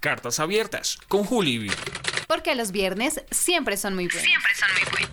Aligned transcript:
Cartas 0.00 0.38
abiertas 0.38 0.96
con 1.08 1.24
Juli. 1.24 1.72
Porque 2.28 2.54
los 2.54 2.70
viernes 2.70 3.24
siempre 3.32 3.76
son 3.76 3.96
muy 3.96 4.06
buenos. 4.06 4.22
Siempre 4.22 4.54
son 4.54 4.68
muy 4.72 4.82
buenos. 4.92 5.10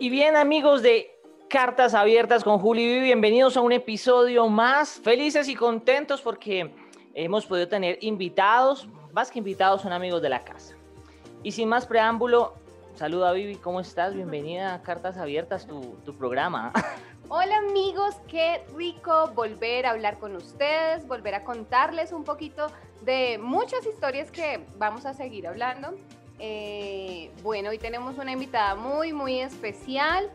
Y 0.00 0.08
bien 0.08 0.34
amigos 0.36 0.80
de 0.82 1.14
Cartas 1.50 1.92
Abiertas 1.92 2.42
con 2.42 2.58
Juli 2.58 3.00
bienvenidos 3.00 3.58
a 3.58 3.60
un 3.60 3.72
episodio 3.72 4.48
más. 4.48 4.98
Felices 5.04 5.46
y 5.48 5.54
contentos 5.54 6.22
porque 6.22 6.74
hemos 7.12 7.44
podido 7.44 7.68
tener 7.68 7.98
invitados, 8.00 8.88
más 9.12 9.30
que 9.30 9.40
invitados 9.40 9.82
son 9.82 9.92
amigos 9.92 10.22
de 10.22 10.30
la 10.30 10.42
casa. 10.42 10.74
Y 11.42 11.52
sin 11.52 11.68
más 11.68 11.84
preámbulo, 11.86 12.54
saluda 12.98 13.30
Vivi, 13.30 13.54
¿cómo 13.54 13.78
estás? 13.78 14.12
Bienvenida 14.12 14.74
a 14.74 14.82
Cartas 14.82 15.18
Abiertas, 15.18 15.68
tu, 15.68 16.16
programa. 16.18 16.72
Hola 17.28 17.58
amigos, 17.58 18.16
qué 18.26 18.64
rico 18.76 19.30
volver 19.36 19.86
a 19.86 19.90
hablar 19.90 20.18
con 20.18 20.34
ustedes, 20.34 21.06
volver 21.06 21.36
a 21.36 21.44
contarles 21.44 22.10
un 22.10 22.24
poquito 22.24 22.66
de 23.02 23.38
muchas 23.38 23.86
historias 23.86 24.32
que 24.32 24.66
vamos 24.78 25.06
a 25.06 25.14
seguir 25.14 25.46
hablando. 25.46 25.94
Eh, 26.40 27.30
bueno, 27.44 27.70
hoy 27.70 27.78
tenemos 27.78 28.18
una 28.18 28.32
invitada 28.32 28.74
muy, 28.74 29.12
muy 29.12 29.38
especial. 29.38 30.28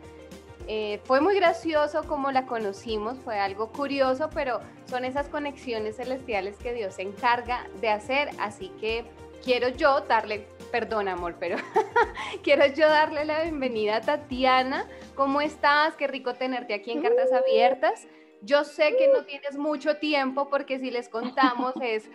Eh, 0.70 1.02
fue 1.04 1.20
muy 1.20 1.36
gracioso 1.36 2.06
como 2.06 2.32
la 2.32 2.46
conocimos, 2.46 3.18
fue 3.26 3.40
algo 3.40 3.74
curioso, 3.74 4.30
pero 4.34 4.62
son 4.86 5.04
esas 5.04 5.28
conexiones 5.28 5.98
celestiales 5.98 6.56
que 6.56 6.72
Dios 6.72 6.94
se 6.94 7.02
encarga 7.02 7.68
de 7.82 7.90
hacer, 7.90 8.30
así 8.40 8.70
que 8.80 9.04
quiero 9.44 9.70
yo 9.70 10.02
darle, 10.02 10.48
perdón 10.72 11.08
amor, 11.08 11.36
pero 11.40 11.58
quiero 12.44 12.66
yo 12.68 12.88
darle 12.88 13.26
la 13.26 13.44
bienvenida 13.44 13.98
a 13.98 14.02
Tatiana. 14.02 14.88
¿Cómo 15.16 15.42
estás? 15.42 15.96
Qué 15.96 16.08
rico 16.08 16.34
tenerte 16.34 16.74
aquí 16.74 16.92
en 16.92 17.02
Cartas 17.02 17.32
Abiertas. 17.32 18.08
Yo 18.42 18.64
sé 18.64 18.96
que 18.98 19.10
no 19.10 19.26
tienes 19.26 19.58
mucho 19.58 19.98
tiempo 19.98 20.50
porque 20.50 20.80
si 20.80 20.92
les 20.92 21.10
contamos 21.10 21.74
es 21.82 22.10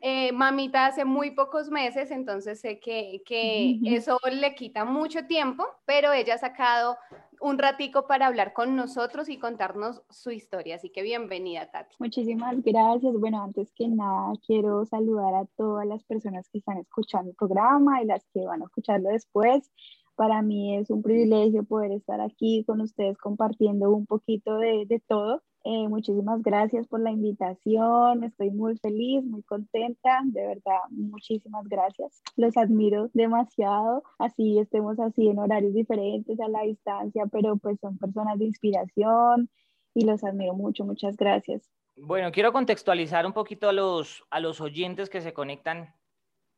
eh, 0.00 0.32
mamita 0.32 0.86
hace 0.86 1.04
muy 1.04 1.30
pocos 1.30 1.70
meses, 1.70 2.10
entonces 2.10 2.60
sé 2.60 2.80
que, 2.80 3.22
que 3.24 3.78
eso 3.84 4.18
le 4.32 4.54
quita 4.56 4.84
mucho 4.84 5.26
tiempo, 5.26 5.64
pero 5.84 6.12
ella 6.12 6.34
ha 6.34 6.38
sacado 6.38 6.96
un 7.42 7.58
ratico 7.58 8.06
para 8.06 8.28
hablar 8.28 8.52
con 8.52 8.76
nosotros 8.76 9.28
y 9.28 9.38
contarnos 9.38 10.02
su 10.08 10.30
historia. 10.30 10.76
Así 10.76 10.90
que 10.90 11.02
bienvenida, 11.02 11.70
Tati. 11.70 11.96
Muchísimas 11.98 12.62
gracias. 12.62 13.14
Bueno, 13.14 13.42
antes 13.42 13.72
que 13.72 13.88
nada, 13.88 14.32
quiero 14.46 14.84
saludar 14.86 15.34
a 15.34 15.46
todas 15.56 15.84
las 15.86 16.04
personas 16.04 16.48
que 16.48 16.58
están 16.58 16.78
escuchando 16.78 17.30
el 17.30 17.36
programa 17.36 18.00
y 18.00 18.06
las 18.06 18.24
que 18.32 18.46
van 18.46 18.62
a 18.62 18.66
escucharlo 18.66 19.08
después. 19.08 19.72
Para 20.14 20.40
mí 20.40 20.76
es 20.76 20.90
un 20.90 21.02
privilegio 21.02 21.64
poder 21.64 21.90
estar 21.90 22.20
aquí 22.20 22.64
con 22.64 22.80
ustedes 22.80 23.18
compartiendo 23.18 23.90
un 23.90 24.06
poquito 24.06 24.58
de, 24.58 24.86
de 24.86 25.00
todo. 25.00 25.42
Eh, 25.64 25.86
muchísimas 25.88 26.42
gracias 26.42 26.88
por 26.88 27.00
la 27.00 27.12
invitación, 27.12 28.24
estoy 28.24 28.50
muy 28.50 28.76
feliz, 28.78 29.22
muy 29.24 29.44
contenta, 29.44 30.20
de 30.24 30.44
verdad, 30.44 30.80
muchísimas 30.90 31.68
gracias. 31.68 32.20
Los 32.34 32.56
admiro 32.56 33.10
demasiado, 33.14 34.02
así 34.18 34.58
estemos 34.58 34.98
así 34.98 35.28
en 35.28 35.38
horarios 35.38 35.72
diferentes 35.72 36.40
a 36.40 36.48
la 36.48 36.62
distancia, 36.62 37.26
pero 37.30 37.56
pues 37.58 37.78
son 37.80 37.96
personas 37.96 38.40
de 38.40 38.46
inspiración 38.46 39.48
y 39.94 40.04
los 40.04 40.24
admiro 40.24 40.54
mucho, 40.54 40.84
muchas 40.84 41.16
gracias. 41.16 41.70
Bueno, 41.96 42.32
quiero 42.32 42.52
contextualizar 42.52 43.24
un 43.24 43.32
poquito 43.32 43.68
a 43.68 43.72
los, 43.72 44.24
a 44.30 44.40
los 44.40 44.60
oyentes 44.60 45.10
que 45.10 45.20
se 45.20 45.32
conectan 45.32 45.94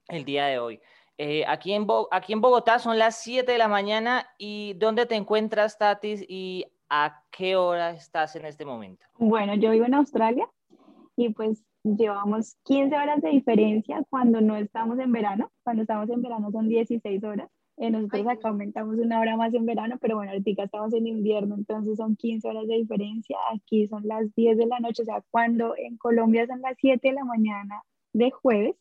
el 0.09 0.25
día 0.25 0.47
de 0.47 0.59
hoy. 0.59 0.81
Eh, 1.19 1.45
aquí, 1.47 1.73
en 1.73 1.87
aquí 2.11 2.33
en 2.33 2.41
Bogotá 2.41 2.79
son 2.79 2.99
las 2.99 3.23
7 3.23 3.53
de 3.53 3.59
la 3.59 3.69
mañana 3.69 4.29
y 4.39 4.75
¿dónde 4.75 5.07
te 5.07 5.15
encuentras, 5.15 5.79
Tatis? 5.79 6.25
¿Y 6.27 6.67
¿A 6.97 7.25
qué 7.33 7.57
hora 7.57 7.91
estás 7.91 8.37
en 8.37 8.45
este 8.45 8.65
momento? 8.65 9.05
Bueno, 9.19 9.57
yo 9.57 9.73
vivo 9.73 9.85
en 9.85 9.95
Australia 9.95 10.49
y 11.17 11.31
pues 11.31 11.65
llevamos 11.83 12.55
15 12.63 12.95
horas 12.95 13.21
de 13.21 13.31
diferencia 13.31 14.05
cuando 14.09 14.41
no 14.41 14.55
estamos 14.55 15.01
en 15.01 15.11
verano. 15.11 15.51
Cuando 15.65 15.83
estamos 15.83 16.09
en 16.09 16.23
verano 16.23 16.53
son 16.53 16.69
16 16.69 17.25
horas. 17.25 17.51
Eh, 17.79 17.91
nosotros 17.91 18.29
acá 18.29 18.49
aumentamos 18.49 18.97
una 18.99 19.19
hora 19.19 19.37
más 19.37 19.53
en 19.55 19.67
verano, 19.67 19.99
pero 20.01 20.15
bueno, 20.15 20.31
ahorita 20.31 20.63
estamos 20.63 20.95
en 20.95 21.09
invierno, 21.09 21.57
entonces 21.57 21.97
son 21.97 22.15
15 22.15 22.47
horas 22.47 22.69
de 22.69 22.77
diferencia. 22.77 23.39
Aquí 23.53 23.89
son 23.89 24.07
las 24.07 24.33
10 24.37 24.57
de 24.57 24.67
la 24.67 24.79
noche, 24.79 25.03
o 25.03 25.05
sea, 25.05 25.21
cuando 25.33 25.75
en 25.77 25.97
Colombia 25.97 26.47
son 26.47 26.61
las 26.61 26.77
7 26.79 27.09
de 27.09 27.15
la 27.15 27.25
mañana 27.25 27.83
de 28.13 28.31
jueves, 28.31 28.77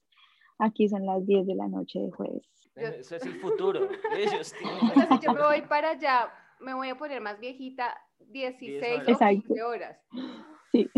aquí 0.60 0.88
son 0.88 1.08
las 1.08 1.26
10 1.26 1.48
de 1.48 1.56
la 1.56 1.68
noche 1.68 1.98
de 1.98 2.12
jueves. 2.12 2.44
Eso 2.76 3.16
es 3.16 3.26
el 3.26 3.40
futuro. 3.40 3.88
Ellos 4.16 4.54
Entonces, 4.62 5.20
yo 5.20 5.34
me 5.34 5.42
voy 5.42 5.62
para 5.64 5.90
allá 5.90 6.32
me 6.64 6.74
voy 6.74 6.90
a 6.90 6.98
poner 6.98 7.22
más 7.22 7.40
viejita, 7.40 7.96
16 8.20 9.02
o 9.08 9.18
15 9.18 9.64
horas. 9.64 10.00
Sí. 10.72 10.90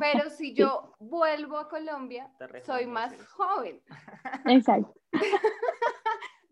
Pero 0.00 0.30
si 0.30 0.54
yo 0.54 0.94
vuelvo 1.00 1.58
a 1.58 1.68
Colombia, 1.68 2.30
soy 2.64 2.86
más 2.86 3.14
joven. 3.32 3.82
Exacto. 4.46 4.94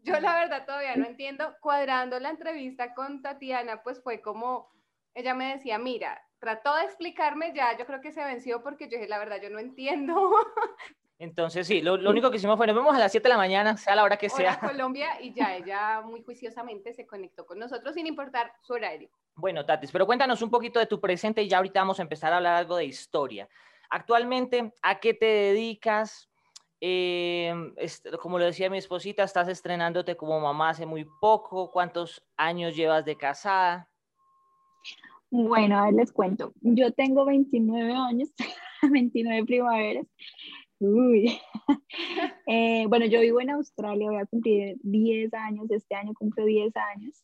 Yo 0.03 0.19
la 0.19 0.35
verdad 0.35 0.65
todavía 0.65 0.97
no 0.97 1.07
entiendo. 1.07 1.55
Cuadrando 1.61 2.19
la 2.21 2.31
entrevista 2.31 2.95
con 2.95 3.21
Tatiana, 3.21 3.83
pues 3.83 4.03
fue 4.03 4.23
como, 4.23 4.73
ella 5.15 5.35
me 5.35 5.53
decía, 5.53 5.79
mira, 5.79 6.23
trató 6.39 6.75
de 6.77 6.85
explicarme 6.85 7.53
ya, 7.55 7.77
yo 7.77 7.85
creo 7.85 8.01
que 8.01 8.11
se 8.11 8.25
venció 8.25 8.63
porque 8.63 8.89
yo 8.89 8.97
dije, 8.97 9.09
la 9.09 9.19
verdad, 9.19 9.41
yo 9.43 9.51
no 9.51 9.59
entiendo. 9.59 10.15
Entonces, 11.21 11.67
sí, 11.67 11.83
lo, 11.83 11.99
lo, 11.99 12.09
único 12.09 12.31
que 12.31 12.39
hicimos 12.39 12.57
fue, 12.57 12.67
nos 12.67 12.75
vemos 12.75 12.97
a 12.97 12.99
las 12.99 13.13
7 13.13 13.25
de 13.25 13.29
la 13.29 13.37
mañana, 13.37 13.77
sea 13.77 13.95
la 13.95 14.05
hora 14.05 14.17
que 14.17 14.31
sea. 14.31 14.53
Hora 14.53 14.61
Colombia, 14.73 15.21
y 15.21 15.35
ya 15.35 15.55
ella 15.55 16.01
muy 16.01 16.23
juiciosamente 16.23 16.95
se 16.95 17.07
conectó 17.07 17.45
con 17.45 17.59
nosotros 17.59 17.95
sin 17.95 18.07
importar 18.07 18.55
su 18.63 18.73
horario. 18.73 19.11
Bueno, 19.35 19.67
Tatis, 19.67 19.93
pero 19.93 20.07
cuéntanos 20.07 20.41
un 20.41 20.49
poquito 20.49 20.81
de 20.81 20.87
tu 20.87 20.99
presente 20.99 21.43
y 21.43 21.49
ya 21.49 21.59
ahorita 21.59 21.81
vamos 21.81 21.99
a 21.99 22.03
empezar 22.03 22.33
a 22.33 22.39
hablar 22.39 22.55
algo 22.55 22.77
de 22.77 22.87
historia. 22.87 23.51
Actualmente, 23.91 24.73
¿a 24.81 24.99
qué 24.99 25.13
te 25.13 25.27
dedicas? 25.27 26.31
Eh, 26.81 27.53
como 28.23 28.39
lo 28.39 28.47
decía 28.47 28.71
mi 28.71 28.79
esposita, 28.79 29.23
estás 29.23 29.49
estrenándote 29.49 30.17
como 30.17 30.41
mamá 30.41 30.71
hace 30.71 30.87
muy 30.87 31.07
poco. 31.21 31.71
¿Cuántos 31.71 32.25
años 32.39 32.75
llevas 32.75 33.05
de 33.05 33.17
casada? 33.17 33.91
Bueno, 35.29 35.79
a 35.79 35.85
ver, 35.85 35.95
les 35.95 36.13
cuento. 36.13 36.55
Yo 36.63 36.95
tengo 36.95 37.27
29 37.27 37.93
años, 37.93 38.31
29 38.91 39.45
primaveras. 39.45 40.07
Uy. 40.81 41.39
eh, 42.47 42.87
bueno, 42.89 43.05
yo 43.07 43.21
vivo 43.21 43.41
en 43.41 43.51
Australia, 43.51 44.11
voy 44.11 44.17
a 44.21 44.27
cumplir 44.27 44.79
10 44.83 45.33
años, 45.35 45.71
este 45.71 45.95
año 45.95 46.15
cumplo 46.15 46.45
10 46.47 46.75
años. 46.77 47.23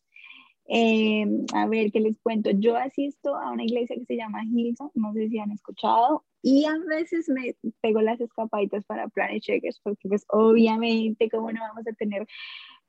Eh, 0.69 1.25
a 1.53 1.65
ver, 1.67 1.91
¿qué 1.91 1.99
les 1.99 2.19
cuento? 2.19 2.51
Yo 2.51 2.75
asisto 2.75 3.35
a 3.35 3.51
una 3.51 3.63
iglesia 3.63 3.95
que 3.95 4.05
se 4.05 4.15
llama 4.17 4.43
Hillsong, 4.43 4.91
no 4.95 5.13
sé 5.13 5.29
si 5.29 5.39
han 5.39 5.51
escuchado, 5.51 6.23
y 6.43 6.65
a 6.65 6.77
veces 6.87 7.29
me 7.29 7.55
pego 7.81 8.01
las 8.01 8.21
escapaditas 8.21 8.85
para 8.85 9.07
Planet 9.07 9.41
Checkers, 9.41 9.79
porque 9.81 10.07
pues 10.07 10.25
obviamente, 10.29 11.29
como 11.29 11.51
no 11.51 11.61
vamos 11.61 11.87
a 11.87 11.93
tener 11.93 12.27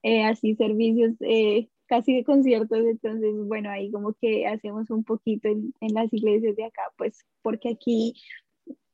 eh, 0.02 0.24
así 0.24 0.54
servicios 0.56 1.14
eh, 1.20 1.68
casi 1.86 2.14
de 2.14 2.24
conciertos, 2.24 2.78
entonces, 2.78 3.32
bueno, 3.46 3.70
ahí 3.70 3.90
como 3.90 4.12
que 4.20 4.46
hacemos 4.46 4.90
un 4.90 5.04
poquito 5.04 5.48
en, 5.48 5.72
en 5.80 5.94
las 5.94 6.12
iglesias 6.12 6.56
de 6.56 6.64
acá, 6.64 6.82
pues 6.98 7.24
porque 7.42 7.70
aquí 7.70 8.14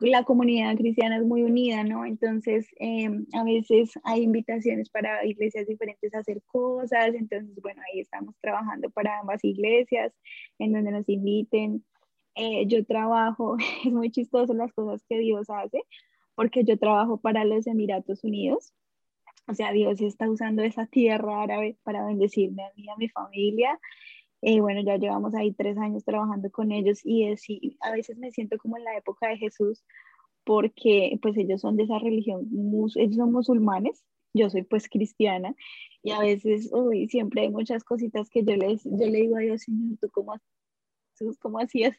la 0.01 0.25
comunidad 0.25 0.77
cristiana 0.77 1.19
es 1.19 1.25
muy 1.25 1.43
unida, 1.43 1.85
¿no? 1.85 2.05
Entonces, 2.05 2.67
em, 2.77 3.27
a 3.33 3.45
veces 3.45 3.93
hay 4.05 4.23
invitaciones 4.23 4.91
para 4.91 5.25
iglesias 5.25 5.67
diferentes 5.67 6.15
a 6.15 6.19
hacer 6.19 6.43
cosas, 6.47 7.15
entonces, 7.15 7.55
bueno, 7.63 7.81
ahí 7.93 8.01
estamos 8.01 8.35
trabajando 8.41 8.91
para 8.91 9.21
ambas 9.21 9.45
iglesias, 9.45 10.13
en 10.59 10.73
donde 10.73 10.91
nos 10.93 11.09
inviten. 11.09 11.85
Eh, 12.35 12.67
yo 12.67 12.85
trabajo, 12.85 13.57
es 13.87 13.93
muy 13.93 14.11
chistoso 14.11 14.55
las 14.55 14.73
cosas 14.73 15.05
que 15.09 15.19
Dios 15.19 15.49
hace, 15.51 15.83
porque 16.35 16.65
yo 16.65 16.79
trabajo 16.79 17.19
para 17.19 17.45
los 17.45 17.67
Emiratos 17.67 18.25
Unidos, 18.25 18.73
o 19.47 19.55
sea, 19.55 19.73
Dios 19.73 20.01
está 20.01 20.29
usando 20.31 20.63
esa 20.63 20.87
tierra 20.87 21.43
árabe 21.43 21.77
para 21.83 22.05
bendecirme 22.07 22.65
a 22.65 22.73
mí 22.77 22.89
a 22.89 22.97
mi 22.97 23.09
familia. 23.11 23.79
Bueno, 24.61 24.83
ya 24.83 24.97
llevamos 24.97 25.35
ahí 25.35 25.53
tres 25.53 25.79
años 25.79 26.05
trabajando 26.05 26.51
con 26.51 26.71
ellos 26.73 27.01
y 27.05 27.25
es, 27.25 27.45
a 27.81 27.93
veces 27.93 28.19
me 28.19 28.31
siento 28.31 28.59
como 28.59 28.77
en 28.77 28.85
la 28.85 28.97
época 28.97 29.29
de 29.29 29.39
Jesús 29.39 29.85
porque 30.45 31.19
pues 31.23 31.37
ellos 31.37 31.61
son 31.63 31.77
de 31.77 31.85
esa 31.85 31.99
religión, 31.99 32.49
ellos 32.97 33.17
son 33.17 33.33
musulmanes, 33.33 34.05
yo 34.35 34.51
soy 34.51 34.63
pues 34.63 34.89
cristiana 34.89 35.55
y 36.03 36.11
a 36.11 36.21
veces, 36.21 36.71
uy, 36.73 37.09
siempre 37.09 37.43
hay 37.43 37.51
muchas 37.51 37.83
cositas 37.85 38.29
que 38.29 38.45
yo, 38.45 38.57
les, 38.57 38.85
yo 38.85 39.07
le 39.07 39.23
digo 39.23 39.37
a 39.37 39.41
Dios, 39.41 39.63
Señor, 39.63 39.99
¿tú 40.01 40.11
cómo, 40.13 40.35
Jesús, 41.13 41.39
cómo 41.39 41.59
hacías? 41.59 41.97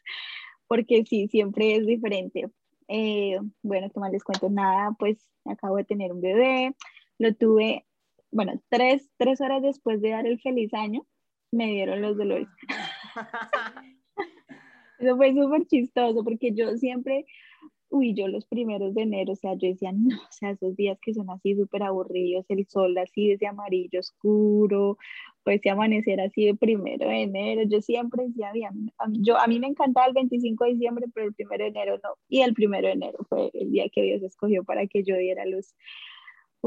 Porque 0.67 1.03
sí, 1.05 1.27
siempre 1.27 1.75
es 1.75 1.87
diferente. 1.87 2.49
Eh, 2.87 3.39
bueno, 3.63 3.89
que 3.89 3.99
más 3.99 4.11
les 4.11 4.23
cuento 4.23 4.49
nada, 4.49 4.95
pues 4.99 5.17
acabo 5.45 5.77
de 5.77 5.85
tener 5.85 6.13
un 6.13 6.21
bebé, 6.21 6.75
lo 7.17 7.33
tuve, 7.33 7.85
bueno, 8.31 8.61
tres, 8.69 9.09
tres 9.17 9.41
horas 9.41 9.63
después 9.63 10.01
de 10.01 10.09
dar 10.09 10.27
el 10.27 10.39
feliz 10.39 10.71
año, 10.73 11.05
me 11.51 11.67
dieron 11.67 12.01
los 12.01 12.17
dolores. 12.17 12.47
Eso 14.99 15.17
fue 15.17 15.33
súper 15.33 15.65
chistoso 15.67 16.23
porque 16.23 16.53
yo 16.53 16.77
siempre, 16.77 17.25
uy, 17.89 18.13
yo 18.13 18.27
los 18.27 18.45
primeros 18.45 18.93
de 18.93 19.03
enero, 19.03 19.33
o 19.33 19.35
sea, 19.35 19.53
yo 19.55 19.67
decía, 19.67 19.91
no, 19.91 20.15
o 20.15 20.31
sea, 20.31 20.51
esos 20.51 20.75
días 20.75 20.97
que 21.01 21.13
son 21.13 21.29
así 21.29 21.55
súper 21.55 21.83
aburridos, 21.83 22.45
el 22.49 22.65
sol 22.67 22.97
así 22.97 23.29
desde 23.29 23.47
amarillo 23.47 23.99
oscuro, 23.99 24.97
pues 25.43 25.59
ese 25.59 25.69
amanecer 25.69 26.21
así 26.21 26.45
de 26.45 26.55
primero 26.55 27.07
de 27.07 27.23
enero, 27.23 27.63
yo 27.67 27.81
siempre 27.81 28.25
decía, 28.27 28.51
bien, 28.53 28.91
a 28.97 29.07
mí, 29.07 29.19
yo, 29.21 29.37
a 29.37 29.47
mí 29.47 29.59
me 29.59 29.67
encantaba 29.67 30.07
el 30.07 30.13
25 30.13 30.63
de 30.63 30.71
diciembre, 30.71 31.05
pero 31.13 31.27
el 31.27 31.33
primero 31.33 31.63
de 31.63 31.69
enero 31.69 31.99
no, 32.03 32.15
y 32.29 32.41
el 32.41 32.53
primero 32.53 32.87
de 32.87 32.93
enero 32.93 33.19
fue 33.29 33.51
el 33.53 33.71
día 33.71 33.89
que 33.89 34.01
Dios 34.01 34.23
escogió 34.23 34.63
para 34.63 34.87
que 34.87 35.03
yo 35.03 35.17
diera 35.17 35.45
luz 35.45 35.75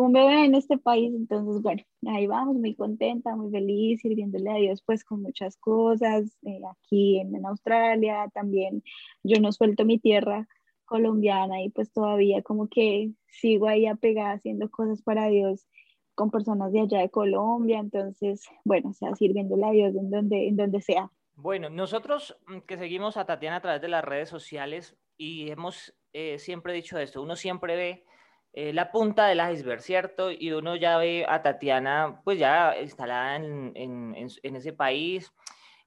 un 0.07 0.13
bebé 0.13 0.45
en 0.45 0.55
este 0.55 0.79
país, 0.79 1.13
entonces 1.15 1.63
bueno, 1.63 1.83
ahí 2.07 2.27
vamos, 2.27 2.57
muy 2.57 2.75
contenta, 2.75 3.35
muy 3.37 3.51
feliz, 3.51 4.01
sirviéndole 4.01 4.51
a 4.51 4.55
Dios 4.55 4.83
pues 4.85 5.05
con 5.05 5.23
muchas 5.23 5.57
cosas, 5.57 6.37
eh, 6.43 6.61
aquí 6.71 7.19
en, 7.21 7.35
en 7.35 7.47
Australia 7.47 8.31
también, 8.33 8.83
yo 9.23 9.41
no 9.41 9.53
suelto 9.53 9.85
mi 9.85 9.99
tierra, 9.99 10.47
colombiana 10.89 11.63
y 11.63 11.71
pues 11.71 11.93
todavía 11.93 12.43
como 12.43 12.69
que 12.69 13.13
sigo 13.29 13.69
ahí 13.69 13.87
apegada 13.87 14.33
haciendo 14.33 14.71
cosas 14.71 15.03
para 15.03 15.29
Dios 15.29 15.67
con 16.15 16.33
personas 16.33 16.73
de 16.73 16.81
allá 16.81 16.99
de 16.99 17.11
Colombia, 17.11 17.79
entonces, 17.79 18.43
bueno, 18.65 18.91
o 18.91 18.93
sea, 18.93 19.15
sirviéndole 19.15 19.65
a 19.65 19.71
Dios 19.71 19.95
en 19.95 20.11
donde, 20.11 20.49
en 20.49 20.57
donde 20.57 20.81
sea. 20.81 21.13
Bueno, 21.37 21.71
nosotros 21.71 22.37
mm, 22.49 22.59
que 22.67 22.77
seguimos 22.77 23.17
a 23.17 23.25
Tatiana 23.25 23.57
a 23.57 23.61
través 23.61 23.81
de 23.81 23.89
las 23.89 24.05
redes 24.05 24.29
sociales 24.29 24.97
y 25.17 25.51
hemos 25.51 25.95
eh, 26.13 26.41
siempre 26.41 26.73
dicho 26.73 26.99
esto, 26.99 27.23
uno 27.23 27.37
siempre 27.37 27.77
ve 27.77 28.05
eh, 28.53 28.73
la 28.73 28.91
punta 28.91 29.27
del 29.27 29.41
iceberg, 29.53 29.81
¿cierto? 29.81 30.31
Y 30.31 30.53
uno 30.53 30.77
ya 30.77 30.99
ve 30.99 31.25
a 31.29 31.43
Tatiana 31.43 32.21
pues 32.25 32.39
ya 32.39 32.75
instalada 32.81 33.37
en, 33.37 33.73
en, 33.75 34.15
en 34.17 34.57
ese 34.57 34.73
país, 34.73 35.33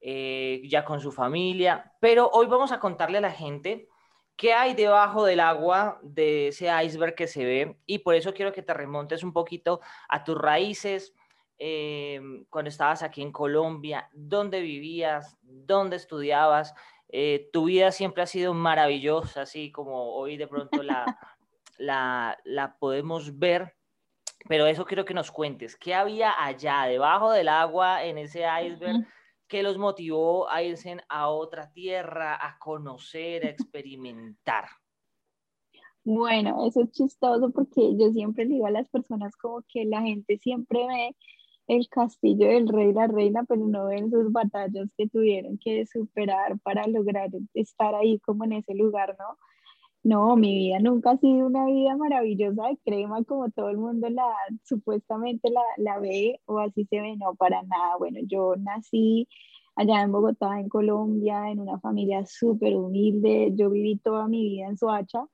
eh, 0.04 0.64
ya 0.66 0.84
con 0.84 1.00
su 1.00 1.12
familia, 1.12 1.94
pero 2.00 2.28
hoy 2.34 2.48
vamos 2.48 2.72
a 2.72 2.80
contarle 2.80 3.20
a 3.20 3.22
la 3.22 3.32
gente 3.32 3.88
qué 4.36 4.52
hay 4.52 4.74
debajo 4.74 5.26
del 5.26 5.40
agua 5.40 6.00
de 6.02 6.48
ese 6.48 6.70
iceberg 6.84 7.14
que 7.14 7.28
se 7.28 7.46
ve 7.46 7.78
y 7.86 8.00
por 8.00 8.16
eso 8.16 8.34
quiero 8.34 8.52
que 8.52 8.64
te 8.64 8.74
remontes 8.74 9.24
un 9.24 9.32
poquito 9.32 9.80
a 10.10 10.24
tus 10.24 10.36
raíces. 10.36 11.14
Eh, 11.60 12.20
cuando 12.50 12.70
estabas 12.70 13.04
aquí 13.04 13.22
en 13.22 13.32
Colombia, 13.32 14.10
dónde 14.14 14.62
vivías, 14.62 15.38
dónde 15.44 15.98
estudiabas, 15.98 16.74
eh, 17.10 17.52
tu 17.54 17.66
vida 17.66 17.92
siempre 17.92 18.24
ha 18.24 18.26
sido 18.26 18.56
maravillosa, 18.56 19.44
así 19.44 19.72
como 19.72 20.16
hoy 20.16 20.38
de 20.38 20.48
pronto 20.48 20.82
la, 20.82 21.06
la, 21.82 22.38
la 22.46 22.78
podemos 22.78 23.38
ver, 23.38 23.76
pero 24.48 24.66
eso 24.68 24.86
quiero 24.86 25.06
que 25.06 25.14
nos 25.14 25.32
cuentes, 25.32 25.76
¿qué 25.76 25.94
había 25.94 26.44
allá 26.44 26.84
debajo 26.84 27.32
del 27.32 27.50
agua 27.50 28.04
en 28.04 28.18
ese 28.18 28.44
iceberg? 28.64 29.06
¿Qué 29.48 29.64
los 29.64 29.78
motivó 29.78 30.50
a 30.50 30.64
irse 30.64 30.98
a 31.10 31.28
otra 31.28 31.72
tierra, 31.74 32.36
a 32.36 32.58
conocer, 32.58 33.46
a 33.46 33.50
experimentar? 33.50 34.66
Bueno, 36.04 36.66
eso 36.66 36.82
es 36.84 36.92
chistoso 36.92 37.52
porque 37.52 37.96
yo 37.98 38.12
siempre 38.12 38.46
digo 38.46 38.66
a 38.66 38.72
las 38.72 38.88
personas 38.90 39.36
como 39.36 39.62
que 39.68 39.86
la 39.86 40.02
gente 40.02 40.38
siempre 40.38 40.88
ve 40.88 41.16
el 41.68 41.88
castillo 41.90 42.48
del 42.48 42.68
rey 42.68 42.90
y 42.90 42.94
la 42.94 43.08
reina, 43.08 43.44
pero 43.44 43.68
no 43.68 43.86
ven 43.86 44.10
sus 44.10 44.32
batallas 44.32 44.90
que 44.98 45.08
tuvieron 45.08 45.58
que 45.58 45.86
superar 45.86 46.60
para 46.60 46.88
lograr 46.88 47.30
estar 47.54 47.94
ahí 47.94 48.20
como 48.20 48.46
en 48.46 48.54
ese 48.54 48.74
lugar, 48.74 49.16
¿no? 49.20 49.38
No, 50.04 50.36
mi 50.36 50.56
vida 50.56 50.80
nunca 50.80 51.12
ha 51.12 51.18
sido 51.18 51.46
una 51.46 51.66
vida 51.66 51.96
maravillosa 51.96 52.68
de 52.70 52.78
crema 52.84 53.24
como 53.24 53.52
todo 53.52 53.70
el 53.70 53.78
mundo 53.78 54.10
la 54.10 54.26
supuestamente 54.64 55.52
la, 55.52 55.62
la 55.78 56.00
ve 56.00 56.42
o 56.46 56.58
así 56.60 56.86
se 56.86 57.02
ve, 57.02 57.16
no, 57.18 57.36
para 57.36 57.62
nada. 57.64 57.98
Bueno, 57.98 58.20
yo 58.24 58.56
nací 58.58 59.28
allá 59.76 60.02
en 60.02 60.12
Bogotá, 60.12 60.60
en 60.60 60.70
Colombia, 60.70 61.52
en 61.52 61.60
una 61.60 61.80
familia 61.80 62.26
súper 62.26 62.76
humilde. 62.78 63.52
Yo 63.56 63.70
viví 63.70 63.98
toda 64.00 64.28
mi 64.28 64.42
vida 64.44 64.68
en 64.68 64.78
Soacha. 64.78 65.28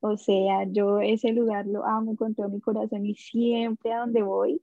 O 0.00 0.16
sea, 0.16 0.64
yo 0.68 1.00
ese 1.00 1.32
lugar 1.32 1.66
lo 1.66 1.84
amo 1.84 2.16
con 2.16 2.34
todo 2.34 2.48
mi 2.48 2.60
corazón 2.60 3.06
y 3.06 3.14
siempre 3.14 3.92
a 3.92 4.00
donde 4.00 4.22
voy, 4.22 4.62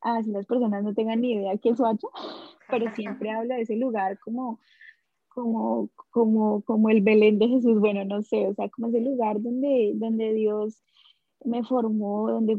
así 0.00 0.30
las 0.30 0.46
personas 0.46 0.82
no 0.84 0.94
tengan 0.94 1.20
ni 1.20 1.32
idea 1.34 1.56
qué 1.58 1.70
es 1.70 1.78
Soacha, 1.78 2.08
pero 2.70 2.94
siempre 2.94 3.30
hablo 3.30 3.54
de 3.54 3.62
ese 3.62 3.76
lugar 3.76 4.18
como 4.20 4.60
como, 5.40 5.90
como, 6.10 6.62
como 6.62 6.90
el 6.90 7.02
Belén 7.02 7.38
de 7.38 7.48
Jesús, 7.48 7.78
bueno, 7.80 8.04
no 8.04 8.22
sé, 8.22 8.46
o 8.46 8.54
sea, 8.54 8.68
como 8.68 8.88
ese 8.88 9.00
lugar 9.00 9.40
donde, 9.40 9.92
donde 9.94 10.34
Dios 10.34 10.82
me 11.44 11.64
formó, 11.64 12.30
donde 12.30 12.58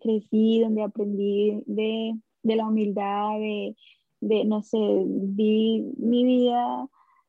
crecí, 0.00 0.60
donde 0.60 0.82
aprendí 0.82 1.62
de, 1.66 2.14
de 2.42 2.56
la 2.56 2.68
humildad, 2.68 3.38
de, 3.38 3.76
de, 4.20 4.44
no 4.44 4.62
sé, 4.62 4.78
vi 4.78 5.90
mi 5.96 6.24
vida 6.24 6.88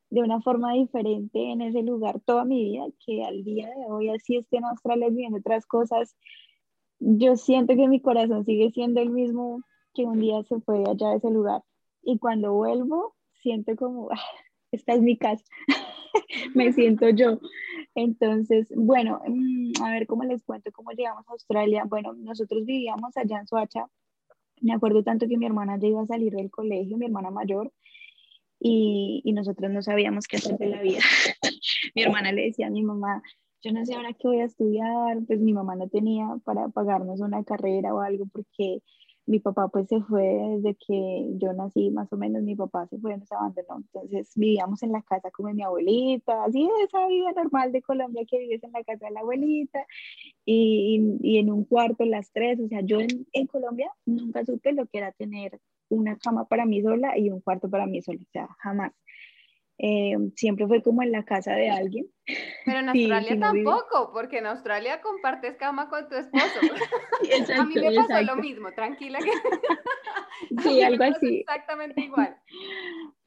de 0.09 0.21
una 0.21 0.41
forma 0.41 0.73
diferente 0.73 1.51
en 1.51 1.61
ese 1.61 1.83
lugar 1.83 2.19
toda 2.25 2.43
mi 2.43 2.63
vida, 2.63 2.87
que 3.05 3.23
al 3.23 3.43
día 3.43 3.69
de 3.69 3.85
hoy, 3.89 4.09
así 4.09 4.37
esté 4.37 4.57
en 4.57 4.65
Australia 4.65 5.09
viviendo 5.09 5.37
otras 5.37 5.65
cosas, 5.65 6.15
yo 6.99 7.37
siento 7.37 7.75
que 7.75 7.87
mi 7.87 8.01
corazón 8.01 8.43
sigue 8.43 8.71
siendo 8.71 8.99
el 9.01 9.11
mismo 9.11 9.61
que 9.93 10.05
un 10.05 10.19
día 10.19 10.43
se 10.43 10.59
fue 10.61 10.83
allá 10.87 11.11
de 11.11 11.17
ese 11.17 11.31
lugar. 11.31 11.63
Y 12.01 12.19
cuando 12.19 12.53
vuelvo, 12.53 13.15
siento 13.41 13.75
como, 13.75 14.09
esta 14.71 14.93
es 14.93 15.01
mi 15.01 15.17
casa, 15.17 15.43
me 16.55 16.71
siento 16.73 17.09
yo. 17.09 17.39
Entonces, 17.95 18.71
bueno, 18.75 19.21
mm, 19.27 19.81
a 19.83 19.91
ver 19.91 20.07
cómo 20.07 20.23
les 20.23 20.43
cuento 20.43 20.71
cómo 20.71 20.91
llegamos 20.91 21.27
a 21.27 21.31
Australia. 21.31 21.83
Bueno, 21.87 22.13
nosotros 22.13 22.65
vivíamos 22.65 23.15
allá 23.17 23.39
en 23.39 23.47
Soacha. 23.47 23.87
Me 24.61 24.73
acuerdo 24.73 25.03
tanto 25.03 25.27
que 25.27 25.37
mi 25.37 25.45
hermana 25.45 25.77
ya 25.79 25.87
iba 25.87 26.01
a 26.01 26.05
salir 26.05 26.33
del 26.33 26.51
colegio, 26.51 26.97
mi 26.97 27.05
hermana 27.05 27.31
mayor, 27.31 27.71
y, 28.59 29.21
y 29.23 29.31
nosotros 29.33 29.71
no 29.71 29.81
sabíamos 29.81 30.27
qué 30.27 30.37
hacer 30.37 30.57
de 30.57 30.67
la 30.67 30.81
vida. 30.81 30.99
mi 31.95 32.03
hermana 32.03 32.31
le 32.31 32.43
decía 32.43 32.67
a 32.67 32.69
mi 32.69 32.83
mamá, 32.83 33.21
yo 33.61 33.71
no 33.71 33.85
sé 33.85 33.95
ahora 33.95 34.13
qué 34.13 34.27
voy 34.27 34.39
a 34.39 34.45
estudiar, 34.45 35.19
pues 35.27 35.39
mi 35.39 35.53
mamá 35.53 35.75
no 35.75 35.89
tenía 35.89 36.27
para 36.45 36.69
pagarnos 36.69 37.19
una 37.19 37.43
carrera 37.43 37.93
o 37.93 37.99
algo 37.99 38.25
porque 38.31 38.81
mi 39.29 39.39
papá 39.39 39.67
pues 39.67 39.87
se 39.87 40.01
fue 40.01 40.23
desde 40.23 40.75
que 40.75 41.27
yo 41.37 41.53
nací, 41.53 41.91
más 41.91 42.11
o 42.11 42.17
menos 42.17 42.41
mi 42.41 42.55
papá 42.55 42.87
se 42.87 42.97
fue, 42.97 43.15
nos 43.15 43.31
abandonó, 43.31 43.77
entonces 43.77 44.31
vivíamos 44.35 44.81
en 44.81 44.91
la 44.91 45.03
casa 45.03 45.29
como 45.29 45.53
mi 45.53 45.61
abuelita, 45.61 46.45
así 46.45 46.67
esa 46.83 47.07
vida 47.07 47.31
normal 47.33 47.71
de 47.71 47.83
Colombia 47.83 48.25
que 48.27 48.39
vives 48.39 48.63
en 48.63 48.71
la 48.71 48.83
casa 48.83 49.05
de 49.05 49.11
la 49.11 49.19
abuelita 49.19 49.85
y, 50.45 51.19
y, 51.21 51.37
en 51.37 51.51
un 51.51 51.63
cuarto 51.63 52.05
las 52.05 52.31
tres, 52.31 52.59
o 52.59 52.67
sea, 52.67 52.81
yo 52.81 52.99
en, 52.99 53.27
en, 53.33 53.45
Colombia 53.45 53.91
nunca 54.07 54.43
supe 54.43 54.73
lo 54.73 54.87
que 54.87 54.97
era 54.97 55.11
tener 55.11 55.59
una 55.89 56.17
cama 56.17 56.45
para 56.47 56.65
mí 56.65 56.81
sola 56.81 57.15
y 57.15 57.29
un 57.29 57.41
cuarto 57.41 57.69
para 57.69 57.85
mí 57.85 58.01
sola, 58.01 58.19
o 58.21 58.31
sea, 58.31 58.47
jamás. 58.57 58.93
Eh, 59.81 60.13
siempre 60.35 60.67
fue 60.67 60.83
como 60.83 61.01
en 61.03 61.13
la 61.13 61.23
casa 61.23 61.53
de 61.53 61.69
alguien. 61.69 62.05
Pero 62.65 62.79
en 62.79 62.89
Australia 62.89 63.31
sí, 63.31 63.39
tampoco, 63.39 64.11
porque 64.13 64.39
en 64.39 64.47
Australia 64.47 65.01
compartes 65.01 65.55
cama 65.55 65.89
con 65.89 66.09
tu 66.09 66.15
esposo. 66.15 66.59
Exacto, 67.23 67.61
a 67.61 67.65
mí 67.65 67.75
me 67.75 67.83
pasó 67.83 68.01
exacto. 68.01 68.35
lo 68.35 68.41
mismo, 68.41 68.71
tranquila 68.73 69.19
que... 69.19 69.31
Sí, 70.61 70.81
algo 70.83 71.03
así. 71.03 71.39
Exactamente 71.39 72.01
igual. 72.01 72.37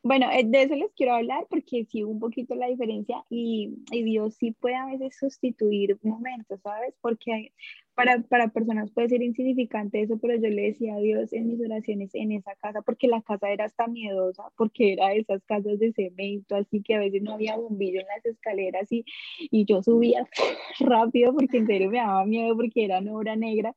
Bueno, 0.05 0.27
eh, 0.33 0.43
de 0.45 0.63
eso 0.63 0.75
les 0.75 0.93
quiero 0.95 1.15
hablar 1.15 1.47
porque 1.49 1.85
sí 1.85 2.03
un 2.03 2.19
poquito 2.19 2.57
la 2.57 2.67
diferencia 2.67 3.25
y, 3.31 3.77
y 3.93 4.03
Dios 4.03 4.35
sí 4.35 4.51
puede 4.51 4.75
a 4.75 4.87
veces 4.87 5.17
sustituir 5.17 5.97
momentos, 6.03 6.61
¿sabes? 6.61 6.93
Porque 7.01 7.53
para, 7.95 8.21
para 8.23 8.49
personas 8.49 8.91
puede 8.91 9.11
ser 9.11 9.23
insignificante 9.23 10.03
eso, 10.03 10.19
pero 10.19 10.35
yo 10.35 10.49
le 10.49 10.63
decía 10.63 10.97
a 10.97 10.99
Dios 10.99 11.33
en 11.33 11.47
mis 11.47 11.61
oraciones 11.61 12.11
en 12.15 12.33
esa 12.33 12.57
casa, 12.57 12.83
porque 12.83 13.07
la 13.07 13.23
casa 13.23 13.51
era 13.51 13.67
hasta 13.67 13.87
miedosa, 13.87 14.45
porque 14.57 14.95
era 14.95 15.11
de 15.11 15.21
esas 15.21 15.45
casas 15.45 15.79
de 15.79 15.93
cemento, 15.93 16.57
así 16.57 16.83
que 16.83 16.97
a 16.97 16.99
veces 16.99 17.23
no 17.23 17.35
había 17.35 17.57
bombillo 17.57 18.01
en 18.01 18.07
las 18.09 18.27
escaleras 18.27 18.91
y, 18.91 19.05
y 19.39 19.65
yo 19.67 19.85
subía 19.85 20.27
rápido 20.81 21.33
porque 21.33 21.59
en 21.59 21.67
serio 21.69 21.91
me 21.91 21.99
daba 21.99 22.25
miedo 22.27 22.57
porque 22.57 22.85
era 22.85 22.99
una 22.99 23.15
obra 23.15 23.37
negra. 23.37 23.77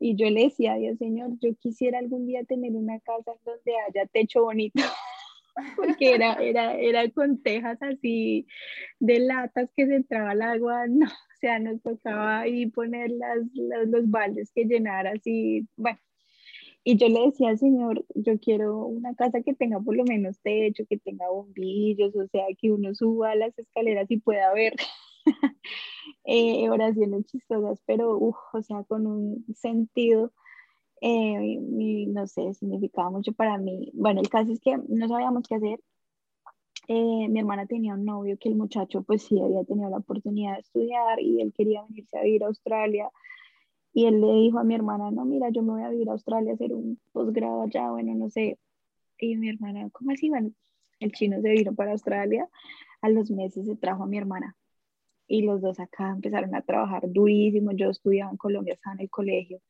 Y 0.00 0.14
yo 0.14 0.30
le 0.30 0.44
decía 0.44 0.74
a 0.74 0.78
Dios, 0.78 0.98
Señor, 0.98 1.30
yo 1.40 1.54
quisiera 1.56 1.98
algún 1.98 2.26
día 2.26 2.44
tener 2.44 2.76
una 2.76 3.00
casa 3.00 3.32
donde 3.44 3.72
haya 3.88 4.06
techo 4.06 4.42
bonito 4.44 4.80
porque 5.76 6.14
era, 6.14 6.34
era, 6.34 6.74
era 6.74 7.10
con 7.10 7.42
tejas 7.42 7.80
así 7.82 8.46
de 8.98 9.20
latas 9.20 9.70
que 9.74 9.86
se 9.86 9.96
entraba 9.96 10.32
el 10.32 10.42
agua, 10.42 10.86
no, 10.88 11.06
o 11.06 11.40
sea, 11.40 11.58
nos 11.58 11.82
tocaba 11.82 12.40
ahí 12.40 12.66
poner 12.66 13.10
las, 13.10 13.38
los, 13.54 13.88
los 13.88 14.10
baldes 14.10 14.52
que 14.52 14.64
llenar 14.64 15.06
así, 15.06 15.66
bueno. 15.76 15.98
Y 16.84 16.96
yo 16.96 17.08
le 17.08 17.20
decía 17.26 17.50
al 17.50 17.58
Señor, 17.58 18.06
yo 18.14 18.38
quiero 18.38 18.86
una 18.86 19.14
casa 19.14 19.42
que 19.42 19.52
tenga 19.52 19.78
por 19.78 19.94
lo 19.94 20.04
menos 20.04 20.40
techo, 20.40 20.84
que 20.88 20.96
tenga 20.98 21.28
bombillos, 21.28 22.16
o 22.16 22.26
sea, 22.28 22.46
que 22.58 22.72
uno 22.72 22.94
suba 22.94 23.34
las 23.34 23.58
escaleras 23.58 24.10
y 24.10 24.18
pueda 24.18 24.52
ver 24.54 24.74
eh, 26.24 26.70
oraciones 26.70 27.26
chistosas, 27.26 27.82
pero, 27.84 28.16
uf, 28.16 28.36
o 28.54 28.62
sea, 28.62 28.84
con 28.84 29.06
un 29.06 29.44
sentido 29.54 30.32
eh, 31.00 31.60
y 31.78 32.06
no 32.06 32.26
sé, 32.26 32.54
significaba 32.54 33.10
mucho 33.10 33.32
para 33.32 33.58
mí. 33.58 33.90
Bueno, 33.94 34.20
el 34.20 34.28
caso 34.28 34.52
es 34.52 34.60
que 34.60 34.76
no 34.76 35.08
sabíamos 35.08 35.46
qué 35.48 35.56
hacer. 35.56 35.80
Eh, 36.88 37.28
mi 37.28 37.38
hermana 37.40 37.66
tenía 37.66 37.94
un 37.94 38.04
novio 38.04 38.38
que 38.38 38.48
el 38.48 38.56
muchacho 38.56 39.02
pues 39.02 39.22
sí 39.22 39.40
había 39.40 39.64
tenido 39.64 39.90
la 39.90 39.98
oportunidad 39.98 40.54
de 40.54 40.60
estudiar 40.60 41.20
y 41.20 41.40
él 41.42 41.52
quería 41.52 41.82
venirse 41.82 42.18
a 42.18 42.22
vivir 42.22 42.44
a 42.44 42.46
Australia 42.46 43.10
y 43.92 44.06
él 44.06 44.20
le 44.20 44.32
dijo 44.32 44.58
a 44.58 44.64
mi 44.64 44.74
hermana, 44.74 45.10
no, 45.10 45.24
mira, 45.24 45.50
yo 45.50 45.62
me 45.62 45.72
voy 45.72 45.82
a 45.82 45.90
vivir 45.90 46.08
a 46.08 46.12
Australia 46.12 46.52
a 46.52 46.54
hacer 46.54 46.72
un 46.74 47.00
posgrado 47.12 47.62
allá, 47.62 47.90
bueno, 47.90 48.14
no 48.14 48.30
sé. 48.30 48.58
Y 49.18 49.36
mi 49.36 49.48
hermana, 49.50 49.88
¿cómo 49.92 50.12
así? 50.12 50.28
Bueno, 50.30 50.52
el 51.00 51.12
chino 51.12 51.40
se 51.40 51.50
vino 51.50 51.74
para 51.74 51.92
Australia, 51.92 52.48
a 53.02 53.08
los 53.08 53.30
meses 53.30 53.66
se 53.66 53.76
trajo 53.76 54.04
a 54.04 54.06
mi 54.06 54.18
hermana 54.18 54.56
y 55.26 55.42
los 55.42 55.60
dos 55.60 55.78
acá 55.78 56.10
empezaron 56.10 56.54
a 56.54 56.62
trabajar 56.62 57.02
durísimo, 57.06 57.72
yo 57.72 57.90
estudiaba 57.90 58.30
en 58.30 58.38
Colombia, 58.38 58.74
estaba 58.74 58.94
en 58.94 59.02
el 59.02 59.10
colegio 59.10 59.60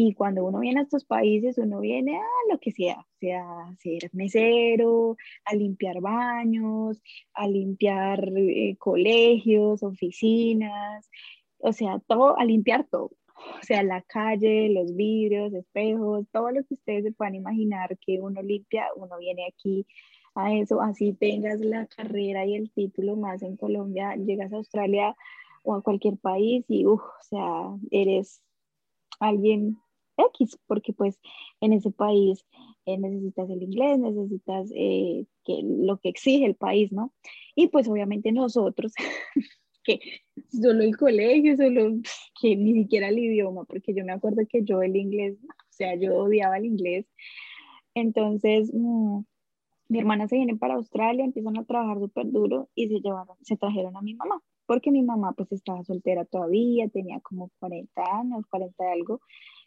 Y 0.00 0.14
cuando 0.14 0.44
uno 0.44 0.60
viene 0.60 0.78
a 0.78 0.82
estos 0.84 1.04
países, 1.04 1.58
uno 1.58 1.80
viene 1.80 2.18
a 2.18 2.52
lo 2.52 2.60
que 2.60 2.70
sea, 2.70 3.04
sea 3.18 3.44
ser 3.80 4.08
mesero, 4.12 5.16
a 5.44 5.56
limpiar 5.56 6.00
baños, 6.00 7.02
a 7.34 7.48
limpiar 7.48 8.32
eh, 8.36 8.76
colegios, 8.78 9.82
oficinas, 9.82 11.10
o 11.58 11.72
sea, 11.72 11.98
todo, 12.06 12.38
a 12.38 12.44
limpiar 12.44 12.86
todo. 12.88 13.10
O 13.36 13.62
sea, 13.62 13.82
la 13.82 14.00
calle, 14.02 14.68
los 14.68 14.94
vidrios, 14.94 15.52
espejos, 15.52 16.28
todo 16.30 16.52
lo 16.52 16.62
que 16.64 16.74
ustedes 16.74 17.02
se 17.02 17.12
puedan 17.12 17.34
imaginar 17.34 17.98
que 17.98 18.20
uno 18.20 18.40
limpia, 18.40 18.86
uno 18.94 19.18
viene 19.18 19.48
aquí 19.48 19.84
a 20.36 20.54
eso, 20.54 20.80
así 20.80 21.12
tengas 21.12 21.58
la 21.58 21.86
carrera 21.86 22.46
y 22.46 22.54
el 22.54 22.70
título 22.70 23.16
más 23.16 23.42
en 23.42 23.56
Colombia, 23.56 24.14
llegas 24.14 24.52
a 24.52 24.58
Australia 24.58 25.16
o 25.64 25.74
a 25.74 25.82
cualquier 25.82 26.18
país 26.18 26.64
y, 26.68 26.86
uff, 26.86 27.02
o 27.02 27.22
sea, 27.22 27.76
eres 27.90 28.40
alguien 29.18 29.76
X, 30.18 30.58
porque 30.66 30.92
pues 30.92 31.18
en 31.60 31.72
ese 31.72 31.90
país 31.90 32.44
eh, 32.86 32.98
necesitas 32.98 33.48
el 33.50 33.62
inglés, 33.62 33.98
necesitas 33.98 34.70
eh, 34.74 35.26
que, 35.44 35.60
lo 35.62 35.98
que 35.98 36.10
exige 36.10 36.44
el 36.44 36.54
país, 36.54 36.92
¿no? 36.92 37.12
Y 37.54 37.68
pues 37.68 37.88
obviamente 37.88 38.32
nosotros, 38.32 38.92
que 39.84 40.00
solo 40.50 40.82
el 40.82 40.96
colegio, 40.96 41.56
solo 41.56 41.96
que 42.40 42.56
ni 42.56 42.74
siquiera 42.74 43.08
el 43.08 43.18
idioma, 43.18 43.64
porque 43.64 43.94
yo 43.94 44.04
me 44.04 44.12
acuerdo 44.12 44.42
que 44.48 44.64
yo 44.64 44.82
el 44.82 44.96
inglés, 44.96 45.36
o 45.42 45.72
sea, 45.72 45.94
yo 45.96 46.16
odiaba 46.16 46.58
el 46.58 46.66
inglés. 46.66 47.06
Entonces, 47.94 48.70
mm, 48.72 49.20
mi 49.88 49.98
hermana 49.98 50.28
se 50.28 50.36
viene 50.36 50.56
para 50.56 50.74
Australia, 50.74 51.24
empiezan 51.24 51.58
a 51.58 51.64
trabajar 51.64 51.98
súper 51.98 52.30
duro 52.30 52.68
y 52.74 52.88
se 52.88 53.00
llevaron, 53.00 53.36
se 53.42 53.56
trajeron 53.56 53.96
a 53.96 54.02
mi 54.02 54.14
mamá, 54.14 54.40
porque 54.66 54.90
mi 54.90 55.02
mamá 55.02 55.32
pues 55.32 55.50
estaba 55.52 55.82
soltera 55.82 56.24
todavía, 56.26 56.88
tenía 56.88 57.20
como 57.20 57.50
40 57.58 58.02
años, 58.18 58.46
40 58.50 58.84
de 58.84 58.92
algo. 58.92 59.20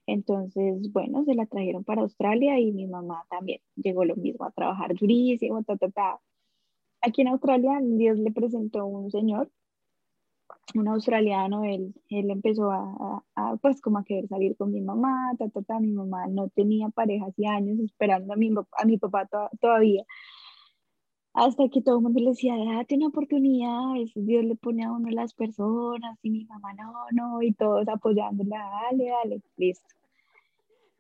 Entonces, 0.08 0.91
bueno, 0.91 1.24
se 1.25 1.36
la 1.36 1.46
trajeron 1.46 1.84
para 1.84 2.01
Australia 2.01 2.60
y 2.60 2.72
mi 2.72 2.88
mamá 2.88 3.25
también 3.29 3.62
llegó 3.75 4.05
lo 4.05 4.15
mismo 4.15 4.46
a 4.46 4.51
trabajar 4.51 4.96
durísimo, 4.96 5.63
ta, 5.63 5.77
ta, 5.77 5.89
ta. 5.89 6.20
Aquí 7.01 7.22
en 7.22 7.29
Australia, 7.29 7.79
Dios 7.81 8.20
le 8.20 8.31
presentó 8.31 8.86
un 8.86 9.12
señor 9.12 9.50
un 10.75 10.88
australiano, 10.88 11.63
él, 11.63 11.93
él 12.10 12.29
empezó 12.29 12.72
a, 12.72 13.24
a, 13.36 13.58
pues 13.58 13.81
como 13.81 14.00
a 14.00 14.03
querer 14.03 14.27
salir 14.27 14.55
con 14.58 14.72
mi 14.72 14.81
mamá, 14.81 15.31
ta, 15.38 15.46
ta, 15.62 15.79
mi 15.79 15.91
mamá 15.91 16.27
no 16.27 16.50
tenía 16.50 16.89
pareja 16.89 17.25
hace 17.27 17.48
años 17.48 17.79
esperando 17.79 18.34
a 18.34 18.36
mi, 18.36 18.53
a 18.72 18.86
mi 18.86 18.98
papá 18.98 19.27
todavía, 19.60 20.03
hasta 21.33 21.69
que 21.69 21.81
todo 21.81 21.97
el 21.97 22.03
mundo 22.03 22.19
le 22.19 22.29
decía, 22.31 22.55
date 22.57 22.95
una 22.95 23.07
oportunidad, 23.07 23.93
Dios 24.15 24.43
le 24.43 24.55
pone 24.55 24.83
a 24.83 24.91
uno 24.91 25.09
las 25.11 25.33
personas, 25.33 26.19
y 26.21 26.29
mi 26.29 26.45
mamá 26.45 26.73
no, 26.73 26.93
no, 27.11 27.41
y 27.41 27.53
todos 27.53 27.88
apoyándola, 27.88 28.57
dale, 28.89 29.09
dale, 29.09 29.41
listo. 29.57 29.88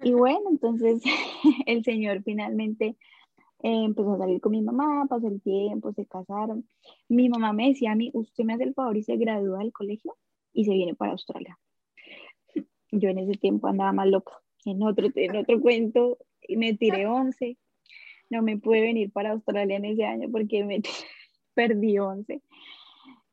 Y 0.03 0.13
bueno, 0.13 0.49
entonces 0.49 1.03
el 1.65 1.83
Señor 1.83 2.23
finalmente 2.23 2.95
eh, 3.63 3.83
empezó 3.85 4.13
a 4.13 4.17
salir 4.17 4.41
con 4.41 4.53
mi 4.53 4.61
mamá, 4.61 5.05
pasó 5.07 5.27
el 5.27 5.41
tiempo, 5.41 5.91
se 5.93 6.05
casaron. 6.05 6.67
Mi 7.07 7.29
mamá 7.29 7.53
me 7.53 7.67
decía 7.67 7.91
a 7.91 7.95
mí, 7.95 8.09
usted 8.13 8.43
me 8.43 8.53
hace 8.53 8.63
el 8.63 8.73
favor 8.73 8.97
y 8.97 9.03
se 9.03 9.17
gradúa 9.17 9.59
del 9.59 9.71
colegio 9.71 10.15
y 10.53 10.65
se 10.65 10.73
viene 10.73 10.95
para 10.95 11.11
Australia. 11.11 11.59
Yo 12.91 13.09
en 13.09 13.19
ese 13.19 13.33
tiempo 13.33 13.67
andaba 13.67 13.91
más 13.91 14.07
loca. 14.07 14.33
En 14.65 14.81
otro, 14.83 15.07
en 15.13 15.35
otro 15.35 15.61
cuento 15.61 16.17
me 16.49 16.73
tiré 16.73 17.05
11. 17.05 17.57
No 18.31 18.41
me 18.41 18.57
pude 18.57 18.81
venir 18.81 19.11
para 19.11 19.31
Australia 19.31 19.75
en 19.75 19.85
ese 19.85 20.05
año 20.05 20.29
porque 20.31 20.63
me 20.63 20.81
perdí 21.53 21.99
11. 21.99 22.41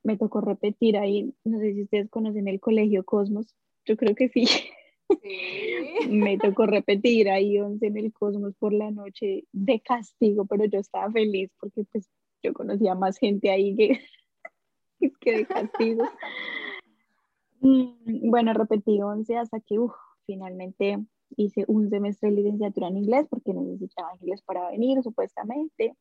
Me 0.02 0.16
tocó 0.16 0.40
repetir 0.40 0.98
ahí, 0.98 1.32
no 1.44 1.58
sé 1.60 1.72
si 1.72 1.82
ustedes 1.82 2.10
conocen 2.10 2.48
el 2.48 2.60
colegio 2.60 3.04
Cosmos, 3.04 3.54
yo 3.86 3.96
creo 3.96 4.14
que 4.14 4.28
sí. 4.28 4.44
Me 6.10 6.36
tocó 6.38 6.66
repetir 6.66 7.30
ahí 7.30 7.58
11 7.58 7.86
en 7.86 7.96
el 7.96 8.12
Cosmos 8.12 8.54
por 8.58 8.72
la 8.72 8.90
noche 8.90 9.44
de 9.52 9.80
castigo, 9.80 10.46
pero 10.46 10.64
yo 10.64 10.80
estaba 10.80 11.10
feliz 11.10 11.50
porque 11.60 11.84
pues 11.84 12.10
yo 12.42 12.52
conocía 12.52 12.94
más 12.94 13.18
gente 13.18 13.50
ahí 13.50 13.76
que, 13.76 14.00
que 15.20 15.36
de 15.38 15.46
castigo. 15.46 16.04
Mm, 17.60 18.30
bueno, 18.30 18.52
repetí 18.52 19.00
11 19.00 19.36
hasta 19.36 19.60
que 19.60 19.76
finalmente 20.26 20.98
hice 21.36 21.64
un 21.68 21.88
semestre 21.90 22.30
de 22.30 22.36
licenciatura 22.36 22.88
en 22.88 22.98
inglés 22.98 23.26
porque 23.28 23.54
necesitaba 23.54 24.14
inglés 24.20 24.42
para 24.42 24.70
venir 24.70 25.02
supuestamente 25.02 25.96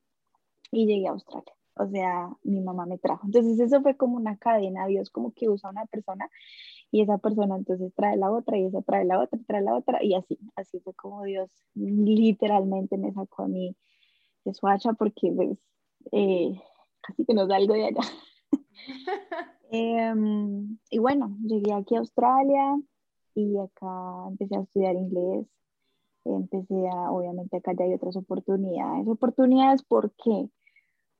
y 0.72 0.86
llegué 0.86 1.07
a 1.07 1.12
Australia. 1.12 1.53
O 1.75 1.88
sea, 1.88 2.29
mi 2.43 2.62
mamá 2.62 2.86
me 2.86 2.98
trajo. 2.98 3.25
Entonces 3.25 3.60
eso 3.60 3.81
fue 3.81 3.96
como 3.96 4.15
una 4.15 4.38
cadena, 4.38 4.88
Dios 4.88 5.10
como 5.10 5.31
que 5.34 5.50
usa 5.50 5.69
una 5.69 5.86
persona 5.86 6.29
y 6.91 7.01
esa 7.01 7.17
persona 7.17 7.55
entonces 7.55 7.93
trae 7.93 8.17
la 8.17 8.31
otra 8.31 8.57
y 8.57 8.65
esa 8.65 8.81
trae 8.81 9.05
la 9.05 9.19
otra, 9.19 9.39
trae 9.46 9.62
la 9.62 9.75
otra 9.75 10.03
y 10.03 10.15
así, 10.15 10.39
así 10.55 10.79
fue 10.79 10.93
como 10.93 11.24
Dios 11.24 11.50
literalmente 11.75 12.98
me 12.98 13.12
sacó 13.12 13.43
a 13.43 13.48
mí 13.48 13.75
de 14.46 14.53
su 14.53 14.67
hacha 14.67 14.93
porque 14.93 15.31
pues 15.36 15.60
eh, 16.12 16.60
casi 17.01 17.25
que 17.25 17.34
no 17.34 17.48
salgo 17.48 17.74
de 17.74 17.86
allá. 17.86 18.01
Em, 19.69 20.77
y 20.89 20.98
bueno, 21.00 21.36
llegué 21.43 21.74
aquí 21.74 21.96
a 21.96 22.00
Australia 22.00 22.79
y 23.39 23.58
acá 23.58 24.25
empecé 24.29 24.56
a 24.58 24.62
estudiar 24.62 24.96
inglés. 24.96 25.48
Empecé 26.25 26.88
a, 26.89 27.12
obviamente 27.12 27.58
acá 27.58 27.74
ya 27.77 27.86
hay 27.86 27.94
otras 27.94 28.17
oportunidades. 28.17 29.08
Oportunidades, 29.08 29.84
¿por 29.84 30.12
qué? 30.24 30.50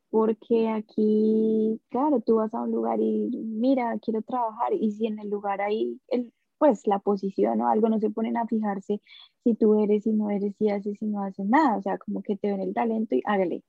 porque 0.10 0.70
aquí, 0.70 1.82
claro, 1.90 2.22
tú 2.22 2.36
vas 2.36 2.54
a 2.54 2.62
un 2.62 2.72
lugar 2.72 3.00
y 3.02 3.30
mira, 3.46 3.98
quiero 4.00 4.22
trabajar 4.22 4.74
y 4.74 4.92
si 4.92 5.08
en 5.08 5.20
el 5.20 5.30
lugar 5.30 5.62
hay, 5.62 6.00
el, 6.10 6.34
pues 6.58 6.88
la 6.88 7.00
posición 7.00 7.62
o 7.62 7.68
algo, 7.68 7.90
no 7.90 8.00
se 8.00 8.10
ponen 8.10 8.38
a 8.38 8.48
fijarse 8.48 9.02
si 9.44 9.56
tú 9.56 9.76
eres 9.84 10.08
y 10.08 10.14
no 10.14 10.30
eres, 10.30 10.56
si 10.58 10.70
haces 10.70 11.02
y 11.02 11.06
no 11.08 11.24
haces 11.24 11.46
nada, 11.48 11.78
o 11.78 11.82
sea, 11.82 11.98
como 11.98 12.22
que 12.24 12.38
te 12.38 12.50
ven 12.52 12.62
el 12.62 12.74
talento 12.74 13.16
y 13.16 13.22
hágale. 13.26 13.64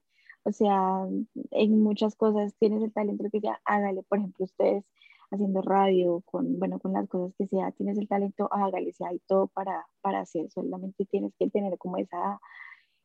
O 0.45 0.52
sea, 0.52 1.07
en 1.50 1.83
muchas 1.83 2.17
cosas 2.17 2.55
tienes 2.59 2.83
el 2.83 2.93
talento 2.93 3.25
que 3.31 3.40
ya 3.40 3.61
hágale, 3.64 4.02
por 4.05 4.19
ejemplo, 4.19 4.45
ustedes 4.45 4.85
haciendo 5.31 5.63
radio, 5.63 6.23
con, 6.27 6.59
bueno, 6.59 6.79
con 6.79 6.93
las 6.93 7.09
cosas 7.09 7.35
que 7.37 7.47
sea, 7.47 7.71
tienes 7.73 7.99
el 7.99 8.09
talento, 8.09 8.49
hágale, 8.53 8.93
si 8.93 9.05
hay 9.05 9.21
todo 9.27 9.49
para, 9.49 9.87
para 10.01 10.21
hacer, 10.21 10.51
solamente 10.51 11.05
tienes 11.07 11.33
que 11.39 11.51
tener 11.51 11.77
como 11.79 11.97
esa 11.99 12.41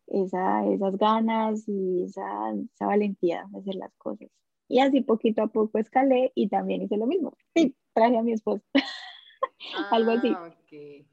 esa, 0.07 0.65
esas 0.67 0.97
ganas 0.97 1.67
y 1.67 2.03
esa, 2.03 2.53
esa 2.73 2.85
valentía 2.85 3.45
de 3.49 3.59
hacer 3.59 3.75
las 3.75 3.93
cosas. 3.97 4.29
Y 4.67 4.79
así 4.79 5.01
poquito 5.01 5.43
a 5.43 5.47
poco 5.47 5.77
escalé 5.77 6.31
y 6.35 6.49
también 6.49 6.81
hice 6.81 6.97
lo 6.97 7.05
mismo. 7.05 7.35
Sí, 7.55 7.75
traje 7.93 8.17
a 8.17 8.23
mi 8.23 8.33
esposo. 8.33 8.63
Algo 9.91 10.11
así. 10.11 10.33
Ah, 10.35 10.53
okay. 10.63 11.05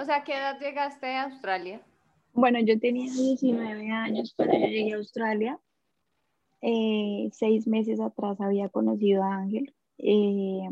O 0.00 0.04
sea, 0.04 0.24
¿qué 0.24 0.32
edad 0.34 0.58
llegaste 0.58 1.06
a 1.06 1.24
Australia? 1.24 1.80
Bueno, 2.32 2.58
yo 2.60 2.78
tenía 2.80 3.04
19 3.12 3.90
años 3.90 4.34
cuando 4.36 4.58
yo 4.58 4.66
llegué 4.66 4.92
a 4.94 4.96
Australia. 4.96 5.60
Eh, 6.62 7.28
seis 7.32 7.66
meses 7.66 8.00
atrás 8.00 8.40
había 8.40 8.68
conocido 8.68 9.22
a 9.22 9.36
Ángel. 9.36 9.74
Eh, 9.98 10.68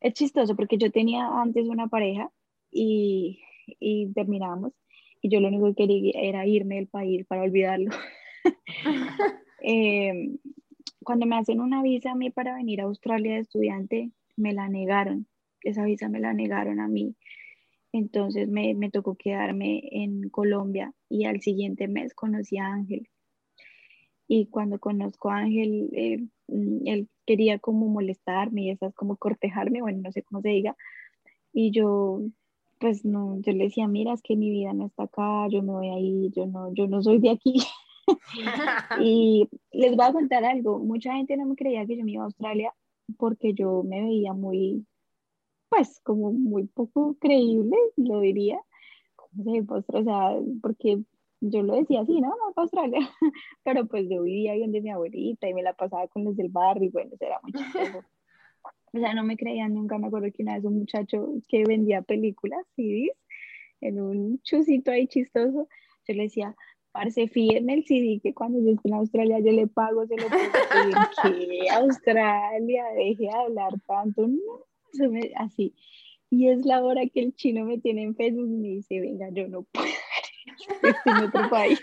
es 0.00 0.14
chistoso 0.14 0.56
porque 0.56 0.78
yo 0.78 0.90
tenía 0.90 1.26
antes 1.40 1.68
una 1.68 1.88
pareja 1.88 2.30
y, 2.70 3.40
y 3.80 4.12
terminamos 4.12 4.72
y 5.20 5.30
yo 5.30 5.40
lo 5.40 5.48
único 5.48 5.66
que 5.68 5.86
quería 5.86 6.12
era 6.14 6.46
irme 6.46 6.76
del 6.76 6.86
país 6.86 7.26
para 7.26 7.42
olvidarlo. 7.42 7.90
eh, 9.62 10.36
cuando 11.02 11.26
me 11.26 11.36
hacen 11.36 11.60
una 11.60 11.82
visa 11.82 12.12
a 12.12 12.14
mí 12.14 12.30
para 12.30 12.54
venir 12.54 12.80
a 12.80 12.84
Australia 12.84 13.34
de 13.34 13.40
estudiante, 13.40 14.10
me 14.36 14.52
la 14.52 14.68
negaron. 14.68 15.26
Esa 15.62 15.84
visa 15.84 16.08
me 16.08 16.20
la 16.20 16.32
negaron 16.32 16.80
a 16.80 16.88
mí. 16.88 17.16
Entonces 17.92 18.48
me, 18.48 18.74
me 18.74 18.90
tocó 18.90 19.16
quedarme 19.16 19.82
en 19.90 20.28
Colombia 20.28 20.92
y 21.08 21.24
al 21.24 21.40
siguiente 21.40 21.88
mes 21.88 22.14
conocí 22.14 22.58
a 22.58 22.66
Ángel. 22.66 23.08
Y 24.28 24.46
cuando 24.46 24.78
conozco 24.78 25.30
a 25.30 25.38
Ángel, 25.38 25.88
eh, 25.94 26.26
él 26.48 27.08
quería 27.26 27.58
como 27.58 27.88
molestarme 27.88 28.62
y 28.62 28.70
esas 28.70 28.94
como 28.94 29.16
cortejarme, 29.16 29.82
bueno, 29.82 30.00
no 30.02 30.12
sé 30.12 30.22
cómo 30.22 30.40
se 30.40 30.48
diga. 30.50 30.76
Y 31.52 31.70
yo 31.70 32.22
pues 32.78 33.04
no, 33.04 33.40
yo 33.40 33.52
le 33.52 33.64
decía, 33.64 33.88
mira, 33.88 34.12
es 34.12 34.22
que 34.22 34.36
mi 34.36 34.50
vida 34.50 34.72
no 34.72 34.86
está 34.86 35.04
acá, 35.04 35.48
yo 35.48 35.62
me 35.62 35.72
voy 35.72 35.88
a 35.88 35.98
ir, 35.98 36.32
yo 36.32 36.46
no, 36.46 36.72
yo 36.74 36.86
no 36.86 37.02
soy 37.02 37.18
de 37.18 37.30
aquí. 37.30 37.54
y 39.00 39.48
les 39.72 39.96
voy 39.96 40.06
a 40.06 40.12
contar 40.12 40.44
algo, 40.44 40.78
mucha 40.78 41.14
gente 41.14 41.36
no 41.36 41.46
me 41.46 41.56
creía 41.56 41.86
que 41.86 41.96
yo 41.96 42.04
me 42.04 42.12
iba 42.12 42.22
a 42.22 42.26
Australia 42.26 42.72
porque 43.16 43.54
yo 43.54 43.82
me 43.82 44.02
veía 44.02 44.32
muy, 44.32 44.86
pues 45.68 46.00
como 46.02 46.32
muy 46.32 46.66
poco 46.66 47.16
creíble, 47.18 47.76
lo 47.96 48.20
diría, 48.20 48.60
como 49.16 49.44
se 49.44 49.64
o 49.98 50.04
sea, 50.04 50.38
porque 50.62 51.02
yo 51.40 51.62
lo 51.62 51.74
decía 51.76 52.00
así, 52.00 52.20
no, 52.20 52.28
no, 52.28 52.52
para 52.54 52.64
Australia, 52.64 52.98
pero 53.64 53.86
pues 53.86 54.08
yo 54.08 54.22
vivía 54.22 54.52
ahí 54.52 54.60
donde 54.60 54.80
mi 54.80 54.90
abuelita 54.90 55.48
y 55.48 55.54
me 55.54 55.62
la 55.62 55.72
pasaba 55.72 56.08
con 56.08 56.24
los 56.24 56.36
del 56.36 56.48
barrio 56.48 56.88
y 56.88 56.90
bueno, 56.90 57.12
era 57.20 57.40
muy 57.42 57.52
chistoso. 57.52 58.04
O 58.94 58.98
sea, 58.98 59.12
no 59.12 59.22
me 59.22 59.36
creían 59.36 59.74
nunca. 59.74 59.98
Me 59.98 60.06
acuerdo 60.06 60.28
que 60.34 60.42
una 60.42 60.54
vez 60.54 60.64
un 60.64 60.78
muchacho 60.78 61.28
que 61.46 61.62
vendía 61.64 62.00
películas, 62.00 62.64
CDs, 62.74 63.12
en 63.82 64.00
un 64.00 64.40
chusito 64.40 64.90
ahí 64.90 65.06
chistoso, 65.06 65.68
yo 66.06 66.14
le 66.14 66.22
decía, 66.22 66.56
parce, 66.90 67.28
fíjenme 67.28 67.74
el 67.74 67.84
CD 67.84 68.18
que 68.22 68.32
cuando 68.32 68.60
yo 68.60 68.70
esté 68.70 68.88
en 68.88 68.94
Australia 68.94 69.40
yo 69.40 69.52
le 69.52 69.66
pago, 69.66 70.06
se 70.06 70.16
lo 70.16 70.26
puedo 70.28 70.42
¿Qué? 71.22 71.70
Australia, 71.70 72.84
deje 72.96 73.24
de 73.24 73.30
hablar 73.30 73.72
tanto, 73.86 74.26
no, 74.26 74.38
así. 75.36 75.74
Y 76.30 76.48
es 76.48 76.64
la 76.66 76.82
hora 76.82 77.06
que 77.06 77.20
el 77.20 77.34
chino 77.34 77.64
me 77.64 77.78
tiene 77.78 78.02
en 78.02 78.14
Facebook 78.14 78.48
y 78.48 78.56
me 78.56 78.68
dice, 78.68 79.00
venga, 79.00 79.28
yo 79.30 79.48
no 79.48 79.62
puedo. 79.62 79.86
En 81.04 81.24
otro 81.24 81.48
país. 81.50 81.80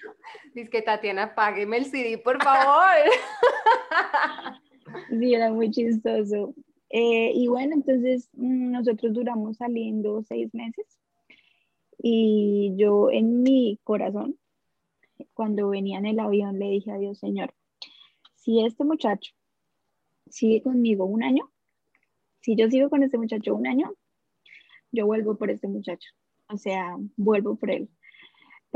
Dice 0.53 0.69
que 0.69 0.81
Tatiana, 0.81 1.35
págueme 1.35 1.77
el 1.77 1.85
CD, 1.85 2.17
por 2.17 2.41
favor. 2.43 2.95
Sí, 5.09 5.33
era 5.33 5.51
muy 5.51 5.71
chistoso. 5.71 6.53
Eh, 6.89 7.31
y 7.33 7.47
bueno, 7.47 7.73
entonces 7.73 8.29
mm, 8.33 8.71
nosotros 8.71 9.13
duramos 9.13 9.57
saliendo 9.57 10.21
seis 10.23 10.53
meses 10.53 10.85
y 12.07 12.73
yo 12.77 13.09
en 13.09 13.41
mi 13.41 13.79
corazón, 13.83 14.37
cuando 15.33 15.69
venía 15.69 15.97
en 15.97 16.05
el 16.05 16.19
avión, 16.19 16.59
le 16.59 16.69
dije 16.69 16.91
a 16.91 16.97
Dios, 16.97 17.17
Señor, 17.17 17.53
si 18.35 18.63
este 18.63 18.83
muchacho 18.83 19.33
sigue 20.29 20.61
conmigo 20.61 21.05
un 21.05 21.23
año, 21.23 21.51
si 22.41 22.55
yo 22.55 22.69
sigo 22.69 22.89
con 22.89 23.01
este 23.01 23.17
muchacho 23.17 23.55
un 23.55 23.65
año, 23.65 23.93
yo 24.91 25.07
vuelvo 25.07 25.35
por 25.35 25.49
este 25.49 25.67
muchacho. 25.67 26.09
O 26.47 26.57
sea, 26.57 26.95
vuelvo 27.17 27.55
por 27.55 27.71
él. 27.71 27.89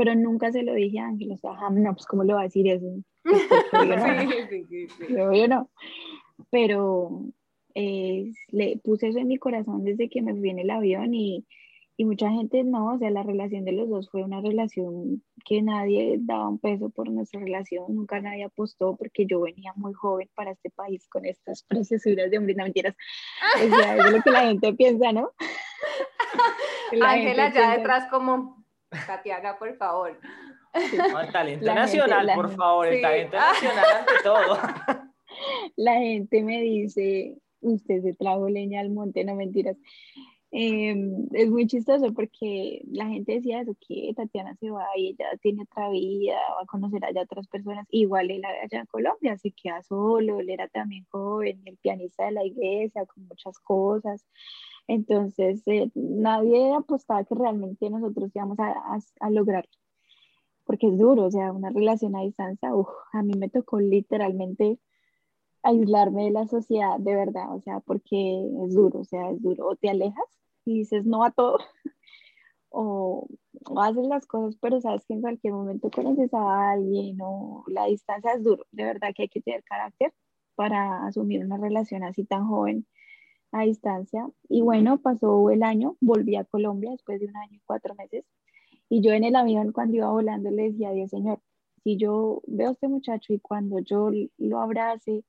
Pero 0.00 0.14
nunca 0.14 0.50
se 0.50 0.62
lo 0.62 0.72
dije 0.72 0.98
a 0.98 1.08
Ángel, 1.08 1.30
o 1.32 1.36
sea, 1.36 1.50
no, 1.70 1.92
pues 1.92 2.06
¿cómo 2.06 2.24
le 2.24 2.32
va 2.32 2.40
a 2.40 2.44
decir 2.44 2.66
eso? 2.66 2.86
Pues, 3.22 3.42
porque 3.72 3.86
yo 3.86 3.96
no, 3.96 4.30
Sí, 4.48 4.64
sí, 4.66 4.88
sí. 4.88 5.04
yo, 5.14 5.32
yo 5.34 5.46
no. 5.46 5.68
Pero 6.50 7.20
eh, 7.74 8.32
le 8.48 8.78
puse 8.82 9.08
eso 9.08 9.18
en 9.18 9.28
mi 9.28 9.36
corazón 9.36 9.84
desde 9.84 10.08
que 10.08 10.22
me 10.22 10.34
fui 10.34 10.48
en 10.48 10.58
el 10.58 10.70
avión 10.70 11.12
y, 11.12 11.44
y 11.98 12.06
mucha 12.06 12.30
gente 12.30 12.64
no, 12.64 12.94
o 12.94 12.98
sea, 12.98 13.10
la 13.10 13.22
relación 13.22 13.66
de 13.66 13.72
los 13.72 13.90
dos 13.90 14.08
fue 14.08 14.22
una 14.22 14.40
relación 14.40 15.22
que 15.44 15.60
nadie 15.60 16.16
daba 16.18 16.48
un 16.48 16.58
peso 16.58 16.88
por 16.88 17.10
nuestra 17.10 17.40
relación, 17.40 17.84
nunca 17.94 18.22
nadie 18.22 18.44
apostó 18.44 18.96
porque 18.96 19.26
yo 19.26 19.42
venía 19.42 19.74
muy 19.76 19.92
joven 19.92 20.30
para 20.34 20.52
este 20.52 20.70
país 20.70 21.06
con 21.08 21.26
estas 21.26 21.62
preciosuras 21.68 22.30
de 22.30 22.38
hombre, 22.38 22.54
no 22.54 22.64
mentiras, 22.64 22.96
o 23.54 23.76
sea, 23.76 23.96
es 23.98 24.12
lo 24.12 24.22
que 24.22 24.30
la 24.30 24.46
gente 24.46 24.72
piensa, 24.72 25.12
¿no? 25.12 25.30
Ángela 27.02 27.48
ya 27.48 27.52
piensa- 27.52 27.76
detrás 27.76 28.06
como, 28.10 28.64
Tatiana, 29.06 29.58
por 29.58 29.74
favor. 29.76 30.18
No, 31.12 31.20
el 31.20 31.32
talento 31.32 31.64
La 31.64 31.72
gente- 31.86 31.98
nacional, 31.98 32.30
por 32.34 32.46
gente- 32.46 32.56
favor, 32.56 32.86
el 32.88 32.96
Sí. 32.96 33.02
talento 33.02 33.36
nacional 33.36 33.84
ante 33.98 34.12
todo. 34.22 34.58
la 35.76 35.94
gente 35.98 36.42
me 36.42 36.60
dice, 36.60 37.36
usted 37.60 38.02
se 38.02 38.14
trajo 38.14 38.48
leña 38.48 38.80
al 38.80 38.90
monte, 38.90 39.24
no 39.24 39.34
mentiras. 39.34 39.76
Em, 40.52 41.28
es 41.32 41.48
muy 41.48 41.68
chistoso 41.68 42.12
porque 42.12 42.82
la 42.90 43.06
gente 43.06 43.34
decía 43.34 43.60
eso, 43.60 43.76
que 43.86 44.12
Tatiana 44.16 44.56
se 44.56 44.68
va 44.70 44.84
y 44.96 45.10
ella 45.10 45.26
tiene 45.40 45.62
otra 45.62 45.88
vida, 45.90 46.34
va 46.56 46.62
a 46.62 46.66
conocer 46.66 47.04
allá 47.04 47.22
otras 47.22 47.46
personas. 47.46 47.86
Igual 47.90 48.32
él 48.32 48.42
allá 48.44 48.80
en 48.80 48.86
Colombia 48.86 49.36
se 49.38 49.52
queda 49.52 49.80
solo, 49.84 50.40
él 50.40 50.50
era 50.50 50.66
también 50.66 51.06
joven, 51.08 51.62
el 51.66 51.76
pianista 51.76 52.24
de 52.26 52.32
la 52.32 52.44
iglesia, 52.44 53.06
con 53.06 53.28
muchas 53.28 53.60
cosas. 53.60 54.26
Entonces, 54.88 55.62
eh, 55.66 55.90
nadie 55.94 56.74
apostaba 56.74 57.24
que 57.24 57.34
realmente 57.34 57.90
nosotros 57.90 58.30
íbamos 58.34 58.58
a, 58.58 58.70
a, 58.70 58.98
a 59.20 59.30
lograrlo, 59.30 59.70
porque 60.64 60.88
es 60.88 60.98
duro, 60.98 61.24
o 61.26 61.30
sea, 61.30 61.52
una 61.52 61.70
relación 61.70 62.16
a 62.16 62.22
distancia, 62.22 62.70
a 63.12 63.22
mí 63.22 63.34
me 63.38 63.48
tocó 63.48 63.80
literalmente 63.80 64.78
aislarme 65.62 66.24
de 66.24 66.30
la 66.30 66.46
sociedad, 66.46 66.98
de 66.98 67.14
verdad, 67.14 67.54
o 67.54 67.60
sea, 67.60 67.80
porque 67.80 68.46
es 68.64 68.74
duro, 68.74 69.00
o 69.00 69.04
sea, 69.04 69.30
es 69.30 69.42
duro. 69.42 69.68
O 69.68 69.76
te 69.76 69.90
alejas 69.90 70.24
y 70.64 70.78
dices 70.78 71.04
no 71.06 71.24
a 71.24 71.30
todo, 71.30 71.58
o, 72.70 73.26
o 73.66 73.80
haces 73.80 74.06
las 74.06 74.26
cosas, 74.26 74.56
pero 74.60 74.80
sabes 74.80 75.04
que 75.06 75.14
en 75.14 75.22
cualquier 75.22 75.54
momento 75.54 75.90
conoces 75.90 76.32
a 76.34 76.72
alguien, 76.72 77.18
o 77.22 77.64
la 77.68 77.86
distancia 77.86 78.32
es 78.32 78.44
duro, 78.44 78.64
de 78.72 78.84
verdad 78.84 79.10
que 79.14 79.22
hay 79.22 79.28
que 79.28 79.42
tener 79.42 79.62
carácter 79.64 80.12
para 80.54 81.06
asumir 81.06 81.44
una 81.44 81.56
relación 81.56 82.04
así 82.04 82.24
tan 82.24 82.46
joven 82.46 82.86
a 83.52 83.62
distancia. 83.62 84.28
Y 84.48 84.60
bueno, 84.62 84.98
pasó 84.98 85.50
el 85.50 85.62
año, 85.62 85.96
volví 86.00 86.36
a 86.36 86.44
Colombia 86.44 86.90
después 86.92 87.20
de 87.20 87.26
un 87.26 87.36
año 87.36 87.56
y 87.56 87.62
cuatro 87.64 87.94
meses, 87.94 88.24
y 88.88 89.02
yo 89.02 89.12
en 89.12 89.24
el 89.24 89.36
avión 89.36 89.72
cuando 89.72 89.96
iba 89.96 90.10
volando 90.10 90.50
le 90.50 90.70
decía 90.70 90.90
a 90.90 90.92
Dios, 90.92 91.10
Señor, 91.10 91.40
si 91.84 91.96
yo 91.96 92.42
veo 92.46 92.70
a 92.70 92.72
este 92.72 92.88
muchacho 92.88 93.32
y 93.32 93.38
cuando 93.38 93.78
yo 93.78 94.10
lo 94.38 94.60
abrace, 94.60 95.24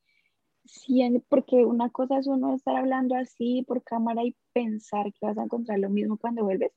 porque 1.30 1.66
una 1.66 1.90
cosa 1.90 2.18
es 2.18 2.28
uno 2.28 2.56
estar 2.56 2.76
hablando 2.76 3.16
así 3.16 3.64
por 3.68 3.84
cámara 3.84 4.24
y 4.24 4.36
pensar 4.54 5.12
que 5.14 5.26
vas 5.26 5.38
a 5.38 5.44
encontrar 5.44 5.80
lo 5.80 5.90
mismo 5.90 6.18
cuando 6.18 6.44
vuelves, 6.44 6.72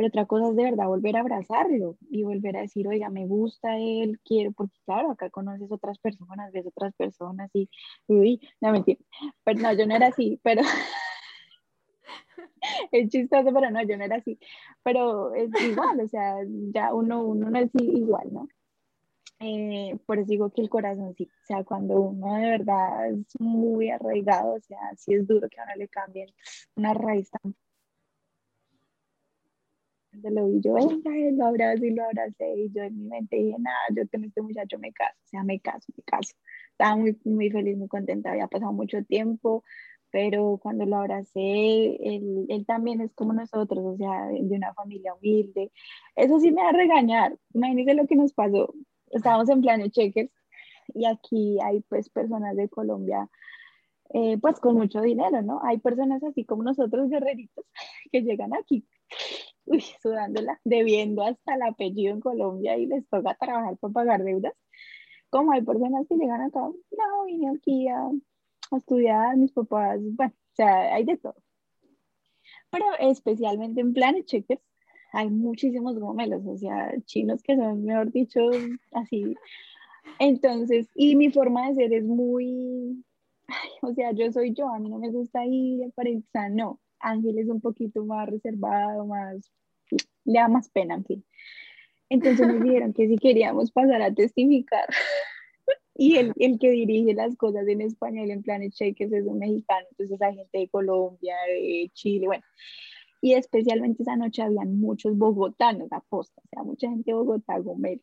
pero 0.00 0.08
otra 0.08 0.24
cosa 0.24 0.48
es 0.48 0.56
de 0.56 0.64
verdad 0.64 0.86
volver 0.86 1.14
a 1.18 1.20
abrazarlo 1.20 1.98
y 2.08 2.22
volver 2.22 2.56
a 2.56 2.62
decir, 2.62 2.88
oiga, 2.88 3.10
me 3.10 3.26
gusta 3.26 3.76
él, 3.76 4.18
quiero, 4.24 4.50
porque 4.52 4.78
claro, 4.86 5.10
acá 5.10 5.28
conoces 5.28 5.70
otras 5.70 5.98
personas, 5.98 6.50
ves 6.52 6.66
otras 6.66 6.94
personas 6.94 7.50
y, 7.52 7.68
uy, 8.06 8.40
no 8.62 8.72
mentira, 8.72 8.98
pero 9.44 9.60
no, 9.60 9.74
yo 9.74 9.86
no 9.86 9.94
era 9.94 10.06
así, 10.06 10.40
pero 10.42 10.62
es 12.92 13.10
chistoso, 13.10 13.52
pero 13.52 13.70
no, 13.70 13.82
yo 13.82 13.98
no 13.98 14.04
era 14.04 14.16
así, 14.16 14.38
pero 14.82 15.34
es 15.34 15.50
igual, 15.60 16.00
o 16.00 16.08
sea, 16.08 16.36
ya 16.72 16.94
uno, 16.94 17.22
uno 17.22 17.50
no 17.50 17.58
es 17.58 17.70
igual, 17.74 18.32
¿no? 18.32 18.48
Eh, 19.40 19.98
por 20.06 20.18
eso 20.18 20.28
digo 20.30 20.50
que 20.50 20.62
el 20.62 20.70
corazón 20.70 21.14
sí, 21.14 21.24
o 21.24 21.46
sea, 21.46 21.62
cuando 21.62 22.00
uno 22.00 22.36
de 22.36 22.48
verdad 22.52 23.10
es 23.10 23.38
muy 23.38 23.90
arraigado, 23.90 24.54
o 24.54 24.60
sea, 24.60 24.78
sí 24.96 25.12
es 25.12 25.26
duro 25.26 25.46
que 25.50 25.60
a 25.60 25.64
uno 25.64 25.74
le 25.76 25.88
cambien 25.88 26.28
una 26.74 26.94
raíz 26.94 27.30
tan 27.30 27.54
fuerte. 30.10 30.30
lo 30.30 30.46
vi 30.48 30.60
yo, 30.60 30.74
venga, 30.74 31.18
y 31.18 31.32
lo 31.36 31.46
abracé 31.46 31.86
y 31.86 31.94
lo 31.94 32.04
abracé, 32.04 32.54
y 32.56 32.70
yo 32.72 32.82
en 32.82 32.96
mi 32.96 33.08
mente 33.08 33.36
dije, 33.36 33.56
nada, 33.58 33.78
yo 33.94 34.08
con 34.08 34.24
este 34.24 34.42
muchacho 34.42 34.78
me 34.78 34.92
caso, 34.92 35.16
o 35.24 35.28
sea, 35.28 35.44
me 35.44 35.60
caso, 35.60 35.92
me 35.96 36.02
caso. 36.04 36.34
Estaba 36.72 36.96
muy, 36.96 37.18
muy 37.24 37.50
feliz, 37.50 37.76
muy 37.76 37.88
contenta, 37.88 38.30
había 38.32 38.48
pasado 38.48 38.72
mucho 38.72 39.02
tiempo, 39.04 39.64
pero 40.10 40.58
cuando 40.62 40.86
lo 40.86 40.96
abracé, 40.96 41.40
él, 41.40 42.46
él 42.48 42.66
también 42.66 43.00
es 43.00 43.12
como 43.14 43.32
nosotros, 43.32 43.84
o 43.84 43.96
sea, 43.96 44.26
de 44.26 44.56
una 44.56 44.74
familia 44.74 45.14
humilde. 45.14 45.70
Eso 46.16 46.40
sí 46.40 46.50
me 46.50 46.62
va 46.62 46.70
a 46.70 46.72
regañar, 46.72 47.36
imagínense 47.54 47.94
lo 47.94 48.06
que 48.06 48.16
nos 48.16 48.32
pasó. 48.32 48.74
Estábamos 49.10 49.48
en 49.48 49.60
Planet 49.60 49.92
Checkers 49.92 50.32
y 50.94 51.04
aquí 51.06 51.58
hay 51.62 51.80
pues 51.82 52.08
personas 52.10 52.56
de 52.56 52.68
Colombia 52.68 53.28
eh, 54.12 54.38
pues 54.40 54.58
con 54.58 54.74
mucho 54.74 55.00
dinero, 55.00 55.40
¿no? 55.42 55.60
Hay 55.62 55.78
personas 55.78 56.22
así 56.24 56.44
como 56.44 56.64
nosotros 56.64 57.08
guerreritos 57.08 57.64
que 58.10 58.22
llegan 58.22 58.52
aquí, 58.54 58.84
uy, 59.70 59.82
sudándola, 60.02 60.60
debiendo 60.64 61.22
hasta 61.22 61.54
el 61.54 61.62
apellido 61.62 62.12
en 62.12 62.20
Colombia 62.20 62.76
y 62.76 62.86
les 62.86 63.08
toca 63.08 63.36
trabajar 63.36 63.76
para 63.78 63.92
pagar 63.92 64.24
deudas. 64.24 64.54
Como 65.30 65.52
hay 65.52 65.62
personas 65.62 66.06
que 66.08 66.16
llegan 66.16 66.40
acá, 66.42 66.60
no, 66.60 67.24
vine 67.26 67.50
aquí 67.56 67.88
a, 67.88 68.00
a 68.02 68.76
estudiar, 68.76 69.36
mis 69.36 69.52
papás, 69.52 70.00
bueno, 70.02 70.32
o 70.34 70.54
sea, 70.56 70.94
hay 70.94 71.04
de 71.04 71.16
todo. 71.16 71.36
Pero 72.70 72.84
especialmente 72.98 73.80
en 73.80 73.92
Planet 73.92 74.26
Checkers 74.26 74.62
hay 75.12 75.30
muchísimos 75.30 75.98
gomelos, 75.98 76.44
o 76.46 76.56
sea, 76.56 76.92
chinos 77.04 77.42
que 77.42 77.56
son, 77.56 77.84
mejor 77.84 78.10
dicho, 78.12 78.40
así. 78.92 79.34
Entonces, 80.18 80.88
y 80.94 81.16
mi 81.16 81.30
forma 81.30 81.68
de 81.68 81.74
ser 81.76 81.92
es 81.92 82.04
muy, 82.04 83.04
ay, 83.46 83.70
o 83.82 83.94
sea, 83.94 84.12
yo 84.12 84.30
soy 84.32 84.52
yo, 84.52 84.68
a 84.68 84.78
mí 84.78 84.88
no 84.88 84.98
me 84.98 85.10
gusta 85.10 85.44
ir, 85.46 85.84
aparentar, 85.84 86.50
no. 86.50 86.80
Ángel 87.00 87.38
es 87.38 87.48
un 87.48 87.60
poquito 87.60 88.04
más 88.04 88.28
reservado, 88.28 89.06
más, 89.06 89.50
le 90.24 90.38
da 90.38 90.48
más 90.48 90.68
pena, 90.70 90.94
en 90.94 91.04
fin. 91.04 91.24
Entonces 92.08 92.46
nos 92.46 92.62
dijeron 92.62 92.92
que 92.92 93.08
si 93.08 93.16
queríamos 93.16 93.70
pasar 93.70 94.02
a 94.02 94.12
testificar. 94.12 94.86
Y 95.96 96.16
el, 96.16 96.32
el 96.38 96.58
que 96.58 96.70
dirige 96.70 97.12
las 97.12 97.36
cosas 97.36 97.68
en 97.68 97.82
español 97.82 98.30
en 98.30 98.42
Planet 98.42 98.72
Shakers 98.72 99.12
es 99.12 99.26
un 99.26 99.38
mexicano, 99.38 99.86
entonces 99.90 100.22
hay 100.22 100.34
gente 100.34 100.58
de 100.58 100.68
Colombia, 100.70 101.36
de 101.46 101.90
Chile, 101.92 102.26
bueno. 102.26 102.42
Y 103.20 103.34
especialmente 103.34 104.02
esa 104.02 104.16
noche 104.16 104.40
habían 104.40 104.80
muchos 104.80 105.18
bogotanos, 105.18 105.92
aposta, 105.92 106.40
o 106.42 106.48
sea, 106.48 106.62
mucha 106.62 106.88
gente 106.88 107.10
de 107.10 107.14
Bogotá, 107.14 107.58
Gomel. 107.58 108.02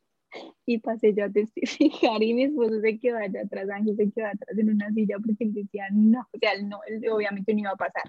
Y 0.64 0.78
pasé 0.78 1.16
yo 1.16 1.26
a 1.26 1.30
testificar 1.32 2.22
y 2.22 2.36
mi 2.36 2.44
esposo 2.44 2.80
se 2.82 3.00
quedó 3.00 3.18
allá 3.18 3.42
atrás, 3.42 3.68
Ángel 3.70 3.96
se 3.96 4.12
quedó 4.12 4.28
atrás 4.28 4.56
en 4.56 4.70
una 4.70 4.92
silla 4.92 5.18
porque 5.18 5.46
él 5.46 5.54
decía 5.56 5.88
no, 5.92 6.20
o 6.20 6.38
sea, 6.40 6.62
no, 6.62 6.82
él 6.86 7.02
obviamente 7.10 7.52
no 7.54 7.62
iba 7.62 7.72
a 7.72 7.78
pasar. 7.78 8.04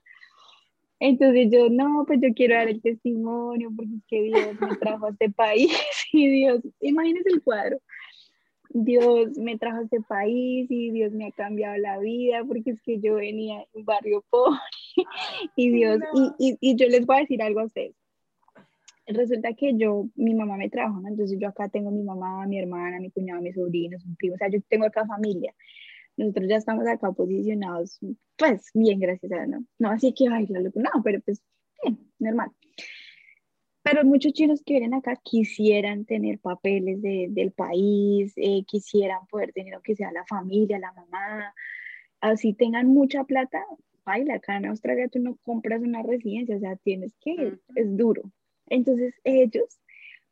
Entonces 1.01 1.49
yo, 1.51 1.69
no, 1.71 2.05
pues 2.07 2.21
yo 2.21 2.35
quiero 2.35 2.55
dar 2.55 2.69
el 2.69 2.83
testimonio 2.83 3.71
porque 3.77 3.95
es 3.95 4.05
que 4.09 4.23
Dios 4.23 4.61
me 4.61 4.77
trajo 4.77 5.07
a 5.07 5.11
este 5.11 5.31
país 5.31 5.71
y 6.13 6.29
Dios, 6.29 6.61
imagínense 6.81 7.31
el 7.31 7.43
cuadro. 7.43 7.79
Dios 8.71 9.39
me 9.39 9.57
trajo 9.57 9.79
a 9.79 9.85
este 9.85 10.01
país 10.03 10.71
y 10.71 10.91
Dios 10.91 11.13
me 11.13 11.27
ha 11.27 11.33
cambiado 11.33 11.77
la 11.79 11.99
vida 11.99 12.45
porque 12.45 12.71
es 12.71 12.83
que 12.83 13.01
yo 13.01 13.15
venía 13.15 13.59
de 13.59 13.67
un 13.73 13.85
barrio 13.85 14.25
pobre 14.29 14.59
y 15.57 15.71
Dios, 15.71 15.99
No. 16.01 16.35
y, 16.39 16.51
y, 16.51 16.73
y 16.73 16.77
yo 16.77 16.87
les 16.89 17.07
voy 17.07 17.17
a 17.17 17.21
decir 17.21 17.43
algo 17.43 17.61
a 17.61 17.65
ustedes. 17.65 17.95
Resulta 19.07 19.55
que 19.55 19.75
yo, 19.75 20.07
mi 20.17 20.35
mamá 20.35 20.59
me 20.59 20.69
trajo, 20.69 21.01
¿no? 21.01 21.09
Entonces 21.09 21.39
yo 21.41 21.49
acá 21.49 21.71
tengo 21.71 21.91
mi 21.91 22.03
mamá, 22.03 22.47
mi 22.47 22.59
hermana, 22.59 23.01
mi 23.01 23.11
cuñado, 23.11 23.41
mis 23.41 23.55
sobrinos, 23.55 24.05
un 24.05 24.17
primo, 24.17 24.35
o 24.35 24.39
sea, 24.39 24.51
yo 24.51 24.59
tengo 24.69 24.85
acá 24.85 25.07
familia. 25.07 25.55
Nosotros 26.19 26.49
ya 26.49 26.57
estamos 26.57 26.87
acá 26.87 27.13
posicionados, 27.13 28.01
pues 28.37 28.71
bien, 28.75 28.99
gracias 28.99 29.31
a 29.33 29.37
Dios, 29.37 29.49
¿no? 29.49 29.65
No 29.79 29.91
así 29.91 30.13
que, 30.13 30.27
ay, 30.29 30.47
la 30.49 30.61
locura, 30.61 30.91
no, 30.93 31.03
pero 31.03 31.21
pues 31.21 31.41
bien, 31.83 31.99
normal. 32.19 32.51
Pero 33.85 34.05
muchos 34.05 34.33
chinos 34.33 34.63
que 34.67 34.75
vienen 34.75 34.95
acá 34.95 35.17
quisieran 35.23 36.05
tener 36.05 36.41
papeles 36.41 37.01
de, 37.01 37.29
del 37.31 37.53
país, 37.53 38.33
eh, 38.37 38.65
quisieran 38.67 39.27
poder 39.31 39.53
tener, 39.53 39.75
aunque 39.75 39.95
sea 39.95 40.11
la 40.11 40.27
familia, 40.27 40.79
la 40.81 40.93
mamá, 40.93 41.55
así 42.21 42.53
tengan 42.53 42.89
mucha 42.89 43.23
plata, 43.23 43.65
baila, 44.05 44.35
acá 44.35 44.57
en 44.57 44.67
Australia 44.67 45.09
tú 45.09 45.21
no 45.21 45.37
compras 45.37 45.81
una 45.83 46.03
residencia, 46.03 46.57
o 46.57 46.61
sea, 46.61 46.75
tienes 46.77 47.15
que, 47.21 47.33
Ujú. 47.33 47.59
es 47.77 47.97
duro. 47.97 48.23
Entonces 48.67 49.15
ellos, 49.23 49.79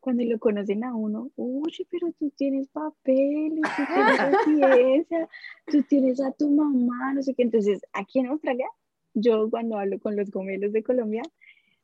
cuando 0.06 0.22
lo 0.22 0.38
conocen 0.38 0.84
a 0.84 0.94
uno, 0.94 1.32
oye, 1.34 1.84
pero 1.90 2.12
tú 2.12 2.30
tienes 2.30 2.68
papeles, 2.68 3.60
tú 3.76 3.82
tienes 3.92 4.30
residencia, 4.30 5.28
tú 5.66 5.82
tienes 5.82 6.20
a 6.20 6.30
tu 6.30 6.48
mamá, 6.48 7.12
no 7.12 7.24
sé 7.24 7.34
qué. 7.34 7.42
Entonces, 7.42 7.80
aquí 7.92 8.20
en 8.20 8.28
Australia, 8.28 8.68
yo 9.14 9.50
cuando 9.50 9.76
hablo 9.76 9.98
con 9.98 10.14
los 10.14 10.30
gomelos 10.30 10.72
de 10.72 10.84
Colombia, 10.84 11.22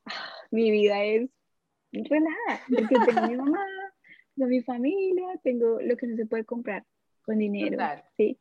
ah, 0.05 0.13
mi 0.53 0.71
vida 0.71 1.03
es 1.03 1.31
relajada, 1.91 2.61
porque 2.69 2.95
tengo 3.05 3.19
a 3.23 3.27
mi 3.27 3.37
mamá, 3.37 3.67
tengo 4.37 4.47
a 4.47 4.51
mi 4.51 4.63
familia, 4.63 5.27
tengo 5.43 5.81
lo 5.81 5.97
que 5.97 6.07
no 6.07 6.15
se 6.15 6.27
puede 6.27 6.45
comprar 6.45 6.85
con 7.23 7.39
dinero, 7.39 7.73
Total. 7.73 8.05
¿sí? 8.17 8.39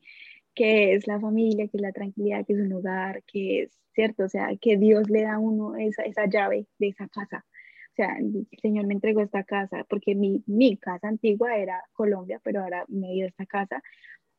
Que 0.53 0.93
es 0.93 1.07
la 1.07 1.19
familia, 1.19 1.67
que 1.69 1.77
es 1.77 1.81
la 1.81 1.91
tranquilidad, 1.91 2.45
que 2.45 2.53
es 2.53 2.59
un 2.59 2.73
hogar, 2.73 3.23
que 3.23 3.63
es, 3.63 3.71
¿cierto? 3.95 4.25
O 4.25 4.29
sea, 4.29 4.55
que 4.61 4.77
Dios 4.77 5.09
le 5.09 5.23
da 5.23 5.33
a 5.33 5.39
uno 5.39 5.75
esa, 5.75 6.03
esa 6.03 6.27
llave 6.27 6.67
de 6.77 6.89
esa 6.89 7.07
casa. 7.07 7.43
O 7.91 7.95
sea, 7.95 8.17
el 8.17 8.47
Señor 8.61 8.87
me 8.87 8.93
entregó 8.93 9.21
esta 9.21 9.43
casa, 9.43 9.85
porque 9.89 10.15
mi, 10.15 10.43
mi 10.47 10.77
casa 10.77 11.09
antigua 11.09 11.57
era 11.57 11.83
Colombia, 11.93 12.39
pero 12.43 12.61
ahora 12.61 12.85
me 12.87 13.11
dio 13.11 13.25
esta 13.27 13.45
casa, 13.45 13.83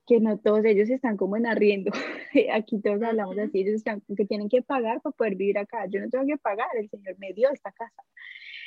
que 0.06 0.20
no 0.20 0.38
todos 0.38 0.64
ellos 0.64 0.90
están 0.90 1.16
como 1.16 1.36
en 1.36 1.46
arriendo. 1.46 1.92
Aquí 2.52 2.80
todos 2.80 3.02
hablamos 3.02 3.38
así, 3.38 3.60
ellos 3.60 3.74
están 3.74 4.02
que 4.16 4.24
tienen 4.24 4.48
que 4.48 4.62
pagar 4.62 5.00
para 5.02 5.14
poder 5.14 5.36
vivir 5.36 5.58
acá. 5.58 5.86
Yo 5.86 6.00
no 6.00 6.08
tengo 6.10 6.26
que 6.26 6.38
pagar, 6.38 6.68
el 6.78 6.88
Señor 6.88 7.16
me 7.18 7.32
dio 7.34 7.50
esta 7.50 7.72
casa. 7.72 8.02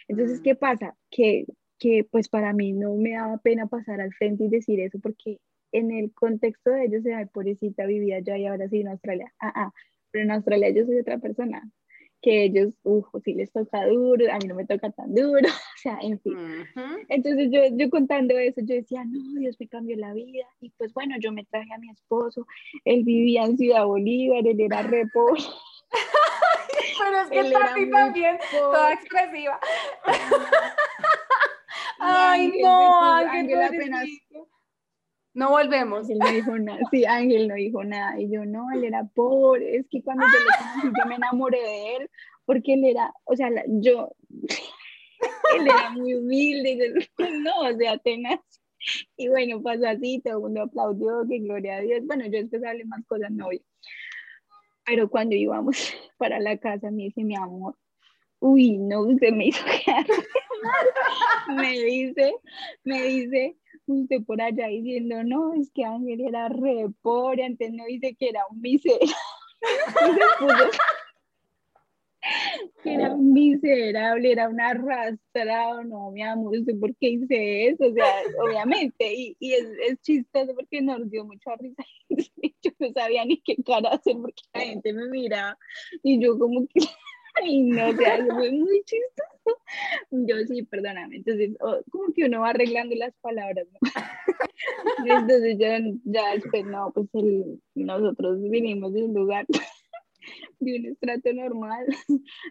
Entonces, 0.08 0.40
Mm. 0.40 0.44
¿qué 0.44 0.56
pasa? 0.56 0.96
Que, 1.10 1.46
que 1.80 2.04
pues 2.10 2.30
para 2.30 2.54
mí 2.54 2.74
no 2.74 2.96
me 2.96 3.12
daba 3.14 3.38
pena 3.40 3.68
pasar 3.68 4.02
al 4.02 4.14
frente 4.14 4.46
y 4.46 4.50
decir 4.50 4.80
eso, 4.80 5.00
porque 5.00 5.40
en 5.72 5.92
el 5.92 6.14
contexto 6.14 6.70
de 6.72 6.86
ellos, 6.86 7.04
ay, 7.14 7.26
pobrecita, 7.26 7.86
vivía 7.86 8.20
yo 8.20 8.36
y 8.36 8.46
ahora 8.46 8.70
sí 8.70 8.82
en 8.82 8.88
Australia. 8.90 9.34
Ah, 9.40 9.52
ah, 9.56 9.72
pero 10.12 10.24
en 10.24 10.32
Australia 10.32 10.70
yo 10.70 10.86
soy 10.86 11.00
otra 11.00 11.18
persona, 11.18 11.70
que 12.26 12.46
ellos, 12.46 12.74
uff, 12.84 13.06
sí 13.24 13.36
les 13.36 13.52
toca 13.52 13.86
duro, 13.86 14.26
a 14.34 14.40
mí 14.40 14.48
no 14.48 14.56
me 14.56 14.66
toca 14.66 14.90
tan 14.90 15.14
duro, 15.14 15.48
o 15.48 15.78
sea, 15.78 16.00
en 16.02 16.20
fin. 16.20 16.36
Entonces 17.08 17.50
yo, 17.52 17.62
yo 17.74 17.92
contando 17.92 18.36
eso, 18.36 18.62
yo 18.64 18.74
decía, 18.74 19.06
no, 19.06 19.40
Dios 19.40 19.56
me 19.60 19.68
cambió 19.68 19.96
la 19.96 20.12
vida. 20.12 20.48
Y 20.60 20.72
pues 20.72 20.92
bueno, 20.94 21.16
yo 21.22 21.32
me 21.32 21.46
traje 21.46 21.72
a 21.72 21.78
mi 21.78 21.92
esposo, 21.92 22.48
él 22.84 23.04
vivía 23.04 23.44
en 23.44 23.58
Ciudad 23.60 23.86
Bolívar, 23.86 24.48
él 24.48 24.60
era 24.60 24.82
re 24.82 25.06
pobre. 25.14 25.44
Pero 26.98 27.20
es 27.22 27.30
que 27.30 27.40
Él 27.40 27.54
muy 27.76 27.92
también, 27.92 28.40
toda 28.52 28.94
expresiva. 28.94 29.60
Ay, 32.00 32.46
Ángel 32.46 32.62
no, 32.64 33.04
Ángel, 33.04 33.62
apenas. 33.62 34.06
No 35.36 35.50
volvemos. 35.50 36.10
Ángel 36.10 36.18
no 36.18 36.32
dijo 36.32 36.58
nada, 36.58 36.80
sí, 36.92 37.06
Ángel 37.06 37.48
no 37.50 37.56
dijo 37.56 37.84
nada, 37.84 38.20
y 38.20 38.32
yo 38.32 38.46
no, 38.46 38.72
él 38.72 38.86
era 38.86 39.04
pobre, 39.04 39.76
es 39.76 39.86
que 39.92 40.02
cuando 40.02 40.26
yo 40.26 40.40
lo 40.40 40.46
conocí 40.58 40.98
yo 40.98 41.06
me 41.10 41.16
enamoré 41.16 41.62
de 41.62 41.96
él, 41.98 42.10
porque 42.46 42.74
él 42.74 42.86
era, 42.86 43.14
o 43.26 43.36
sea, 43.36 43.50
yo, 43.68 44.16
él 45.60 45.68
era 45.68 45.90
muy 45.90 46.16
humilde, 46.16 47.10
no, 47.44 47.60
o 47.60 47.78
sea, 47.78 47.98
tenaz, 47.98 48.40
y 49.18 49.28
bueno, 49.28 49.62
pasó 49.62 49.88
así, 49.88 50.22
todo 50.24 50.38
el 50.38 50.42
mundo 50.42 50.64
aplaudió, 50.64 51.28
que 51.30 51.40
gloria 51.40 51.78
a 51.78 51.82
Dios, 51.82 52.00
bueno, 52.06 52.24
yo 52.26 52.40
después 52.40 52.64
hablé 52.64 52.86
más 52.86 53.06
cosas, 53.06 53.30
no, 53.32 53.50
pero 54.86 55.10
cuando 55.10 55.36
íbamos 55.36 55.76
para 56.18 56.40
la 56.40 56.58
casa 56.58 56.92
me 56.92 57.04
dice, 57.04 57.26
mi 57.26 57.36
amor, 57.36 57.76
uy, 58.40 58.78
no, 58.78 59.02
usted 59.02 59.34
me 59.34 59.48
hizo 59.48 59.66
quedar 59.66 60.06
me 61.56 61.72
dice, 61.72 62.34
me 62.84 63.04
dice, 63.04 63.58
usted 63.94 64.24
por 64.24 64.42
allá 64.42 64.68
diciendo, 64.68 65.24
no, 65.24 65.54
es 65.54 65.72
que 65.72 65.86
Ángel 65.86 66.22
era 66.22 66.50
re 66.50 66.88
pobre, 67.02 67.46
antes 67.46 67.72
no 67.74 67.86
dice 67.86 68.16
que 68.16 68.30
era 68.30 68.42
un 68.50 68.62
miserable. 68.62 69.14
Que 72.84 72.94
era 72.94 73.14
un 73.14 73.34
miserable, 73.34 74.32
era 74.32 74.50
un 74.50 74.60
arrastrado, 74.60 75.84
no, 75.84 76.12
mi 76.12 76.24
amor, 76.24 76.58
¿usted 76.58 76.80
por 76.80 76.96
qué 76.98 77.10
hice 77.10 77.68
eso? 77.70 77.86
O 77.86 77.94
sea, 77.94 78.06
obviamente, 78.44 79.14
y, 79.14 79.36
y 79.40 79.54
es, 79.54 79.68
es 79.88 80.02
chistoso 80.02 80.54
porque 80.56 80.82
nos 80.82 81.10
dio 81.10 81.26
mucha 81.26 81.56
risa. 81.56 81.84
Yo 82.62 82.72
no 82.80 82.92
sabía 82.94 83.26
ni 83.26 83.42
qué 83.42 83.56
cara 83.64 83.90
hacer 83.90 84.16
porque 84.18 84.44
la 84.54 84.62
gente 84.62 84.94
me 84.94 85.08
miraba 85.10 85.58
y 86.04 86.20
yo 86.20 86.38
como 86.38 86.68
que, 86.68 86.82
ay, 87.36 87.62
no, 87.62 87.90
o 87.90 87.94
sea, 87.94 88.26
fue 88.26 88.52
muy 88.52 88.84
chistoso. 88.84 89.35
Yo 90.12 90.36
sí, 90.48 90.64
perdóname, 90.64 91.18
entonces, 91.18 91.56
oh, 91.60 91.80
como 91.92 92.14
que 92.14 92.26
uno 92.26 92.42
va 92.42 92.50
arreglando 92.50 92.96
las 92.96 93.14
palabras, 93.22 93.68
¿no? 93.72 93.80
Entonces 95.06 95.58
ya, 95.58 95.80
ya 96.04 96.34
después, 96.34 96.66
no, 96.66 96.92
pues 96.94 97.08
el, 97.14 97.62
nosotros 97.76 98.42
vinimos 98.42 98.94
de 98.94 99.04
un 99.04 99.14
lugar 99.14 99.46
de 100.60 100.80
un 100.80 100.86
estrato 100.86 101.34
normal. 101.34 101.86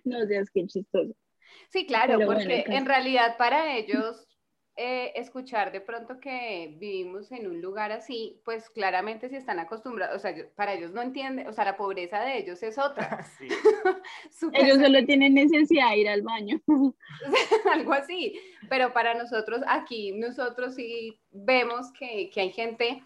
No 0.04 0.26
seas 0.26 0.50
qué 0.50 0.66
chistoso. 0.66 1.14
Sí, 1.70 1.86
claro, 1.86 2.14
Pero 2.18 2.26
bueno, 2.26 2.40
porque 2.40 2.64
casi. 2.64 2.76
en 2.76 2.86
realidad 2.86 3.36
para 3.36 3.76
ellos 3.76 4.26
eh, 4.76 5.12
escuchar 5.14 5.70
de 5.70 5.80
pronto 5.80 6.18
que 6.18 6.74
vivimos 6.78 7.30
en 7.30 7.46
un 7.46 7.60
lugar 7.62 7.92
así, 7.92 8.40
pues 8.44 8.68
claramente 8.70 9.28
si 9.28 9.36
están 9.36 9.58
acostumbrados, 9.60 10.16
o 10.16 10.18
sea, 10.18 10.36
yo- 10.36 10.48
para 10.56 10.72
ellos 10.72 10.92
no 10.92 11.00
entienden, 11.00 11.46
o 11.46 11.52
sea, 11.52 11.64
la 11.64 11.76
pobreza 11.76 12.20
de 12.20 12.38
ellos 12.38 12.62
es 12.62 12.76
otra. 12.78 13.24
Sí. 13.38 13.48
Ellos 14.52 14.78
solo 14.78 15.04
tienen 15.06 15.34
necesidad 15.34 15.90
de 15.90 15.98
ir 15.98 16.08
al 16.08 16.22
baño. 16.22 16.60
algo 17.72 17.92
así, 17.92 18.38
pero 18.68 18.92
para 18.92 19.14
nosotros 19.14 19.62
aquí, 19.66 20.12
nosotros 20.12 20.74
sí 20.74 21.18
vemos 21.30 21.92
que, 21.92 22.30
que 22.30 22.40
hay 22.40 22.52
gente, 22.52 23.02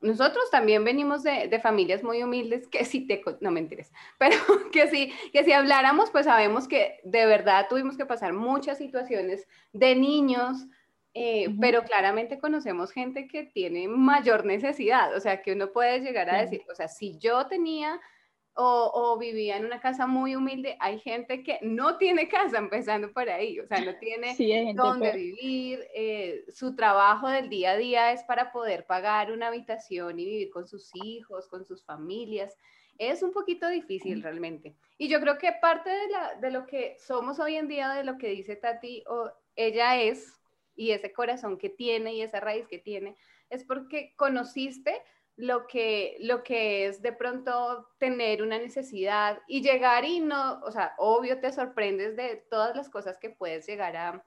nosotros 0.00 0.50
también 0.50 0.84
venimos 0.84 1.22
de, 1.22 1.48
de 1.48 1.58
familias 1.60 2.04
muy 2.04 2.22
humildes 2.22 2.68
que 2.68 2.84
si 2.84 3.06
te, 3.06 3.22
no 3.40 3.50
mentiras, 3.50 3.90
pero 4.18 4.36
que 4.72 4.88
sí, 4.88 5.12
que 5.32 5.42
si 5.44 5.52
habláramos, 5.52 6.10
pues 6.10 6.26
sabemos 6.26 6.68
que 6.68 7.00
de 7.02 7.26
verdad 7.26 7.66
tuvimos 7.68 7.96
que 7.96 8.06
pasar 8.06 8.32
muchas 8.32 8.78
situaciones 8.78 9.48
de 9.72 9.96
niños, 9.96 10.66
eh, 11.20 11.48
Ujú. 11.48 11.58
pero 11.60 11.82
claramente 11.84 12.38
conocemos 12.38 12.92
gente 12.92 13.26
que 13.28 13.44
tiene 13.44 13.88
mayor 13.88 14.44
necesidad, 14.44 15.14
o 15.16 15.20
sea, 15.20 15.42
que 15.42 15.52
uno 15.52 15.72
puede 15.72 16.00
llegar 16.00 16.30
a 16.30 16.40
decir, 16.42 16.62
o 16.70 16.74
sea, 16.74 16.88
si 16.88 17.18
yo 17.18 17.46
tenía 17.48 18.00
o, 18.54 18.90
o 18.92 19.18
vivía 19.18 19.56
en 19.56 19.64
una 19.64 19.80
casa 19.80 20.06
muy 20.06 20.34
humilde, 20.34 20.76
hay 20.80 20.98
gente 20.98 21.42
que 21.44 21.58
no 21.62 21.96
tiene 21.96 22.28
casa, 22.28 22.58
empezando 22.58 23.12
por 23.12 23.28
ahí, 23.30 23.60
o 23.60 23.66
sea, 23.66 23.80
no 23.80 23.96
tiene 23.98 24.34
Sí, 24.36 24.52
dónde 24.74 25.10
peor. 25.10 25.16
vivir, 25.16 25.86
eh, 25.94 26.44
su 26.50 26.74
trabajo 26.74 27.28
del 27.28 27.48
día 27.48 27.72
a 27.72 27.76
día 27.76 28.12
es 28.12 28.22
para 28.24 28.50
poder 28.52 28.84
pagar 28.86 29.30
una 29.32 29.48
habitación 29.48 30.18
y 30.18 30.24
vivir 30.24 30.50
con 30.50 30.66
sus 30.66 30.90
hijos, 30.94 31.48
con 31.48 31.64
sus 31.64 31.84
familias. 31.84 32.56
Es 32.98 33.22
un 33.22 33.32
poquito 33.32 33.68
difícil 33.68 34.22
realmente. 34.22 34.74
Y 34.98 35.08
yo 35.08 35.20
creo 35.20 35.38
que 35.38 35.52
parte 35.52 35.90
de, 35.90 36.08
la- 36.08 36.34
de 36.34 36.50
lo 36.50 36.66
que 36.66 36.96
somos 36.98 37.38
hoy 37.38 37.54
en 37.56 37.68
día, 37.68 37.90
de 37.90 38.02
lo 38.04 38.18
que 38.18 38.28
dice 38.30 38.56
Tati, 38.56 39.04
o 39.06 39.30
ella 39.54 40.00
es, 40.00 40.37
y 40.78 40.92
ese 40.92 41.12
corazón 41.12 41.58
que 41.58 41.68
tiene 41.68 42.14
y 42.14 42.22
esa 42.22 42.38
raíz 42.38 42.68
que 42.68 42.78
tiene, 42.78 43.16
es 43.50 43.64
porque 43.64 44.14
conociste 44.16 45.02
lo 45.34 45.66
que, 45.66 46.16
lo 46.20 46.44
que 46.44 46.86
es 46.86 47.02
de 47.02 47.12
pronto 47.12 47.88
tener 47.98 48.42
una 48.42 48.58
necesidad 48.58 49.40
y 49.48 49.60
llegar 49.60 50.04
y 50.04 50.20
no, 50.20 50.60
o 50.60 50.70
sea, 50.70 50.94
obvio 50.98 51.40
te 51.40 51.52
sorprendes 51.52 52.16
de 52.16 52.44
todas 52.48 52.76
las 52.76 52.88
cosas 52.88 53.18
que 53.18 53.30
puedes 53.30 53.66
llegar 53.66 53.96
a, 53.96 54.24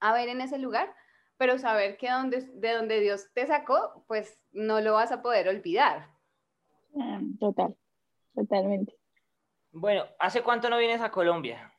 a 0.00 0.12
ver 0.14 0.30
en 0.30 0.40
ese 0.40 0.58
lugar, 0.58 0.94
pero 1.36 1.58
saber 1.58 1.98
que 1.98 2.10
donde, 2.10 2.40
de 2.40 2.72
donde 2.72 3.00
Dios 3.00 3.30
te 3.34 3.46
sacó, 3.46 4.04
pues 4.08 4.40
no 4.52 4.80
lo 4.80 4.94
vas 4.94 5.12
a 5.12 5.20
poder 5.20 5.46
olvidar. 5.48 6.08
Ah, 6.98 7.20
Total, 7.38 7.76
totalmente. 8.34 8.96
Bueno, 9.72 10.04
¿hace 10.18 10.42
cuánto 10.42 10.70
no 10.70 10.78
vienes 10.78 11.02
a 11.02 11.10
Colombia? 11.10 11.72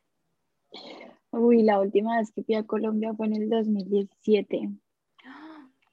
Uy, 1.32 1.64
la 1.64 1.80
última 1.80 2.18
vez 2.18 2.32
que 2.32 2.44
fui 2.44 2.56
a 2.56 2.64
Colombia 2.66 3.14
fue 3.16 3.28
en 3.28 3.34
el 3.36 3.50
2017, 3.50 4.70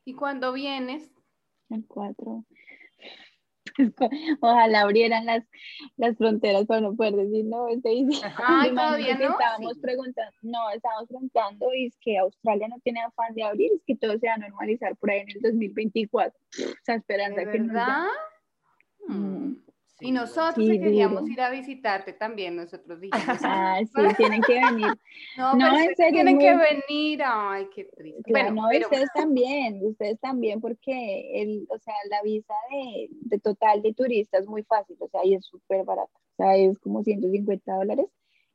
Y 0.04 0.14
cuando 0.14 0.52
vienes, 0.52 1.10
el 1.70 1.86
4. 1.86 2.44
Ojalá 4.40 4.80
abrieran 4.80 5.26
las, 5.26 5.44
las 5.96 6.16
fronteras 6.16 6.66
para 6.66 6.80
no 6.80 6.96
poder 6.96 7.14
decir, 7.14 7.44
no, 7.44 7.68
este 7.68 7.90
dice. 7.90 8.26
Ay, 8.44 8.70
¿todavía 8.74 9.16
no? 9.16 9.30
Estábamos 9.30 9.74
Sí. 9.74 9.80
preguntando, 9.80 10.32
no, 10.42 10.70
estábamos 10.70 11.06
preguntando 11.08 11.74
y 11.74 11.86
es 11.86 11.96
que 12.00 12.18
Australia 12.18 12.66
no 12.68 12.78
tiene 12.80 13.00
afán 13.02 13.34
de 13.34 13.44
abrir, 13.44 13.70
es 13.72 13.82
que 13.86 13.94
todo 13.94 14.18
se 14.18 14.26
va 14.26 14.34
a 14.34 14.38
normalizar 14.38 14.96
por 14.96 15.10
ahí 15.10 15.20
en 15.20 15.30
el 15.30 15.42
2024. 15.42 16.36
Esa 16.82 16.94
esperanza 16.94 17.42
¿de 17.42 17.52
que 17.52 17.58
verdad? 17.60 18.06
Mm. 19.06 19.52
Sí, 19.98 20.06
Y 20.08 20.12
nosotros 20.12 20.54
Sí, 20.54 20.66
que 20.72 20.80
queríamos 20.80 21.22
duro. 21.22 21.32
ir 21.32 21.40
a 21.40 21.50
visitarte 21.50 22.12
también, 22.12 22.54
nosotros 22.56 23.00
dijimos, 23.00 23.38
Ah, 23.42 23.80
sí, 23.94 24.02
tienen 24.16 24.42
que 24.42 24.54
venir. 24.54 24.98
no, 25.36 25.52
No, 25.54 25.58
pero 25.58 25.66
en 25.68 25.74
ustedes 25.74 25.96
serio, 25.96 26.12
tienen 26.12 26.34
muy- 26.36 26.44
que 26.44 26.56
venir, 26.56 27.20
ay, 27.24 27.68
qué 27.74 27.84
triste. 27.84 28.22
Claro, 28.22 28.44
Bueno, 28.50 28.62
no, 28.62 28.68
pero 28.70 28.86
ustedes 28.86 29.08
también, 29.14 29.80
ustedes 29.84 30.20
también, 30.20 30.60
porque 30.60 31.42
el, 31.42 31.66
o 31.70 31.78
sea, 31.78 31.94
la 32.10 32.22
visa 32.22 32.54
de, 32.70 33.08
de 33.10 33.38
total 33.40 33.82
de 33.82 33.92
turista 33.94 34.38
es 34.38 34.46
muy 34.46 34.62
fácil, 34.62 34.96
o 35.00 35.08
sea, 35.08 35.24
y 35.24 35.34
es 35.34 35.44
súper 35.46 35.84
barata, 35.84 36.12
o 36.16 36.36
sea, 36.36 36.56
es 36.56 36.78
como 36.78 37.02
150 37.02 37.74
dólares, 37.74 38.06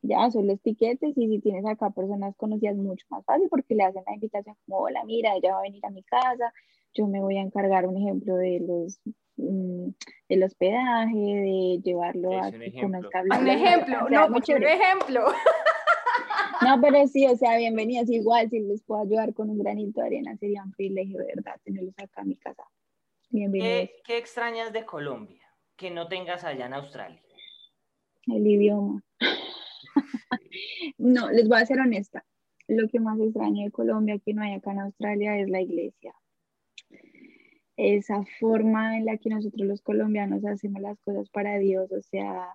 ya 0.01 0.29
son 0.31 0.47
los 0.47 0.61
tiquetes, 0.61 1.17
y 1.17 1.27
si 1.27 1.39
tienes 1.39 1.65
acá 1.65 1.89
personas 1.89 2.35
conocidas, 2.37 2.75
mucho 2.77 3.05
más 3.09 3.23
fácil, 3.25 3.47
porque 3.49 3.75
le 3.75 3.83
hacen 3.83 4.03
la 4.05 4.13
invitación 4.13 4.55
como, 4.65 4.79
hola, 4.79 5.03
mira, 5.05 5.35
ella 5.35 5.53
va 5.53 5.59
a 5.59 5.63
venir 5.63 5.85
a 5.85 5.89
mi 5.89 6.03
casa, 6.03 6.53
yo 6.93 7.07
me 7.07 7.21
voy 7.21 7.37
a 7.37 7.41
encargar, 7.41 7.85
un 7.87 7.97
ejemplo, 7.97 8.35
de 8.35 8.59
los 8.61 8.99
mm, 9.37 9.89
del 10.29 10.43
hospedaje, 10.43 11.15
de 11.15 11.79
llevarlo 11.83 12.41
a 12.41 12.47
Es 12.49 12.53
un 12.53 12.59
que 12.59 12.65
ejemplo. 12.67 13.09
conozca 13.09 13.21
Un 13.39 13.47
ejemplo, 13.47 13.95
o 14.05 14.09
sea, 14.09 14.27
no, 14.27 14.35
un 14.35 14.63
ejemplo. 14.63 15.25
No, 16.61 16.79
pero 16.81 17.07
sí, 17.07 17.25
o 17.27 17.35
sea, 17.35 17.57
bienvenidos. 17.57 18.09
Igual, 18.09 18.49
si 18.49 18.59
les 18.59 18.81
puedo 18.83 19.01
ayudar 19.01 19.33
con 19.33 19.49
un 19.49 19.57
granito 19.59 19.99
de 20.01 20.07
arena, 20.07 20.37
sería 20.37 20.63
un 20.63 20.71
privilegio, 20.71 21.17
de 21.19 21.25
verdad, 21.35 21.59
tenerlos 21.63 21.93
acá 21.97 22.21
en 22.21 22.27
mi 22.29 22.35
casa. 22.37 22.63
Bienvenidos. 23.29 23.89
¿Qué, 23.89 24.01
qué 24.05 24.17
extrañas 24.17 24.71
de 24.71 24.85
Colombia 24.85 25.43
que 25.75 25.91
no 25.91 26.07
tengas 26.07 26.43
allá 26.43 26.67
en 26.67 26.73
Australia? 26.73 27.21
El 28.27 28.47
idioma. 28.47 29.03
No, 30.97 31.29
les 31.31 31.47
voy 31.49 31.57
a 31.59 31.65
ser 31.65 31.79
honesta. 31.79 32.23
Lo 32.67 32.87
que 32.87 32.99
más 32.99 33.19
extraño 33.19 33.65
de 33.65 33.71
Colombia, 33.71 34.17
que 34.23 34.33
no 34.33 34.41
hay 34.43 34.53
acá 34.53 34.71
en 34.71 34.79
Australia, 34.79 35.37
es 35.37 35.49
la 35.49 35.61
iglesia. 35.61 36.13
Esa 37.77 38.23
forma 38.39 38.97
en 38.97 39.05
la 39.05 39.17
que 39.17 39.29
nosotros 39.29 39.67
los 39.67 39.81
colombianos 39.81 40.45
hacemos 40.45 40.81
las 40.81 40.99
cosas 40.99 41.29
para 41.29 41.57
Dios, 41.57 41.91
o 41.91 42.01
sea, 42.01 42.49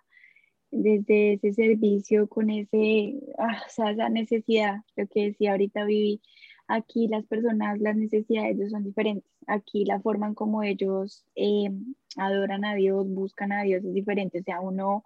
desde 0.70 1.35
ese 1.35 1.52
servicio 1.54 2.28
con 2.28 2.50
ese, 2.50 3.14
ah, 3.38 3.62
o 3.66 3.70
sea, 3.70 3.90
esa 3.90 4.09
necesidad, 4.09 4.76
lo 4.96 5.07
que 5.09 5.26
decía 5.26 5.52
ahorita 5.52 5.85
Vivi, 5.85 6.20
aquí 6.68 7.09
las 7.09 7.24
personas, 7.26 7.81
las 7.81 7.96
necesidades 7.96 8.57
de 8.57 8.62
ellos 8.64 8.72
son 8.72 8.85
diferentes. 8.85 9.31
Aquí 9.46 9.85
la 9.85 10.00
forma 10.00 10.28
en 10.28 10.35
como 10.35 10.62
ellos 10.62 11.24
eh, 11.35 11.70
adoran 12.16 12.64
a 12.64 12.74
Dios, 12.74 13.09
buscan 13.09 13.52
a 13.52 13.62
Dios 13.62 13.85
es 13.85 13.94
diferente. 13.94 14.40
O 14.40 14.42
sea, 14.42 14.61
uno, 14.61 15.04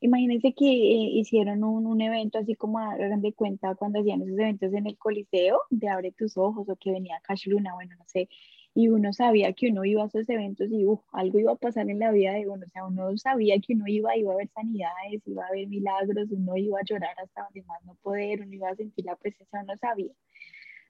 imagínense 0.00 0.52
que 0.54 0.66
eh, 0.66 1.10
hicieron 1.14 1.64
un, 1.64 1.86
un 1.86 2.00
evento 2.02 2.38
así 2.38 2.54
como 2.54 2.78
hagan 2.78 3.22
de 3.22 3.32
cuenta 3.32 3.74
cuando 3.74 4.00
hacían 4.00 4.22
esos 4.22 4.38
eventos 4.38 4.72
en 4.74 4.86
el 4.86 4.98
Coliseo 4.98 5.60
de 5.70 5.88
Abre 5.88 6.12
tus 6.12 6.36
ojos 6.36 6.68
o 6.68 6.76
que 6.76 6.92
venía 6.92 7.20
Cash 7.24 7.46
Luna, 7.48 7.74
bueno, 7.74 7.96
no 7.98 8.04
sé. 8.06 8.28
Y 8.74 8.88
uno 8.88 9.12
sabía 9.12 9.52
que 9.52 9.68
uno 9.70 9.84
iba 9.84 10.02
a 10.04 10.06
esos 10.06 10.28
eventos 10.28 10.68
y 10.70 10.86
uf, 10.86 11.00
algo 11.12 11.38
iba 11.38 11.52
a 11.52 11.56
pasar 11.56 11.90
en 11.90 11.98
la 11.98 12.12
vida 12.12 12.32
de 12.34 12.48
uno. 12.48 12.64
O 12.66 12.70
sea, 12.70 12.86
uno 12.86 13.16
sabía 13.16 13.56
que 13.60 13.74
uno 13.74 13.84
iba, 13.88 14.16
iba 14.16 14.32
a 14.32 14.36
ver 14.36 14.48
sanidades, 14.54 15.22
iba 15.26 15.44
a 15.46 15.50
ver 15.52 15.68
milagros, 15.68 16.30
uno 16.30 16.56
iba 16.56 16.78
a 16.78 16.84
llorar 16.84 17.16
hasta 17.22 17.44
donde 17.44 17.62
más 17.64 17.84
no 17.84 17.96
poder, 17.96 18.42
uno 18.42 18.54
iba 18.54 18.70
a 18.70 18.76
sentir 18.76 19.04
la 19.06 19.16
presencia, 19.16 19.60
uno 19.62 19.74
sabía. 19.80 20.12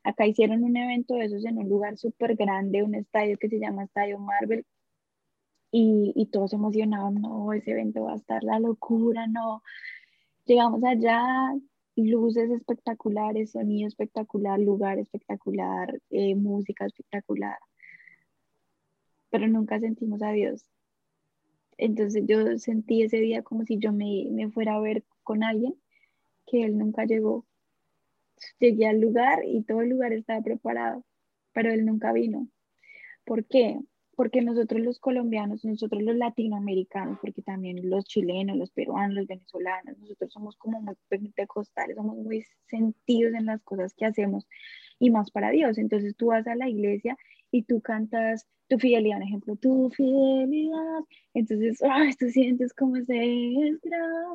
Acá 0.05 0.27
hicieron 0.27 0.63
un 0.65 0.77
evento 0.77 1.15
de 1.15 1.27
esos 1.27 1.45
en 1.45 1.59
un 1.59 1.69
lugar 1.69 1.97
súper 1.99 2.37
grande, 2.37 2.83
un 2.83 2.95
estadio 2.95 3.39
que 3.39 3.49
se 3.49 3.59
llama 3.59 3.85
Estadio 3.85 4.19
Marvel, 4.19 4.65
y, 5.71 6.13
y 6.17 6.27
todos 6.27 6.53
emocionados, 6.53 7.13
no, 7.15 7.53
ese 7.53 7.73
evento 7.73 8.05
va 8.05 8.13
a 8.13 8.17
estar 8.17 8.43
la 8.45 8.59
locura, 8.59 9.27
no. 9.27 9.63
Llegamos 10.47 10.83
allá, 10.85 11.55
luces 11.97 12.51
espectaculares, 12.51 13.53
sonido 13.53 13.89
espectacular, 13.89 14.59
lugar 14.61 14.99
espectacular, 14.99 16.01
eh, 16.11 16.35
música 16.35 16.87
espectacular, 16.87 17.59
pero 19.31 19.49
nunca 19.49 19.79
sentimos 19.81 20.23
a 20.23 20.33
Dios. 20.33 20.65
Entonces 21.79 22.25
yo 22.27 22.59
sentí 22.59 23.03
ese 23.03 23.19
día 23.19 23.43
como 23.43 23.65
si 23.65 23.79
yo 23.79 23.93
me, 23.93 24.27
me 24.31 24.51
fuera 24.51 24.75
a 24.77 24.81
ver 24.81 25.05
con 25.23 25.43
alguien 25.43 25.75
que 26.47 26.65
él 26.65 26.77
nunca 26.79 27.05
llegó. 27.05 27.47
Llegué 28.59 28.87
al 28.87 29.01
lugar 29.01 29.45
y 29.47 29.63
todo 29.63 29.83
el 29.83 29.91
lugar 29.91 30.13
estaba 30.13 30.43
preparado, 30.43 31.05
pero 31.53 31.73
él 31.73 31.85
nunca 31.85 32.13
vino. 32.13 32.49
¿Por 33.25 33.45
qué? 33.45 33.79
Porque 34.21 34.43
nosotros 34.43 34.83
los 34.83 34.99
colombianos, 34.99 35.65
nosotros 35.65 36.03
los 36.03 36.15
latinoamericanos, 36.15 37.19
porque 37.23 37.41
también 37.41 37.89
los 37.89 38.05
chilenos, 38.05 38.59
los 38.59 38.71
peruanos, 38.71 39.17
los 39.17 39.27
venezolanos, 39.27 39.97
nosotros 39.99 40.31
somos 40.31 40.57
como 40.59 40.79
muy 40.83 40.95
pentecostales, 41.09 41.97
somos 41.97 42.19
muy 42.19 42.45
sentidos 42.67 43.33
en 43.33 43.47
las 43.47 43.63
cosas 43.63 43.95
que 43.95 44.05
hacemos 44.05 44.47
y 44.99 45.09
más 45.09 45.31
para 45.31 45.49
Dios. 45.49 45.79
Entonces 45.79 46.15
tú 46.17 46.27
vas 46.27 46.47
a 46.47 46.55
la 46.55 46.69
iglesia 46.69 47.17
y 47.51 47.63
tú 47.63 47.81
cantas 47.81 48.47
tu 48.69 48.79
fidelidad, 48.79 49.17
un 49.17 49.23
ejemplo, 49.23 49.57
tu 49.57 49.89
fidelidad. 49.89 51.01
Entonces, 51.33 51.83
ay, 51.83 52.13
tú 52.13 52.29
sientes 52.29 52.75
como 52.75 52.97
ese, 52.97 53.79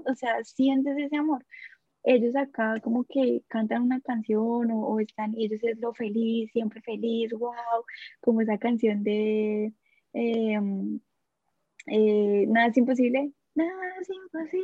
o 0.04 0.15
sea, 0.15 0.43
sientes 0.43 0.98
ese 0.98 1.15
amor 1.15 1.45
ellos 2.06 2.36
acá 2.36 2.80
como 2.82 3.04
que 3.06 3.44
cantan 3.48 3.84
una 3.84 4.00
canción 4.02 4.70
o, 4.72 5.00
están, 5.00 5.34
ellos 5.38 5.60
es 5.63 5.80
lo 5.80 5.94
feliz, 5.94 6.52
siempre 6.52 6.82
feliz, 6.82 7.32
wow, 7.34 7.54
como 8.22 8.41
esa 8.41 8.58
canción 8.58 9.04
de 9.04 9.74
eh, 10.13 10.60
eh, 11.88 12.46
Nada 12.48 12.68
es 12.68 12.78
imposible, 12.78 13.32
nada 13.56 13.72
es 14.02 14.10
imposible, 14.10 14.62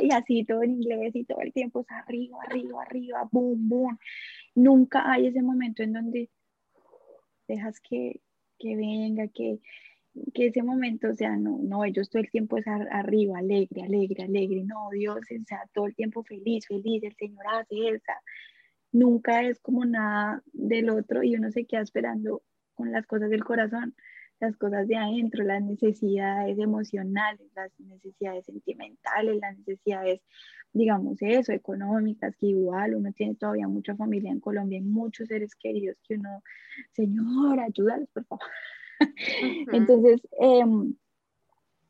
y 0.00 0.12
así 0.12 0.44
todo 0.44 0.62
en 0.62 0.72
inglés 0.72 1.14
y 1.14 1.24
todo 1.24 1.40
el 1.40 1.52
tiempo 1.52 1.80
es 1.80 1.90
arriba, 1.90 2.38
arriba, 2.46 2.82
arriba, 2.82 3.28
boom, 3.30 3.68
boom. 3.68 3.98
Nunca 4.54 5.10
hay 5.10 5.26
ese 5.28 5.42
momento 5.42 5.82
en 5.82 5.92
donde 5.92 6.30
dejas 7.48 7.80
que, 7.80 8.20
que 8.58 8.76
venga, 8.76 9.28
que, 9.28 9.60
que 10.34 10.46
ese 10.46 10.62
momento, 10.62 11.08
o 11.10 11.14
sea, 11.14 11.36
no, 11.36 11.58
no, 11.62 11.84
ellos 11.84 12.08
todo 12.10 12.22
el 12.22 12.30
tiempo 12.30 12.58
es 12.58 12.66
ar- 12.66 12.88
arriba, 12.90 13.38
alegre, 13.38 13.82
alegre, 13.82 14.24
alegre, 14.24 14.64
no, 14.64 14.90
Dios, 14.90 15.18
o 15.18 15.44
sea, 15.46 15.62
todo 15.72 15.86
el 15.86 15.94
tiempo 15.94 16.22
feliz, 16.24 16.66
feliz, 16.66 17.02
el 17.02 17.14
Señor 17.16 17.44
hace 17.52 17.88
esa. 17.90 18.14
Nunca 18.92 19.42
es 19.42 19.60
como 19.60 19.84
nada 19.84 20.42
del 20.52 20.90
otro 20.90 21.22
y 21.22 21.36
uno 21.36 21.50
se 21.50 21.66
queda 21.66 21.82
esperando 21.82 22.42
con 22.74 22.92
las 22.92 23.06
cosas 23.06 23.30
del 23.30 23.44
corazón, 23.44 23.94
las 24.40 24.56
cosas 24.56 24.86
de 24.86 24.96
adentro, 24.96 25.44
las 25.44 25.62
necesidades 25.62 26.58
emocionales, 26.58 27.40
las 27.54 27.72
necesidades 27.80 28.44
sentimentales, 28.46 29.38
las 29.40 29.56
necesidades, 29.58 30.20
digamos 30.72 31.16
eso, 31.20 31.52
económicas, 31.52 32.36
que 32.36 32.48
igual 32.48 32.94
uno 32.94 33.12
tiene 33.12 33.34
todavía 33.34 33.66
mucha 33.68 33.96
familia 33.96 34.30
en 34.30 34.40
Colombia, 34.40 34.78
y 34.78 34.82
muchos 34.82 35.28
seres 35.28 35.54
queridos 35.54 35.96
que 36.06 36.14
uno, 36.16 36.42
Señor, 36.92 37.60
ayúdalos, 37.60 38.08
por 38.10 38.24
favor. 38.26 38.46
Entonces, 39.72 40.20
em, 40.40 40.94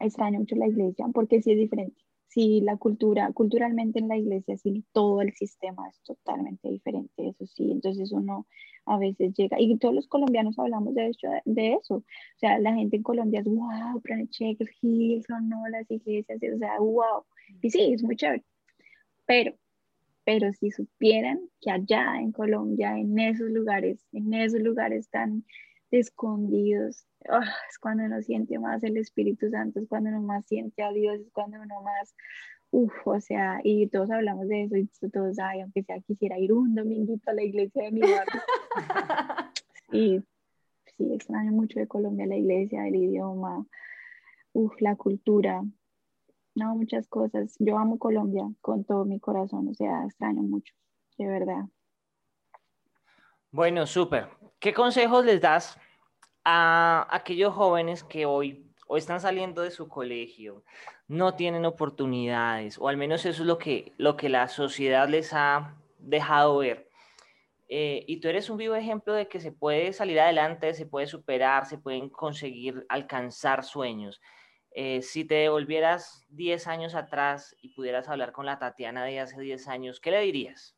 extraño 0.00 0.40
mucho 0.40 0.56
la 0.56 0.68
iglesia 0.68 1.06
porque 1.12 1.42
sí 1.42 1.52
es 1.52 1.58
diferente. 1.58 2.00
Sí, 2.28 2.60
la 2.60 2.76
cultura, 2.76 3.32
culturalmente 3.32 3.98
en 3.98 4.08
la 4.08 4.18
iglesia, 4.18 4.58
sí, 4.58 4.84
todo 4.92 5.22
el 5.22 5.32
sistema 5.34 5.88
es 5.88 6.00
totalmente 6.02 6.68
diferente, 6.68 7.28
eso 7.28 7.46
sí. 7.46 7.70
Entonces 7.70 8.12
uno 8.12 8.46
a 8.84 8.98
veces 8.98 9.32
llega, 9.34 9.60
y 9.60 9.76
todos 9.78 9.94
los 9.94 10.06
colombianos 10.06 10.58
hablamos 10.58 10.94
de, 10.94 11.06
hecho, 11.08 11.28
de 11.44 11.74
eso. 11.74 11.96
O 11.96 12.04
sea, 12.36 12.58
la 12.58 12.74
gente 12.74 12.96
en 12.96 13.02
Colombia 13.02 13.40
es, 13.40 13.46
wow, 13.46 14.00
Planet 14.02 14.30
Hilson, 14.82 15.48
no, 15.48 15.66
las 15.68 15.90
iglesias, 15.90 16.38
o 16.54 16.58
sea, 16.58 16.78
wow. 16.78 17.24
Y 17.62 17.70
sí, 17.70 17.92
es 17.92 18.02
muy 18.02 18.16
chévere. 18.16 18.44
Pero, 19.26 19.54
pero 20.24 20.52
si 20.52 20.70
supieran 20.70 21.40
que 21.60 21.70
allá 21.70 22.20
en 22.20 22.32
Colombia, 22.32 22.98
en 22.98 23.18
esos 23.18 23.50
lugares, 23.50 24.06
en 24.12 24.34
esos 24.34 24.60
lugares 24.60 25.08
tan 25.08 25.44
escondidos. 25.90 27.06
ah, 27.28 27.44
es 27.70 27.78
cuando 27.78 28.04
uno 28.04 28.22
siente 28.22 28.58
más 28.58 28.82
el 28.84 28.96
Espíritu 28.96 29.50
Santo, 29.50 29.80
es 29.80 29.88
cuando 29.88 30.10
uno 30.10 30.22
más 30.22 30.46
siente 30.46 30.82
a 30.82 30.92
Dios, 30.92 31.20
es 31.20 31.30
cuando 31.32 31.60
uno 31.60 31.82
más, 31.82 32.14
uff, 32.70 32.92
o 33.06 33.20
sea, 33.20 33.60
y 33.64 33.86
todos 33.88 34.10
hablamos 34.10 34.48
de 34.48 34.64
eso 34.64 34.76
y 34.76 34.88
todos, 35.10 35.38
ay, 35.38 35.60
aunque 35.60 35.82
sea 35.82 36.00
quisiera 36.00 36.38
ir 36.38 36.52
un 36.52 36.74
dominguito 36.74 37.30
a 37.30 37.34
la 37.34 37.42
iglesia 37.42 37.84
de 37.84 37.92
mi 37.92 38.00
barrio. 38.00 38.42
Y 39.92 40.20
sí, 40.96 41.12
extraño 41.14 41.52
mucho 41.52 41.78
de 41.78 41.86
Colombia 41.86 42.26
la 42.26 42.36
iglesia, 42.36 42.86
el 42.88 42.96
idioma, 42.96 43.66
uff, 44.52 44.74
la 44.80 44.96
cultura. 44.96 45.62
No, 46.54 46.74
muchas 46.74 47.06
cosas. 47.08 47.54
Yo 47.58 47.78
amo 47.78 47.98
Colombia 47.98 48.44
con 48.60 48.84
todo 48.84 49.04
mi 49.04 49.20
corazón, 49.20 49.68
o 49.68 49.74
sea, 49.74 50.04
extraño 50.04 50.42
mucho, 50.42 50.74
de 51.18 51.26
verdad. 51.26 51.66
Bueno, 53.50 53.86
súper. 53.86 54.28
¿Qué 54.58 54.74
consejos 54.74 55.24
les 55.24 55.40
das 55.40 55.78
a 56.44 57.06
aquellos 57.10 57.54
jóvenes 57.54 58.04
que 58.04 58.26
hoy 58.26 58.66
o 58.86 58.96
están 58.96 59.20
saliendo 59.20 59.62
de 59.62 59.70
su 59.70 59.88
colegio, 59.88 60.62
no 61.08 61.34
tienen 61.34 61.64
oportunidades, 61.64 62.78
o 62.78 62.88
al 62.88 62.96
menos 62.96 63.24
eso 63.24 63.42
es 63.42 63.46
lo 63.46 63.58
que, 63.58 63.92
lo 63.96 64.16
que 64.16 64.28
la 64.28 64.48
sociedad 64.48 65.08
les 65.08 65.32
ha 65.32 65.74
dejado 65.98 66.58
ver? 66.58 66.88
Eh, 67.68 68.04
y 68.06 68.20
tú 68.20 68.28
eres 68.28 68.48
un 68.48 68.58
vivo 68.58 68.76
ejemplo 68.76 69.12
de 69.12 69.26
que 69.26 69.40
se 69.40 69.50
puede 69.50 69.92
salir 69.92 70.20
adelante, 70.20 70.72
se 70.74 70.86
puede 70.86 71.06
superar, 71.08 71.66
se 71.66 71.78
pueden 71.78 72.08
conseguir 72.10 72.86
alcanzar 72.88 73.64
sueños. 73.64 74.20
Eh, 74.70 75.02
si 75.02 75.24
te 75.24 75.36
devolvieras 75.36 76.26
10 76.28 76.66
años 76.68 76.94
atrás 76.94 77.56
y 77.60 77.70
pudieras 77.70 78.08
hablar 78.08 78.32
con 78.32 78.46
la 78.46 78.58
Tatiana 78.58 79.04
de 79.04 79.18
hace 79.18 79.40
10 79.40 79.66
años, 79.68 80.00
¿qué 80.00 80.10
le 80.12 80.20
dirías? 80.20 80.75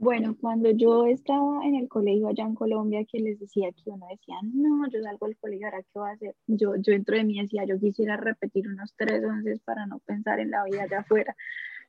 Bueno, 0.00 0.34
cuando 0.40 0.70
yo 0.70 1.04
estaba 1.04 1.62
en 1.62 1.74
el 1.74 1.86
colegio 1.86 2.28
allá 2.28 2.44
en 2.44 2.54
Colombia, 2.54 3.04
que 3.04 3.18
les 3.18 3.38
decía 3.38 3.70
que 3.70 3.90
uno 3.90 4.06
decía, 4.08 4.36
no, 4.42 4.88
yo 4.90 5.02
salgo 5.02 5.26
del 5.26 5.36
colegio, 5.36 5.66
¿ahora 5.66 5.82
qué 5.82 5.98
voy 5.98 6.08
a 6.08 6.12
hacer? 6.12 6.34
Yo, 6.46 6.74
yo 6.76 6.94
dentro 6.94 7.18
de 7.18 7.24
mí 7.24 7.38
decía, 7.38 7.66
yo 7.66 7.78
quisiera 7.78 8.16
repetir 8.16 8.66
unos 8.66 8.94
tres 8.96 9.22
once 9.22 9.58
para 9.62 9.84
no 9.84 9.98
pensar 9.98 10.40
en 10.40 10.52
la 10.52 10.64
vida 10.64 10.84
allá 10.84 11.00
afuera, 11.00 11.36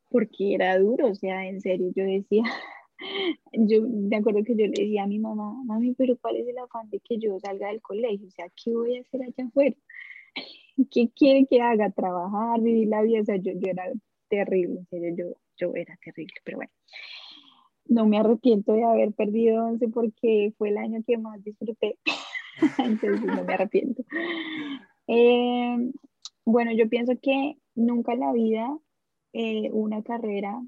porque 0.10 0.56
era 0.56 0.78
duro, 0.78 1.08
o 1.08 1.16
sea, 1.16 1.48
en 1.48 1.62
serio, 1.62 1.90
yo 1.96 2.04
decía, 2.04 2.44
yo 3.54 3.82
me 3.88 4.18
acuerdo 4.18 4.44
que 4.44 4.58
yo 4.58 4.66
le 4.66 4.74
decía 4.76 5.04
a 5.04 5.08
mi 5.08 5.20
mamá, 5.20 5.54
mami, 5.64 5.94
pero 5.94 6.18
¿cuál 6.18 6.36
es 6.36 6.48
el 6.50 6.58
afán 6.58 6.90
de 6.90 7.00
que 7.00 7.18
yo 7.18 7.40
salga 7.40 7.70
del 7.70 7.82
colegio? 7.82 8.28
O 8.28 8.32
sea, 8.32 8.48
¿qué 8.62 8.74
voy 8.74 8.98
a 8.98 9.02
hacer 9.02 9.22
allá 9.24 9.48
afuera? 9.48 9.78
¿Qué 10.92 11.10
quiere 11.16 11.46
que 11.50 11.62
haga? 11.62 11.90
Trabajar, 11.92 12.60
vivir 12.60 12.90
la 12.90 13.04
vida, 13.04 13.22
o 13.22 13.26
sea, 13.26 13.38
yo, 13.38 13.54
yo 13.54 13.70
era 13.70 13.86
terrible, 14.28 14.80
en 14.80 14.88
serio, 14.88 15.16
yo, 15.18 15.36
yo 15.56 15.76
era 15.76 15.98
terrible, 16.04 16.36
pero 16.44 16.58
bueno 16.58 16.72
no 17.92 18.06
me 18.08 18.18
arrepiento 18.18 18.72
de 18.72 18.86
haber 18.86 19.12
perdido 19.12 19.66
11 19.66 19.90
porque 19.90 20.54
fue 20.58 20.70
el 20.70 20.78
año 20.78 21.04
que 21.06 21.18
más 21.18 21.44
disfruté. 21.44 22.00
entonces 22.78 23.22
no 23.22 23.44
me 23.44 23.54
arrepiento. 23.54 24.04
Eh, 25.08 25.92
bueno, 26.46 26.72
yo 26.72 26.88
pienso 26.88 27.14
que 27.22 27.58
nunca 27.76 28.14
en 28.14 28.22
la 28.22 28.32
vida 28.32 28.78
eh, 29.34 29.70
una 29.74 30.02
carrera, 30.04 30.62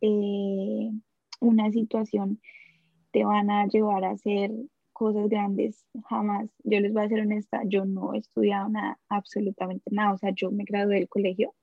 eh, 0.00 0.90
una 1.40 1.72
situación 1.72 2.40
te 3.10 3.24
van 3.24 3.50
a 3.50 3.66
llevar 3.66 4.04
a 4.04 4.10
hacer 4.10 4.52
cosas 4.92 5.28
grandes, 5.28 5.84
jamás. 6.08 6.48
Yo 6.62 6.78
les 6.78 6.92
voy 6.92 7.02
a 7.02 7.08
ser 7.08 7.20
honesta, 7.22 7.62
yo 7.66 7.86
no 7.86 8.14
he 8.14 8.18
estudiado 8.18 8.68
nada, 8.68 9.00
absolutamente 9.08 9.90
nada. 9.90 10.12
O 10.12 10.18
sea, 10.18 10.30
yo 10.30 10.52
me 10.52 10.62
gradué 10.62 10.96
del 10.96 11.08
colegio, 11.08 11.54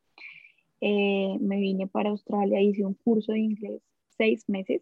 me 0.82 1.58
vine 1.58 1.88
para 1.88 2.10
Australia, 2.10 2.60
hice 2.62 2.84
un 2.84 2.96
curso 2.96 3.32
de 3.32 3.40
inglés 3.40 3.82
seis 4.18 4.48
meses, 4.48 4.82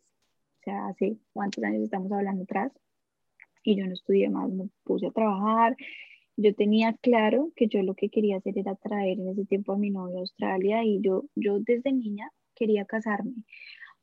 o 0.64 0.72
sea, 0.72 0.88
hace 0.88 1.18
cuántos 1.34 1.64
años 1.64 1.84
estamos 1.84 2.12
hablando 2.12 2.44
atrás, 2.44 2.72
y 3.64 3.76
yo 3.76 3.86
no 3.86 3.94
estudié 3.94 4.30
más, 4.30 4.50
me 4.50 4.70
puse 4.84 5.08
a 5.08 5.12
trabajar. 5.12 5.76
Yo 6.36 6.56
tenía 6.56 6.94
claro 7.02 7.52
que 7.56 7.68
yo 7.68 7.84
lo 7.84 7.96
que 7.96 8.10
quería 8.10 8.38
hacer 8.38 8.58
era 8.58 8.76
traer 8.76 9.20
en 9.20 9.30
ese 9.30 9.46
tiempo 9.46 9.74
a 9.74 9.78
mi 9.78 9.90
novio 9.90 10.18
a 10.18 10.22
Australia 10.22 10.84
y 10.84 11.00
yo, 11.02 11.26
yo 11.36 11.60
desde 11.60 11.92
niña 11.92 12.32
quería 12.56 12.86
casarme. 12.86 13.34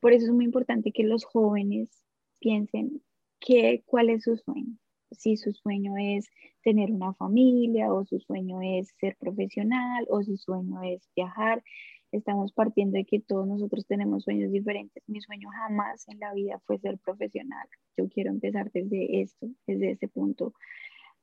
Por 0.00 0.12
eso 0.12 0.26
es 0.26 0.32
muy 0.32 0.44
importante 0.44 0.92
que 0.92 1.02
los 1.02 1.24
jóvenes 1.24 1.90
piensen 2.38 3.02
que, 3.40 3.82
cuál 3.86 4.10
es 4.10 4.24
su 4.24 4.36
sueño. 4.36 4.76
Si 5.10 5.36
su 5.36 5.52
sueño 5.52 5.94
es 5.98 6.28
tener 6.62 6.92
una 6.92 7.14
familia 7.14 7.92
o 7.92 8.04
su 8.04 8.20
sueño 8.20 8.60
es 8.62 8.94
ser 9.00 9.16
profesional 9.18 10.06
o 10.08 10.22
su 10.22 10.36
sueño 10.36 10.82
es 10.82 11.08
viajar 11.16 11.62
estamos 12.12 12.52
partiendo 12.52 12.98
de 12.98 13.04
que 13.04 13.20
todos 13.20 13.46
nosotros 13.46 13.86
tenemos 13.86 14.24
sueños 14.24 14.50
diferentes. 14.52 15.02
Mi 15.06 15.20
sueño 15.20 15.48
jamás 15.50 16.08
en 16.08 16.18
la 16.18 16.34
vida 16.34 16.60
fue 16.66 16.78
ser 16.78 16.98
profesional. 16.98 17.68
Yo 17.96 18.08
quiero 18.08 18.30
empezar 18.30 18.70
desde 18.72 19.20
esto, 19.22 19.48
desde 19.66 19.92
ese 19.92 20.08
punto. 20.08 20.54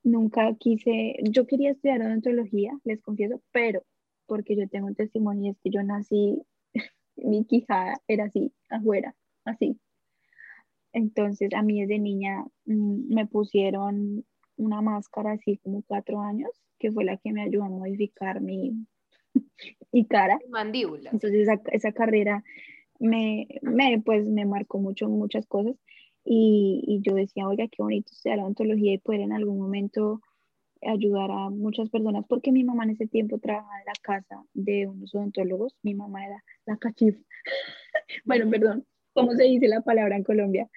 Nunca 0.03 0.53
quise, 0.55 1.15
yo 1.23 1.45
quería 1.47 1.71
estudiar 1.71 2.01
odontología, 2.01 2.71
les 2.83 3.01
confieso, 3.01 3.41
pero 3.51 3.83
porque 4.25 4.55
yo 4.55 4.67
tengo 4.69 4.87
un 4.87 4.95
testimonio 4.95 5.51
es 5.51 5.59
que 5.59 5.69
yo 5.69 5.83
nací, 5.83 6.41
mi 7.15 7.45
quijada 7.45 8.01
era 8.07 8.25
así, 8.25 8.53
afuera, 8.69 9.15
así. 9.45 9.79
Entonces 10.93 11.49
a 11.53 11.61
mí 11.63 11.81
desde 11.81 11.99
niña 11.99 12.45
mm, 12.65 13.13
me 13.13 13.25
pusieron 13.27 14.25
una 14.55 14.81
máscara 14.81 15.33
así 15.33 15.57
como 15.57 15.83
cuatro 15.83 16.21
años, 16.21 16.49
que 16.79 16.91
fue 16.91 17.05
la 17.05 17.17
que 17.17 17.31
me 17.31 17.43
ayudó 17.43 17.65
a 17.65 17.69
modificar 17.69 18.41
mi, 18.41 18.87
y 19.91 20.05
cara. 20.05 20.39
Mandíbula. 20.49 21.09
Entonces 21.11 21.41
esa, 21.41 21.61
esa 21.71 21.91
carrera 21.91 22.43
me, 22.99 23.47
me, 23.61 24.01
pues, 24.03 24.25
me 24.25 24.45
marcó 24.45 24.79
mucho 24.79 25.07
muchas 25.09 25.45
cosas 25.45 25.75
y, 26.23 26.83
y, 26.85 27.01
yo 27.01 27.15
decía, 27.15 27.47
oiga, 27.47 27.67
qué 27.67 27.81
bonito 27.81 28.11
la 28.25 28.43
odontología 28.43 28.93
y 28.93 28.97
poder 28.97 29.21
en 29.21 29.31
algún 29.31 29.59
momento 29.59 30.21
ayudar 30.81 31.31
a 31.31 31.49
muchas 31.49 31.89
personas, 31.89 32.25
porque 32.27 32.51
mi 32.51 32.63
mamá 32.63 32.83
en 32.83 32.91
ese 32.91 33.07
tiempo 33.07 33.39
trabajaba 33.39 33.79
en 33.79 33.85
la 33.85 33.93
casa 34.01 34.43
de 34.53 34.87
unos 34.87 35.13
odontólogos, 35.15 35.75
mi 35.81 35.95
mamá 35.95 36.25
era 36.25 36.43
la 36.65 36.77
cachif, 36.77 37.17
bueno, 38.25 38.49
perdón, 38.49 38.85
¿cómo 39.13 39.31
se 39.31 39.43
dice 39.43 39.67
la 39.67 39.81
palabra 39.81 40.15
en 40.15 40.23
Colombia? 40.23 40.69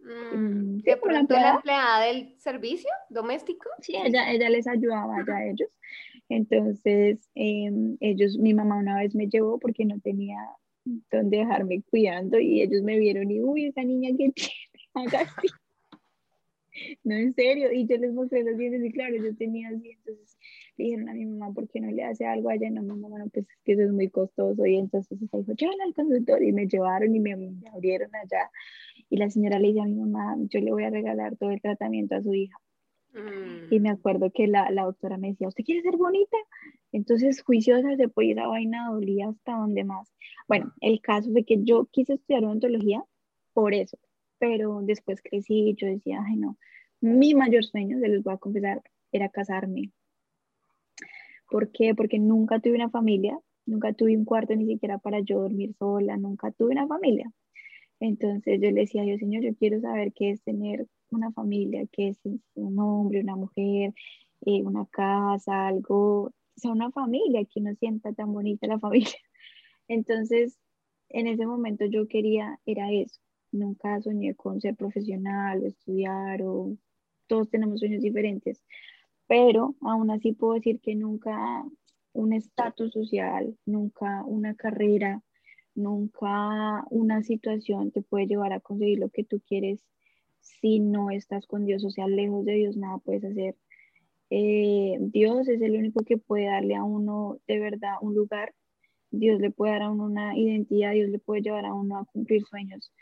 Mm, 0.00 0.36
mm, 0.36 0.78
¿De 0.82 0.96
pronto 0.96 1.34
la 1.34 1.54
empleada 1.56 2.06
del 2.06 2.38
servicio 2.38 2.90
doméstico? 3.08 3.68
Sí, 3.80 3.96
ella, 3.96 4.30
ella 4.30 4.48
les 4.48 4.66
ayudaba 4.66 5.16
a 5.16 5.44
ellos. 5.44 5.68
Entonces, 6.28 7.18
em, 7.34 7.96
ellos, 8.00 8.38
mi 8.38 8.54
mamá 8.54 8.78
una 8.78 8.98
vez 8.98 9.14
me 9.14 9.28
llevó 9.28 9.58
porque 9.58 9.84
no 9.84 10.00
tenía 10.00 10.38
donde 11.10 11.38
dejarme 11.38 11.82
cuidando 11.82 12.38
y 12.38 12.62
ellos 12.62 12.82
me 12.82 12.98
vieron 12.98 13.30
y, 13.30 13.40
uy, 13.40 13.66
esa 13.66 13.82
niña 13.82 14.10
que 14.16 14.30
tiene, 14.34 14.52
haga 14.94 15.20
así. 15.20 15.48
No, 17.04 17.14
en 17.14 17.34
serio, 17.34 17.72
y 17.72 17.86
yo 17.86 17.96
les 17.96 18.12
mostré 18.12 18.44
los 18.44 18.58
dientes 18.58 18.84
y 18.84 18.92
claro, 18.92 19.16
yo 19.16 19.34
tenía 19.34 19.70
así, 19.70 19.92
entonces 19.92 20.36
le 20.76 20.84
dijeron 20.84 21.08
a 21.08 21.14
mi 21.14 21.24
mamá, 21.24 21.54
¿por 21.54 21.66
qué 21.70 21.80
no 21.80 21.90
le 21.90 22.04
hace 22.04 22.26
algo 22.26 22.50
a 22.50 22.54
ella? 22.54 22.68
No, 22.68 22.82
mi 22.82 23.00
mamá, 23.00 23.18
no, 23.18 23.28
pues 23.30 23.46
es 23.48 23.62
que 23.64 23.72
eso 23.72 23.82
es 23.84 23.92
muy 23.92 24.10
costoso 24.10 24.66
y 24.66 24.76
entonces 24.76 25.18
ella 25.22 25.38
dijo, 25.38 25.52
llévala 25.54 25.84
al 25.84 25.94
consultorio 25.94 26.48
y 26.50 26.52
me 26.52 26.66
llevaron 26.66 27.16
y 27.16 27.20
me, 27.20 27.34
me 27.34 27.68
abrieron 27.70 28.14
allá 28.14 28.50
y 29.08 29.16
la 29.16 29.30
señora 29.30 29.58
le 29.58 29.68
dice 29.68 29.80
a 29.80 29.84
mi 29.86 29.94
mamá, 29.94 30.36
yo 30.50 30.60
le 30.60 30.70
voy 30.70 30.84
a 30.84 30.90
regalar 30.90 31.36
todo 31.36 31.50
el 31.50 31.62
tratamiento 31.62 32.14
a 32.14 32.22
su 32.22 32.34
hija 32.34 32.58
y 33.70 33.80
me 33.80 33.90
acuerdo 33.90 34.30
que 34.30 34.46
la, 34.46 34.70
la, 34.70 34.84
doctora 34.84 35.16
me 35.16 35.28
decía, 35.28 35.48
¿usted 35.48 35.64
quiere 35.64 35.82
ser 35.82 35.96
bonita? 35.96 36.36
Entonces, 36.92 37.42
juiciosa, 37.42 37.96
se 37.96 38.08
fue 38.08 38.30
esa 38.30 38.46
vaina 38.46 38.90
dolía 38.90 39.28
hasta 39.28 39.56
donde 39.56 39.84
más. 39.84 40.12
Bueno, 40.48 40.72
el 40.80 41.00
caso 41.00 41.30
fue 41.32 41.44
que 41.44 41.62
yo 41.62 41.86
quise 41.90 42.14
estudiar 42.14 42.44
odontología 42.44 43.02
por 43.52 43.74
eso, 43.74 43.98
pero 44.38 44.80
después 44.82 45.22
crecí 45.22 45.70
y 45.70 45.74
yo 45.74 45.86
decía, 45.86 46.22
ay 46.26 46.36
no, 46.36 46.58
mi 47.00 47.34
mayor 47.34 47.64
sueño, 47.64 47.98
se 48.00 48.08
los 48.08 48.22
voy 48.22 48.34
a 48.34 48.38
confesar, 48.38 48.82
era 49.12 49.28
casarme. 49.28 49.92
¿Por 51.50 51.70
qué? 51.70 51.94
Porque 51.94 52.18
nunca 52.18 52.60
tuve 52.60 52.74
una 52.74 52.90
familia, 52.90 53.38
nunca 53.64 53.92
tuve 53.92 54.16
un 54.16 54.24
cuarto 54.24 54.54
ni 54.54 54.66
siquiera 54.66 54.98
para 54.98 55.20
yo 55.20 55.40
dormir 55.40 55.74
sola, 55.78 56.16
nunca 56.16 56.50
tuve 56.52 56.72
una 56.72 56.86
familia. 56.86 57.30
Entonces 58.00 58.60
yo 58.60 58.70
le 58.70 58.82
decía 58.82 59.02
a 59.02 59.04
Dios, 59.04 59.20
Señor, 59.20 59.42
yo 59.42 59.54
quiero 59.56 59.80
saber 59.80 60.12
qué 60.12 60.30
es 60.30 60.42
tener 60.42 60.86
una 61.10 61.32
familia, 61.32 61.86
que 61.92 62.08
es 62.08 62.18
un 62.54 62.78
hombre, 62.78 63.20
una 63.20 63.36
mujer, 63.36 63.94
eh, 64.42 64.62
una 64.62 64.86
casa, 64.86 65.68
algo, 65.68 66.24
o 66.24 66.32
sea, 66.56 66.72
una 66.72 66.90
familia, 66.90 67.44
que 67.44 67.60
no 67.60 67.74
sienta 67.74 68.12
tan 68.12 68.32
bonita 68.32 68.66
la 68.66 68.78
familia. 68.80 69.18
Entonces, 69.88 70.58
en 71.08 71.26
ese 71.26 71.46
momento 71.46 71.84
yo 71.86 72.08
quería, 72.08 72.60
era 72.66 72.92
eso. 72.92 73.20
Nunca 73.52 74.00
soñé 74.02 74.34
con 74.34 74.60
ser 74.60 74.76
profesional 74.76 75.62
o 75.62 75.66
estudiar 75.66 76.42
o 76.42 76.76
todos 77.26 77.48
tenemos 77.50 77.80
sueños 77.80 78.02
diferentes, 78.02 78.62
pero 79.26 79.74
aún 79.80 80.10
así 80.10 80.32
puedo 80.32 80.54
decir 80.54 80.80
que 80.80 80.94
nunca 80.94 81.64
un 82.12 82.32
estatus 82.32 82.92
social, 82.92 83.56
nunca 83.66 84.24
una 84.24 84.54
carrera, 84.54 85.22
nunca 85.76 86.84
una 86.90 87.22
situación 87.22 87.90
te 87.90 88.02
puede 88.02 88.26
llevar 88.26 88.52
a 88.52 88.60
conseguir 88.60 88.98
lo 88.98 89.10
que 89.10 89.24
tú 89.24 89.40
quieres 89.46 89.84
si 90.40 90.80
no 90.80 91.10
estás 91.10 91.46
con 91.46 91.66
Dios, 91.66 91.84
o 91.84 91.90
sea, 91.90 92.06
lejos 92.06 92.44
de 92.44 92.54
Dios, 92.54 92.76
nada 92.76 92.98
puedes 92.98 93.24
hacer. 93.24 93.56
Eh, 94.30 94.96
Dios 95.00 95.48
es 95.48 95.60
el 95.62 95.76
único 95.76 96.04
que 96.04 96.18
puede 96.18 96.46
darle 96.46 96.74
a 96.76 96.84
uno 96.84 97.38
de 97.46 97.58
verdad 97.58 97.94
un 98.00 98.14
lugar. 98.14 98.54
Dios 99.10 99.40
le 99.40 99.50
puede 99.50 99.72
dar 99.72 99.82
a 99.82 99.90
uno 99.90 100.04
una 100.06 100.36
identidad, 100.36 100.92
Dios 100.92 101.10
le 101.10 101.18
puede 101.18 101.42
llevar 101.42 101.66
a 101.66 101.74
uno 101.74 101.98
a 101.98 102.04
cumplir 102.06 102.42
sueños. 102.44 102.92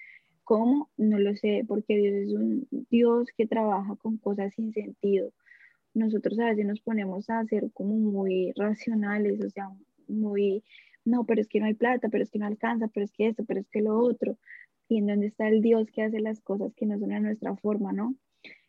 ¿Cómo? 0.45 0.91
No 0.97 1.19
lo 1.19 1.35
sé, 1.37 1.65
porque 1.67 1.97
Dios 1.97 2.15
es 2.15 2.33
un 2.35 2.69
Dios 2.91 3.29
que 3.37 3.47
trabaja 3.47 3.97
con 3.97 4.19
cosas 4.19 4.55
sin 4.55 4.73
sentido. 4.73 5.33
Nosotros 5.95 6.39
a 6.39 6.47
veces 6.47 6.67
nos 6.67 6.81
ponemos 6.81 7.31
a 7.31 7.45
ser 7.45 7.71
como 7.73 7.95
muy 7.97 8.53
racionales, 8.57 9.43
o 9.45 9.51
sea, 9.51 9.71
muy, 10.09 10.65
no, 11.05 11.25
pero 11.25 11.41
es 11.41 11.49
que 11.49 11.61
no 11.61 11.67
hay 11.67 11.75
plata, 11.75 12.09
pero 12.09 12.23
es 12.23 12.31
que 12.31 12.39
no 12.39 12.47
alcanza, 12.47 12.89
pero 12.89 13.05
es 13.05 13.13
que 13.13 13.29
esto, 13.29 13.45
pero 13.45 13.61
es 13.61 13.69
que 13.69 13.83
lo 13.83 13.99
otro 13.99 14.39
y 14.89 14.99
en 14.99 15.07
dónde 15.07 15.27
está 15.27 15.49
el 15.49 15.63
Dios 15.63 15.91
que 15.91 16.03
hace 16.03 16.21
las 16.21 16.41
cosas 16.41 16.75
que 16.75 16.87
no 16.87 16.99
son 16.99 17.13
a 17.13 17.21
nuestra 17.21 17.57
forma, 17.57 17.93
¿no? 17.93 18.15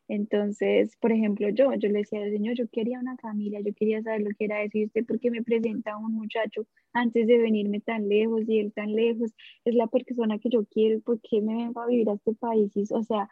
Entonces, 0.08 0.96
por 0.98 1.12
ejemplo, 1.12 1.50
yo, 1.50 1.74
yo 1.74 1.90
le 1.90 2.00
decía 2.00 2.22
al 2.22 2.32
Señor, 2.32 2.56
yo 2.56 2.68
quería 2.70 3.00
una 3.00 3.18
familia, 3.18 3.60
yo 3.62 3.74
quería 3.74 4.04
saber 4.04 4.22
lo 4.22 4.30
que 4.38 4.46
era 4.46 4.62
eso, 4.64 4.78
y 4.78 4.86
usted, 4.86 5.04
¿por 5.06 5.20
qué 5.20 5.32
me 5.32 5.42
presenta 5.44 5.98
un 5.98 6.14
muchacho 6.14 6.68
antes 6.94 7.26
de 7.26 7.40
venirme 7.40 7.80
tan 7.80 8.08
lejos 8.08 8.44
y 8.48 8.60
él 8.60 8.72
tan 8.72 8.94
lejos? 8.94 9.34
Es 9.66 9.74
la 9.74 9.88
persona 9.88 10.38
que 10.38 10.50
yo 10.50 10.66
quiero, 10.66 11.02
¿por 11.02 11.20
qué 11.22 11.42
me 11.42 11.56
vengo 11.56 11.82
a 11.82 11.88
vivir 11.88 12.10
a 12.10 12.14
este 12.14 12.34
país? 12.34 12.72
o 12.92 13.04
sea, 13.04 13.30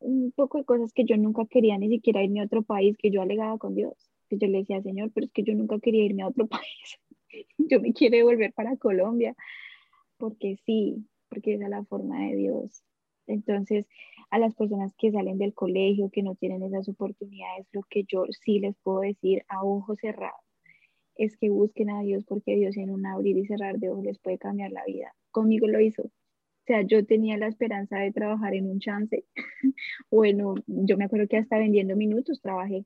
un 0.00 0.32
poco 0.32 0.58
de 0.58 0.64
cosas 0.64 0.92
que 0.92 1.04
yo 1.04 1.16
nunca 1.16 1.46
quería 1.46 1.78
ni 1.78 1.88
siquiera 1.88 2.22
irme 2.22 2.40
a 2.40 2.44
otro 2.44 2.62
país, 2.62 2.96
que 2.98 3.10
yo 3.10 3.22
alegaba 3.22 3.56
con 3.58 3.74
Dios, 3.74 4.10
que 4.28 4.36
yo 4.36 4.48
le 4.48 4.58
decía, 4.58 4.82
Señor, 4.82 5.10
pero 5.14 5.26
es 5.26 5.32
que 5.32 5.44
yo 5.44 5.54
nunca 5.54 5.78
quería 5.78 6.04
irme 6.04 6.22
a 6.22 6.28
otro 6.28 6.46
país, 6.48 6.98
yo 7.58 7.80
me 7.80 7.92
quiero 7.92 8.24
volver 8.24 8.52
para 8.52 8.76
Colombia, 8.76 9.34
porque 10.16 10.56
sí, 10.64 11.06
porque 11.28 11.54
esa 11.54 11.64
es 11.64 11.70
la 11.70 11.84
forma 11.84 12.26
de 12.26 12.36
Dios. 12.36 12.82
Entonces, 13.26 13.86
a 14.30 14.38
las 14.38 14.54
personas 14.54 14.94
que 14.96 15.10
salen 15.10 15.38
del 15.38 15.54
colegio, 15.54 16.10
que 16.10 16.22
no 16.22 16.34
tienen 16.36 16.62
esas 16.62 16.88
oportunidades, 16.88 17.66
lo 17.72 17.82
que 17.82 18.04
yo 18.04 18.24
sí 18.44 18.60
les 18.60 18.76
puedo 18.82 19.00
decir 19.00 19.44
a 19.48 19.64
ojos 19.64 19.98
cerrados 20.00 20.46
es 21.16 21.36
que 21.36 21.50
busquen 21.50 21.90
a 21.90 22.02
Dios 22.02 22.24
porque 22.24 22.56
Dios 22.56 22.76
en 22.76 22.90
un 22.90 23.06
abrir 23.06 23.36
y 23.38 23.46
cerrar 23.46 23.78
de 23.78 23.90
ojos 23.90 24.04
les 24.04 24.18
puede 24.18 24.38
cambiar 24.38 24.70
la 24.72 24.84
vida. 24.84 25.14
Conmigo 25.30 25.66
lo 25.66 25.80
hizo. 25.80 26.02
O 26.02 26.66
sea, 26.66 26.82
yo 26.82 27.04
tenía 27.06 27.38
la 27.38 27.46
esperanza 27.46 27.98
de 27.98 28.12
trabajar 28.12 28.54
en 28.54 28.68
un 28.68 28.80
chance. 28.80 29.24
bueno, 30.10 30.54
yo 30.66 30.96
me 30.96 31.04
acuerdo 31.04 31.28
que 31.28 31.36
hasta 31.36 31.58
vendiendo 31.58 31.96
minutos 31.96 32.40
trabajé. 32.40 32.84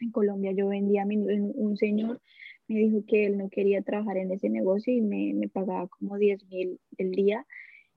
En 0.00 0.10
Colombia 0.10 0.52
yo 0.52 0.68
vendía 0.68 1.04
minutos. 1.04 1.36
Un 1.54 1.76
señor 1.76 2.20
me 2.68 2.80
dijo 2.80 3.04
que 3.06 3.26
él 3.26 3.38
no 3.38 3.48
quería 3.48 3.82
trabajar 3.82 4.16
en 4.16 4.32
ese 4.32 4.48
negocio 4.48 4.92
y 4.92 5.00
me, 5.00 5.34
me 5.34 5.48
pagaba 5.48 5.86
como 5.88 6.16
10 6.18 6.46
mil 6.48 6.80
el 6.98 7.10
día. 7.12 7.46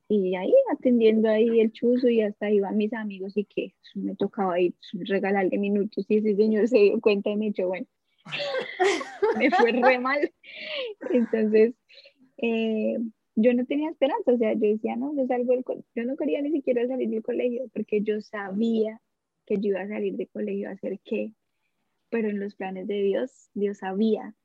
Y 0.07 0.35
ahí 0.35 0.53
atendiendo 0.71 1.29
ahí 1.29 1.59
el 1.59 1.71
chuzo 1.71 2.09
y 2.09 2.21
hasta 2.21 2.49
iban 2.49 2.77
mis 2.77 2.93
amigos 2.93 3.37
y 3.37 3.45
que 3.45 3.73
me 3.93 4.15
tocaba 4.15 4.55
ahí 4.55 4.73
regalarle 4.93 5.57
minutos 5.59 6.05
y 6.09 6.17
ese 6.17 6.35
señor 6.35 6.67
se 6.67 6.79
dio 6.79 6.99
cuenta 6.99 7.29
y 7.29 7.35
me 7.35 7.51
dijo, 7.51 7.67
bueno, 7.67 7.85
me 9.37 9.51
fue 9.51 9.71
re 9.71 9.99
mal. 9.99 10.31
Entonces, 11.11 11.75
eh, 12.37 12.97
yo 13.35 13.53
no 13.53 13.65
tenía 13.65 13.89
esperanza, 13.89 14.33
o 14.33 14.37
sea, 14.37 14.53
yo 14.53 14.59
decía, 14.59 14.95
no, 14.95 15.15
yo 15.15 15.27
salgo 15.27 15.53
del 15.53 15.63
yo 15.95 16.03
no 16.03 16.17
quería 16.17 16.41
ni 16.41 16.51
siquiera 16.51 16.87
salir 16.87 17.09
del 17.09 17.23
colegio 17.23 17.69
porque 17.73 18.01
yo 18.01 18.19
sabía 18.21 18.99
que 19.45 19.57
yo 19.57 19.69
iba 19.69 19.81
a 19.81 19.87
salir 19.87 20.15
de 20.15 20.27
colegio 20.27 20.69
a 20.69 20.73
hacer 20.73 20.99
qué, 21.03 21.33
pero 22.09 22.29
en 22.29 22.39
los 22.39 22.55
planes 22.55 22.87
de 22.87 23.01
Dios, 23.01 23.49
Dios 23.53 23.77
sabía 23.77 24.35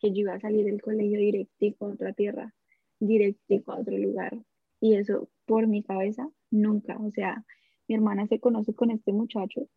que 0.00 0.12
yo 0.12 0.22
iba 0.22 0.34
a 0.34 0.40
salir 0.40 0.64
del 0.64 0.82
colegio 0.82 1.18
directico 1.18 1.86
a 1.86 1.90
otra 1.90 2.12
tierra, 2.12 2.54
directico 2.98 3.72
a 3.72 3.80
otro 3.80 3.96
lugar. 3.96 4.38
Y 4.80 4.94
eso 4.94 5.28
por 5.46 5.66
mi 5.66 5.82
cabeza, 5.82 6.30
nunca. 6.50 6.96
O 6.98 7.10
sea, 7.10 7.44
mi 7.88 7.94
hermana 7.94 8.26
se 8.26 8.40
conoce 8.40 8.74
con 8.74 8.90
este 8.90 9.12
muchacho, 9.12 9.68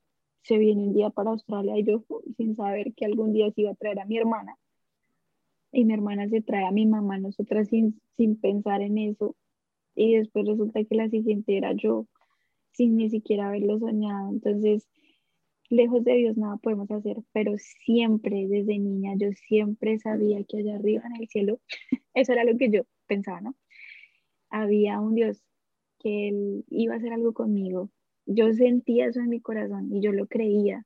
se 0.44 0.58
viene 0.58 0.84
un 0.84 0.94
día 0.94 1.10
para 1.10 1.32
Australia 1.32 1.78
y 1.78 1.84
yo 1.84 2.04
sin 2.38 2.56
saber 2.56 2.94
que 2.94 3.06
algún 3.06 3.34
día 3.34 3.52
se 3.52 3.62
iba 3.62 3.72
a 3.72 3.76
traer 3.76 4.00
a 4.00 4.06
mi 4.06 4.18
hermana. 4.18 4.56
Y 5.72 5.86
mi 5.86 5.94
hermana 5.94 6.30
se 6.30 6.42
trae 6.42 6.66
a 6.66 6.72
mi 6.72 6.86
mamá, 6.86 7.18
nosotras 7.18 7.70
sin, 7.70 8.00
sin 8.18 8.40
pensar 8.40 8.82
en 8.82 9.00
eso. 9.00 9.36
Y 9.96 10.16
después 10.16 10.46
resulta 10.48 10.84
que 10.84 10.96
la 10.96 11.10
siguiente 11.10 11.58
era 11.58 11.74
yo, 11.74 12.06
sin 12.72 12.96
ni 12.98 13.10
siquiera 13.10 13.48
haberlo 13.48 13.80
soñado. 13.80 14.30
Entonces, 14.30 14.88
lejos 15.74 16.04
de 16.04 16.14
Dios 16.14 16.38
nada 16.38 16.58
podemos 16.58 16.90
hacer, 16.92 17.18
pero 17.34 17.54
siempre 17.58 18.48
desde 18.48 18.78
niña 18.80 19.14
yo 19.18 19.32
siempre 19.48 19.98
sabía 20.00 20.44
que 20.44 20.60
allá 20.60 20.76
arriba 20.76 21.04
en 21.06 21.22
el 21.22 21.28
cielo, 21.28 21.60
eso 22.14 22.34
era 22.34 22.44
lo 22.44 22.58
que 22.58 22.70
yo 22.70 22.84
pensaba, 23.08 23.42
¿no? 23.42 23.56
Había 24.50 25.00
un 25.00 25.16
Dios 25.16 25.44
que 26.00 26.30
él 26.30 26.66
iba 26.70 26.94
a 26.94 26.98
hacer 26.98 27.14
algo 27.14 27.34
conmigo. 27.34 27.90
Yo 28.26 28.54
sentía 28.54 29.08
eso 29.08 29.20
en 29.20 29.30
mi 29.30 29.42
corazón 29.42 29.90
y 29.92 30.02
yo 30.02 30.12
lo 30.12 30.28
creía. 30.28 30.86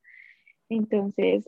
Entonces, 0.70 1.44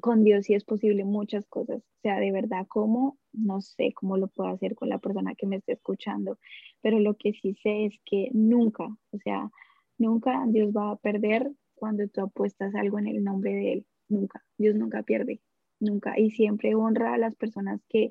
con 0.00 0.22
Dios 0.22 0.44
sí 0.44 0.54
es 0.54 0.64
posible 0.64 1.04
muchas 1.04 1.46
cosas. 1.46 1.78
O 1.78 2.00
sea, 2.02 2.20
de 2.20 2.32
verdad, 2.32 2.66
¿cómo? 2.68 3.18
No 3.32 3.60
sé 3.62 3.92
cómo 3.94 4.18
lo 4.18 4.28
puedo 4.28 4.50
hacer 4.50 4.74
con 4.74 4.90
la 4.90 4.98
persona 4.98 5.34
que 5.34 5.46
me 5.46 5.56
esté 5.56 5.72
escuchando, 5.72 6.38
pero 6.82 6.98
lo 7.00 7.14
que 7.14 7.32
sí 7.32 7.54
sé 7.62 7.86
es 7.86 7.94
que 8.04 8.28
nunca, 8.32 8.84
o 8.84 9.18
sea, 9.24 9.50
nunca 9.98 10.44
Dios 10.48 10.72
va 10.76 10.90
a 10.90 10.96
perder 10.96 11.50
cuando 11.76 12.08
tú 12.08 12.22
apuestas 12.22 12.74
algo 12.74 12.98
en 12.98 13.06
el 13.06 13.22
nombre 13.22 13.54
de 13.54 13.72
Él. 13.74 13.86
Nunca. 14.08 14.44
Dios 14.58 14.74
nunca 14.74 15.02
pierde. 15.02 15.40
Nunca. 15.78 16.18
Y 16.18 16.30
siempre 16.30 16.74
honra 16.74 17.14
a 17.14 17.18
las 17.18 17.36
personas 17.36 17.80
que, 17.88 18.10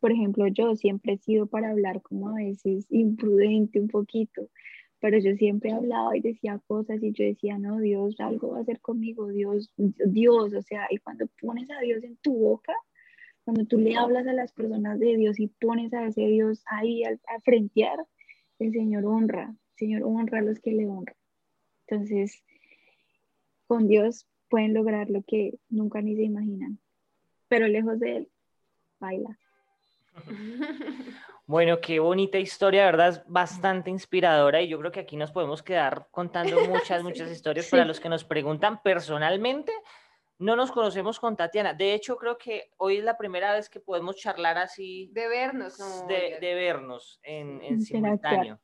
por 0.00 0.12
ejemplo, 0.12 0.46
yo 0.48 0.74
siempre 0.74 1.14
he 1.14 1.18
sido 1.18 1.46
para 1.46 1.70
hablar 1.70 2.02
como 2.02 2.30
a 2.30 2.34
veces 2.34 2.86
imprudente 2.90 3.80
un 3.80 3.88
poquito, 3.88 4.48
pero 5.00 5.18
yo 5.18 5.34
siempre 5.36 5.72
hablaba 5.72 6.16
y 6.16 6.20
decía 6.20 6.60
cosas 6.66 7.02
y 7.02 7.12
yo 7.12 7.24
decía, 7.24 7.58
no, 7.58 7.78
Dios, 7.80 8.18
algo 8.18 8.52
va 8.52 8.58
a 8.58 8.62
hacer 8.62 8.80
conmigo, 8.80 9.28
Dios, 9.28 9.72
Dios, 9.76 10.54
o 10.54 10.62
sea, 10.62 10.86
y 10.90 10.98
cuando 10.98 11.26
pones 11.40 11.70
a 11.70 11.80
Dios 11.80 12.02
en 12.04 12.16
tu 12.18 12.34
boca, 12.34 12.74
cuando 13.44 13.66
tú 13.66 13.78
le 13.78 13.96
hablas 13.96 14.26
a 14.26 14.32
las 14.32 14.52
personas 14.52 15.00
de 15.00 15.16
Dios 15.16 15.40
y 15.40 15.48
pones 15.48 15.92
a 15.92 16.06
ese 16.06 16.26
Dios 16.28 16.62
ahí 16.66 17.02
a, 17.04 17.10
a 17.10 17.40
frentear, 17.40 17.98
el 18.60 18.72
Señor 18.72 19.04
honra, 19.04 19.48
el 19.48 19.76
Señor 19.76 20.02
honra 20.04 20.38
a 20.38 20.42
los 20.42 20.60
que 20.60 20.72
le 20.72 20.86
honran. 20.86 21.16
Entonces, 21.88 22.42
con 23.72 23.88
Dios 23.88 24.26
pueden 24.50 24.74
lograr 24.74 25.08
lo 25.08 25.22
que 25.22 25.54
nunca 25.70 26.02
ni 26.02 26.14
se 26.14 26.24
imaginan, 26.24 26.78
pero 27.48 27.66
lejos 27.68 27.98
de 27.98 28.16
Él, 28.18 28.28
baila. 29.00 29.38
Bueno, 31.44 31.80
qué 31.80 31.98
bonita 31.98 32.38
historia, 32.38 32.84
¿verdad? 32.84 33.08
Es 33.08 33.22
bastante 33.26 33.90
inspiradora 33.90 34.62
y 34.62 34.68
yo 34.68 34.78
creo 34.78 34.92
que 34.92 35.00
aquí 35.00 35.16
nos 35.16 35.32
podemos 35.32 35.62
quedar 35.62 36.06
contando 36.10 36.56
muchas, 36.68 37.02
muchas 37.02 37.30
historias 37.30 37.68
para 37.68 37.84
los 37.84 37.98
que 37.98 38.08
nos 38.08 38.24
preguntan 38.24 38.80
personalmente. 38.80 39.72
No 40.38 40.54
nos 40.54 40.70
conocemos 40.70 41.18
con 41.18 41.36
Tatiana. 41.36 41.74
De 41.74 41.94
hecho, 41.94 42.16
creo 42.16 42.38
que 42.38 42.70
hoy 42.76 42.98
es 42.98 43.04
la 43.04 43.18
primera 43.18 43.52
vez 43.52 43.68
que 43.68 43.80
podemos 43.80 44.16
charlar 44.16 44.56
así. 44.56 45.10
De 45.12 45.28
vernos, 45.28 45.78
¿no? 45.78 46.06
De, 46.06 46.38
de 46.40 46.54
vernos 46.54 47.18
en, 47.24 47.60
en 47.62 47.82
simultáneo. 47.82 48.60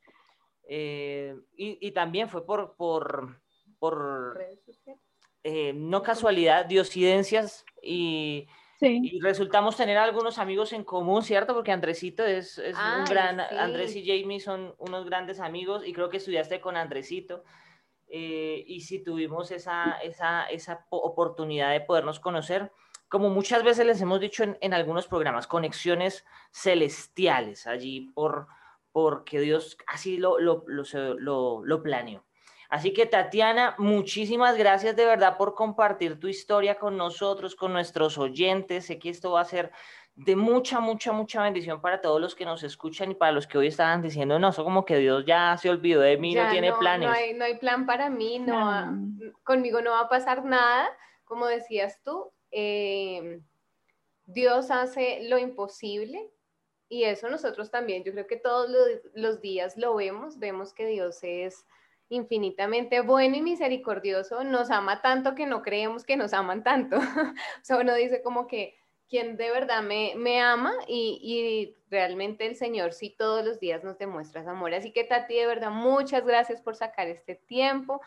Eh, 0.68 1.34
y, 1.56 1.78
y, 1.86 1.90
también 1.90 2.28
fue 2.28 2.46
por, 2.46 2.76
por, 2.76 3.42
por 3.78 4.38
eh, 5.44 5.72
no 5.74 6.02
casualidad, 6.02 6.66
diosidencias 6.66 7.64
y 7.82 8.48
Sí. 8.80 9.00
Y 9.02 9.20
resultamos 9.20 9.76
tener 9.76 9.98
algunos 9.98 10.38
amigos 10.38 10.72
en 10.72 10.84
común, 10.84 11.24
¿cierto? 11.24 11.52
Porque 11.52 11.72
Andresito 11.72 12.24
es, 12.24 12.58
es 12.58 12.76
un 12.76 13.04
gran, 13.06 13.40
Andrés 13.40 13.96
y 13.96 14.06
Jamie 14.06 14.38
son 14.38 14.72
unos 14.78 15.04
grandes 15.04 15.40
amigos 15.40 15.84
y 15.84 15.92
creo 15.92 16.08
que 16.08 16.18
estudiaste 16.18 16.60
con 16.60 16.76
Andresito. 16.76 17.42
Eh, 18.06 18.62
y 18.68 18.82
si 18.82 19.02
tuvimos 19.02 19.50
esa, 19.50 19.98
esa, 20.02 20.44
esa 20.44 20.86
oportunidad 20.90 21.72
de 21.72 21.80
podernos 21.80 22.20
conocer, 22.20 22.70
como 23.08 23.30
muchas 23.30 23.64
veces 23.64 23.84
les 23.84 24.00
hemos 24.00 24.20
dicho 24.20 24.44
en, 24.44 24.56
en 24.60 24.72
algunos 24.72 25.08
programas, 25.08 25.48
conexiones 25.48 26.24
celestiales 26.52 27.66
allí 27.66 28.12
por 28.14 28.46
porque 28.92 29.40
Dios 29.40 29.76
así 29.88 30.18
lo, 30.18 30.38
lo, 30.38 30.64
lo, 30.68 30.84
lo, 31.18 31.64
lo 31.64 31.82
planeó. 31.82 32.27
Así 32.68 32.92
que 32.92 33.06
Tatiana, 33.06 33.74
muchísimas 33.78 34.58
gracias 34.58 34.94
de 34.94 35.06
verdad 35.06 35.38
por 35.38 35.54
compartir 35.54 36.20
tu 36.20 36.28
historia 36.28 36.74
con 36.74 36.98
nosotros, 36.98 37.56
con 37.56 37.72
nuestros 37.72 38.18
oyentes. 38.18 38.86
Sé 38.86 38.98
que 38.98 39.08
esto 39.08 39.32
va 39.32 39.40
a 39.40 39.46
ser 39.46 39.72
de 40.14 40.36
mucha, 40.36 40.80
mucha, 40.80 41.12
mucha 41.12 41.42
bendición 41.42 41.80
para 41.80 42.00
todos 42.00 42.20
los 42.20 42.34
que 42.34 42.44
nos 42.44 42.62
escuchan 42.64 43.12
y 43.12 43.14
para 43.14 43.32
los 43.32 43.46
que 43.46 43.56
hoy 43.56 43.68
estaban 43.68 44.02
diciendo, 44.02 44.38
no, 44.38 44.48
eso 44.48 44.64
como 44.64 44.84
que 44.84 44.98
Dios 44.98 45.24
ya 45.24 45.56
se 45.56 45.70
olvidó 45.70 46.00
de 46.00 46.18
mí, 46.18 46.34
no 46.34 46.50
tiene 46.50 46.72
planes. 46.74 47.08
No 47.08 47.14
hay, 47.14 47.34
no 47.34 47.44
hay, 47.44 47.56
plan 47.56 47.86
para 47.86 48.10
mí, 48.10 48.38
no, 48.38 48.92
conmigo 49.44 49.80
no 49.80 49.92
va 49.92 50.00
a 50.00 50.08
pasar 50.08 50.44
nada, 50.44 50.90
como 51.24 51.46
decías 51.46 52.02
tú. 52.02 52.32
Eh, 52.50 53.40
Dios 54.26 54.70
hace 54.70 55.20
lo 55.22 55.38
imposible 55.38 56.30
y 56.90 57.04
eso 57.04 57.30
nosotros 57.30 57.70
también, 57.70 58.04
yo 58.04 58.12
creo 58.12 58.26
que 58.26 58.36
todos 58.36 58.68
los, 58.68 58.88
los 59.14 59.40
días 59.40 59.76
lo 59.78 59.94
vemos, 59.94 60.38
vemos 60.38 60.74
que 60.74 60.86
Dios 60.86 61.20
es 61.22 61.64
infinitamente 62.08 63.00
bueno 63.00 63.36
y 63.36 63.42
misericordioso, 63.42 64.44
nos 64.44 64.70
ama 64.70 65.02
tanto 65.02 65.34
que 65.34 65.46
no 65.46 65.62
creemos 65.62 66.04
que 66.04 66.16
nos 66.16 66.32
aman 66.32 66.62
tanto. 66.62 66.96
o 66.98 67.62
sea, 67.62 67.78
uno 67.78 67.94
dice 67.94 68.22
como 68.22 68.46
que 68.46 68.74
quien 69.08 69.36
de 69.36 69.50
verdad 69.50 69.82
me, 69.82 70.14
me 70.16 70.40
ama 70.40 70.74
y, 70.86 71.18
y, 71.22 71.74
realmente 71.90 72.46
el 72.46 72.56
Señor 72.56 72.92
sí 72.92 73.14
todos 73.16 73.42
los 73.42 73.58
días 73.58 73.82
nos 73.82 73.98
demuestra 73.98 74.42
su 74.42 74.50
amor. 74.50 74.74
Así 74.74 74.92
que 74.92 75.04
Tati, 75.04 75.34
de 75.34 75.46
verdad, 75.46 75.70
muchas 75.70 76.26
gracias 76.26 76.60
por 76.60 76.76
sacar 76.76 77.08
este 77.08 77.34
tiempo, 77.34 78.02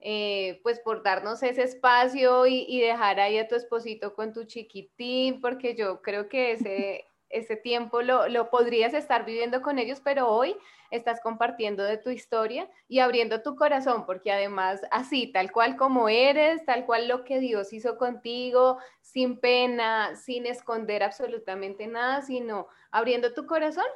eh, 0.00 0.60
pues 0.62 0.78
por 0.80 1.02
darnos 1.02 1.42
ese 1.42 1.62
espacio 1.62 2.46
y, 2.46 2.66
y, 2.68 2.80
dejar 2.82 3.20
ahí 3.20 3.38
a 3.38 3.48
tu 3.48 3.54
esposito 3.54 4.14
con 4.14 4.34
tu 4.34 4.44
chiquitín, 4.44 5.40
porque 5.40 5.74
yo 5.74 6.02
creo 6.02 6.28
que 6.28 6.52
ese, 6.52 7.06
ese 7.32 7.56
tiempo 7.56 8.02
lo, 8.02 8.28
lo 8.28 8.50
podrías 8.50 8.94
estar 8.94 9.24
viviendo 9.24 9.62
con 9.62 9.78
ellos, 9.78 10.00
pero 10.00 10.28
hoy 10.28 10.56
estás 10.90 11.20
compartiendo 11.20 11.82
de 11.82 11.96
tu 11.96 12.10
historia 12.10 12.68
y 12.86 13.00
abriendo 13.00 13.42
tu 13.42 13.56
corazón, 13.56 14.04
porque 14.06 14.30
además 14.30 14.82
así, 14.90 15.32
tal 15.32 15.50
cual 15.50 15.76
como 15.76 16.08
eres, 16.08 16.64
tal 16.66 16.84
cual 16.86 17.08
lo 17.08 17.24
que 17.24 17.40
Dios 17.40 17.72
hizo 17.72 17.96
contigo, 17.96 18.78
sin 19.00 19.40
pena, 19.40 20.14
sin 20.14 20.46
esconder 20.46 21.02
absolutamente 21.02 21.86
nada, 21.86 22.22
sino 22.22 22.68
abriendo 22.90 23.32
tu 23.32 23.46
corazón, 23.46 23.86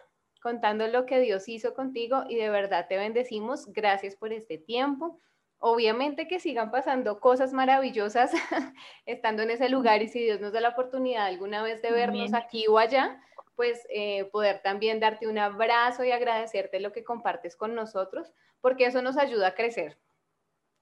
contando 0.43 0.89
lo 0.89 1.07
que 1.07 1.21
Dios 1.21 1.49
hizo 1.49 1.75
contigo 1.75 2.25
y 2.29 2.37
de 2.37 2.51
verdad 2.51 2.87
te 2.89 2.97
bendecimos. 2.97 3.73
Gracias 3.73 4.17
por 4.17 4.33
este 4.33 4.59
tiempo. 4.59 5.21
Obviamente 5.59 6.29
que 6.29 6.39
sigan 6.39 6.71
pasando 6.71 7.19
cosas 7.19 7.53
maravillosas 7.53 8.33
estando 9.07 9.43
en 9.43 9.51
ese 9.51 9.69
lugar 9.69 10.03
y 10.03 10.09
si 10.09 10.23
Dios 10.23 10.41
nos 10.41 10.53
da 10.53 10.61
la 10.61 10.71
oportunidad 10.71 11.27
alguna 11.27 11.63
vez 11.63 11.81
de 11.83 11.91
vernos 11.91 12.35
aquí 12.35 12.67
o 12.69 12.79
allá, 12.79 13.21
pues 13.57 13.87
eh, 13.89 14.27
poder 14.27 14.61
también 14.63 15.01
darte 15.01 15.27
un 15.27 15.39
abrazo 15.39 16.05
y 16.05 16.13
agradecerte 16.13 16.79
lo 16.79 16.93
que 16.93 17.05
compartes 17.05 17.57
con 17.57 17.75
nosotros, 17.75 18.33
porque 18.61 18.85
eso 18.87 19.01
nos 19.01 19.17
ayuda 19.17 19.49
a 19.49 19.55
crecer. 19.55 19.99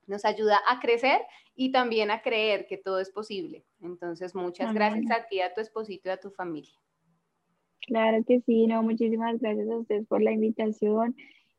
Nos 0.06 0.24
ayuda 0.24 0.60
a 0.68 0.80
crecer 0.80 1.20
y 1.54 1.70
también 1.70 2.10
a 2.10 2.20
creer 2.20 2.66
que 2.66 2.76
todo 2.76 2.98
es 2.98 3.10
posible. 3.10 3.64
Entonces, 3.80 4.34
muchas 4.34 4.74
gracias 4.74 5.10
a 5.10 5.26
ti, 5.26 5.40
a 5.40 5.54
tu 5.54 5.60
esposito 5.60 6.08
y 6.08 6.12
a 6.12 6.20
tu 6.20 6.30
familia. 6.30 6.74
Claro 7.86 8.24
que 8.26 8.40
sí, 8.40 8.66
no, 8.66 8.82
muchísimas 8.82 9.38
gracias 9.40 9.68
a 9.68 9.76
ustedes 9.76 10.06
por 10.06 10.22
la 10.22 10.32
invitación 10.32 11.14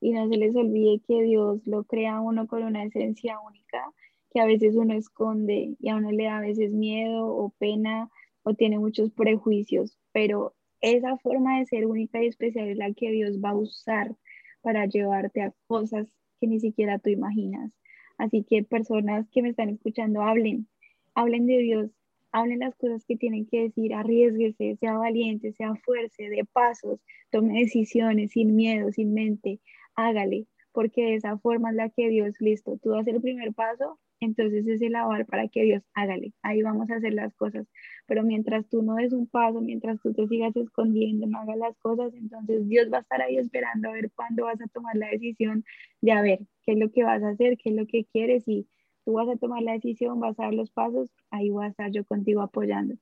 y 0.06 0.12
no 0.12 0.30
se 0.30 0.38
les 0.38 0.56
olvide 0.56 1.02
que 1.08 1.24
Dios 1.24 1.66
lo 1.66 1.84
crea 1.84 2.22
uno 2.22 2.46
con 2.46 2.62
una 2.62 2.84
esencia 2.84 3.40
única 3.40 3.92
que 4.32 4.40
a 4.40 4.46
veces 4.46 4.76
uno 4.76 4.94
esconde 4.94 5.76
y 5.80 5.90
a 5.90 5.96
uno 5.96 6.12
le 6.12 6.26
da 6.26 6.38
a 6.38 6.42
veces 6.42 6.72
miedo 6.72 7.26
o 7.26 7.50
pena 7.58 8.12
o 8.44 8.54
tiene 8.54 8.78
muchos 8.78 9.10
prejuicios, 9.10 9.98
pero 10.12 10.54
esa 10.80 11.18
forma 11.18 11.58
de 11.58 11.66
ser 11.66 11.88
única 11.88 12.24
y 12.24 12.28
especial 12.28 12.68
es 12.68 12.78
la 12.78 12.94
que 12.94 13.10
Dios 13.10 13.40
va 13.44 13.50
a 13.50 13.56
usar 13.56 14.16
para 14.62 14.86
llevarte 14.86 15.42
a 15.42 15.56
cosas 15.66 16.08
que 16.40 16.46
ni 16.46 16.60
siquiera 16.60 17.00
tú 17.00 17.10
imaginas. 17.10 17.72
Así 18.20 18.44
que 18.44 18.64
personas 18.64 19.28
que 19.32 19.42
me 19.42 19.50
están 19.50 19.70
escuchando, 19.70 20.22
hablen, 20.22 20.68
hablen 21.16 21.48
de 21.48 21.58
Dios, 21.58 21.90
hablen 22.32 22.60
las 22.60 22.76
cosas 22.76 23.04
que 23.06 23.18
tienen 23.18 23.48
que 23.48 23.62
decir, 23.62 23.96
arriesguese, 23.96 24.76
sea 24.76 25.00
valiente, 25.00 25.52
sea 25.54 25.74
fuerte, 25.84 26.30
de 26.30 26.46
pasos, 26.46 27.00
tome 27.32 27.60
decisiones 27.60 28.34
sin 28.34 28.56
miedo, 28.56 28.92
sin 28.92 29.16
mente, 29.16 29.60
hágale, 29.96 30.48
porque 30.72 31.04
de 31.04 31.16
esa 31.16 31.38
forma 31.38 31.70
es 31.72 31.76
la 31.76 31.90
que 31.90 32.10
Dios, 32.10 32.36
listo, 32.40 32.78
tú 32.82 32.92
das 32.92 33.08
el 33.08 33.22
primer 33.22 33.54
paso, 33.54 34.00
entonces 34.20 34.68
es 34.68 34.82
el 34.82 34.96
aval 34.96 35.26
para 35.26 35.48
que 35.48 35.64
Dios 35.64 35.84
hágale, 35.94 36.34
ahí 36.42 36.62
vamos 36.62 36.90
a 36.90 36.96
hacer 36.96 37.14
las 37.14 37.34
cosas, 37.36 37.68
pero 38.08 38.24
mientras 38.24 38.68
tú 38.70 38.82
no 38.82 38.96
des 38.96 39.14
un 39.14 39.28
paso, 39.28 39.62
mientras 39.62 40.00
tú 40.02 40.14
te 40.14 40.28
sigas 40.28 40.56
escondiendo, 40.56 41.28
no 41.28 41.40
hagas 41.40 41.58
las 41.58 41.78
cosas, 41.80 42.14
entonces 42.16 42.68
Dios 42.68 42.88
va 42.92 43.00
a 43.00 43.02
estar 43.02 43.22
ahí 43.22 43.38
esperando 43.38 43.90
a 43.90 43.94
ver 43.94 44.12
cuándo 44.14 44.46
vas 44.46 44.62
a 44.62 44.68
tomar 44.68 44.96
la 44.96 45.08
decisión 45.10 45.64
de 46.02 46.12
a 46.12 46.22
ver 46.22 46.40
qué 46.64 46.74
es 46.74 46.78
lo 46.80 46.92
que 46.92 47.04
vas 47.04 47.24
a 47.24 47.30
hacer, 47.30 47.58
qué 47.58 47.70
es 47.70 47.76
lo 47.76 47.86
que 47.88 48.06
quieres 48.06 48.48
y 48.48 48.68
tú 49.06 49.14
vas 49.14 49.30
a 49.30 49.38
tomar 49.38 49.62
la 49.64 49.74
decisión, 49.74 50.20
vas 50.20 50.40
a 50.40 50.44
dar 50.44 50.54
los 50.54 50.72
pasos, 50.72 51.10
ahí 51.30 51.50
voy 51.50 51.66
a 51.66 51.70
estar 51.70 51.92
yo 51.92 52.06
contigo 52.06 52.42
apoyándote. 52.42 53.02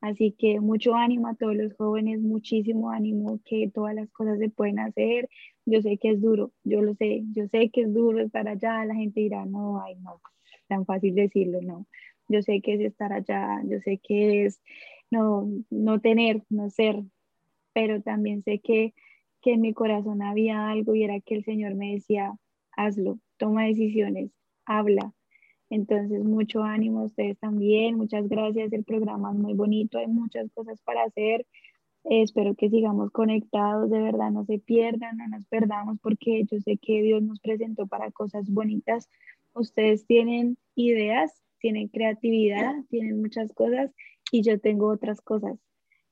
Así 0.00 0.32
que 0.38 0.60
mucho 0.60 0.94
ánimo 0.94 1.28
a 1.28 1.34
todos 1.34 1.56
los 1.56 1.74
jóvenes, 1.74 2.20
muchísimo 2.20 2.90
ánimo 2.90 3.40
que 3.44 3.68
todas 3.72 3.94
las 3.94 4.08
cosas 4.10 4.38
se 4.38 4.48
pueden 4.48 4.78
hacer. 4.78 5.28
Yo 5.66 5.82
sé 5.82 5.98
que 5.98 6.10
es 6.10 6.20
duro, 6.20 6.52
yo 6.64 6.82
lo 6.82 6.94
sé, 6.94 7.24
yo 7.32 7.46
sé 7.48 7.70
que 7.70 7.82
es 7.82 7.92
duro 7.92 8.20
estar 8.20 8.48
allá, 8.48 8.84
la 8.84 8.94
gente 8.94 9.20
dirá, 9.20 9.44
no, 9.44 9.80
ay, 9.82 9.96
no, 9.96 10.20
tan 10.68 10.84
fácil 10.86 11.14
decirlo, 11.14 11.60
no. 11.62 11.86
Yo 12.28 12.42
sé 12.42 12.60
que 12.60 12.74
es 12.74 12.80
estar 12.80 13.12
allá, 13.12 13.60
yo 13.64 13.80
sé 13.80 13.98
que 13.98 14.46
es 14.46 14.60
no, 15.10 15.48
no 15.70 16.00
tener, 16.00 16.42
no 16.50 16.70
ser, 16.70 17.02
pero 17.72 18.02
también 18.02 18.42
sé 18.42 18.60
que, 18.60 18.94
que 19.42 19.54
en 19.54 19.62
mi 19.62 19.74
corazón 19.74 20.22
había 20.22 20.68
algo 20.68 20.94
y 20.94 21.04
era 21.04 21.20
que 21.20 21.34
el 21.36 21.44
Señor 21.44 21.74
me 21.74 21.92
decía, 21.94 22.32
hazlo, 22.72 23.18
toma 23.36 23.64
decisiones, 23.64 24.30
habla, 24.64 25.12
entonces, 25.70 26.24
mucho 26.24 26.62
ánimo 26.62 27.00
a 27.00 27.04
ustedes 27.04 27.38
también. 27.38 27.96
Muchas 27.96 28.28
gracias. 28.28 28.72
El 28.72 28.84
programa 28.84 29.32
es 29.32 29.38
muy 29.38 29.54
bonito. 29.54 29.98
Hay 29.98 30.06
muchas 30.06 30.50
cosas 30.52 30.80
para 30.82 31.04
hacer. 31.04 31.46
espero 32.04 32.54
que 32.54 32.70
sigamos 32.70 33.10
conectados. 33.10 33.90
De 33.90 34.00
verdad, 34.00 34.30
no 34.30 34.44
se 34.44 34.58
pierdan, 34.58 35.18
no 35.18 35.28
nos 35.28 35.46
perdamos, 35.46 35.98
porque 36.00 36.44
yo 36.50 36.58
sé 36.60 36.78
que 36.78 37.02
Dios 37.02 37.22
nos 37.22 37.40
presentó 37.40 37.86
para 37.86 38.10
cosas 38.10 38.48
bonitas. 38.50 39.08
Ustedes 39.54 40.06
tienen 40.06 40.56
ideas, 40.74 41.42
tienen 41.60 41.88
creatividad, 41.88 42.74
tienen 42.88 43.20
muchas 43.20 43.52
cosas 43.52 43.90
y 44.32 44.42
yo 44.42 44.58
tengo 44.60 44.88
otras 44.88 45.20
cosas. 45.20 45.58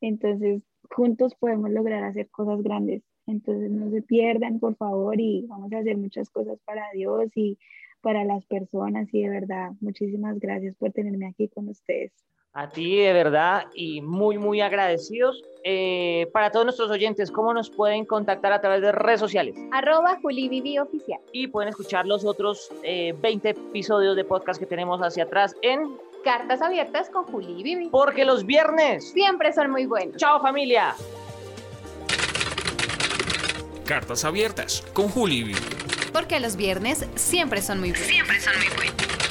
Entonces, 0.00 0.62
juntos 0.90 1.34
podemos 1.36 1.70
lograr 1.70 2.04
hacer 2.04 2.28
cosas 2.30 2.62
grandes. 2.62 3.02
Entonces, 3.26 3.70
no 3.70 3.90
se 3.90 4.02
pierdan, 4.02 4.60
por 4.60 4.76
favor, 4.76 5.18
y 5.20 5.46
vamos 5.48 5.72
a 5.72 5.78
hacer 5.78 5.96
muchas 5.96 6.30
cosas 6.30 6.58
para 6.64 6.90
Dios 6.92 7.30
y 7.34 7.58
para 8.06 8.24
las 8.24 8.46
personas 8.46 9.08
y 9.10 9.24
de 9.24 9.28
verdad, 9.28 9.72
muchísimas 9.80 10.38
gracias 10.38 10.76
por 10.76 10.92
tenerme 10.92 11.26
aquí 11.26 11.48
con 11.48 11.68
ustedes. 11.68 12.12
A 12.52 12.68
ti 12.68 12.98
de 12.98 13.12
verdad 13.12 13.64
y 13.74 14.00
muy, 14.00 14.38
muy 14.38 14.60
agradecidos. 14.60 15.42
Eh, 15.64 16.28
para 16.32 16.52
todos 16.52 16.64
nuestros 16.64 16.88
oyentes, 16.88 17.32
¿cómo 17.32 17.52
nos 17.52 17.68
pueden 17.68 18.04
contactar 18.04 18.52
a 18.52 18.60
través 18.60 18.80
de 18.82 18.92
redes 18.92 19.18
sociales? 19.18 19.56
Arroba 19.72 20.20
Juli 20.22 20.78
Oficial. 20.78 21.18
Y 21.32 21.48
pueden 21.48 21.70
escuchar 21.70 22.06
los 22.06 22.24
otros 22.24 22.70
20 22.84 23.48
eh, 23.48 23.50
episodios 23.50 24.14
de 24.14 24.22
podcast 24.22 24.60
que 24.60 24.66
tenemos 24.66 25.00
hacia 25.00 25.24
atrás 25.24 25.56
en 25.62 25.96
Cartas 26.22 26.62
Abiertas 26.62 27.10
con 27.10 27.24
Juli 27.24 27.60
Vivi. 27.60 27.88
Porque 27.88 28.24
los 28.24 28.46
viernes 28.46 29.10
siempre 29.10 29.52
son 29.52 29.72
muy 29.72 29.86
buenos. 29.86 30.16
Chao 30.18 30.40
familia. 30.40 30.94
Cartas 33.84 34.24
Abiertas 34.24 34.86
con 34.94 35.08
Juli 35.08 35.42
Vivi 35.42 35.85
porque 36.16 36.40
los 36.40 36.56
viernes 36.56 37.04
siempre 37.14 37.60
son 37.60 37.78
muy 37.78 37.90
buenos. 37.90 39.25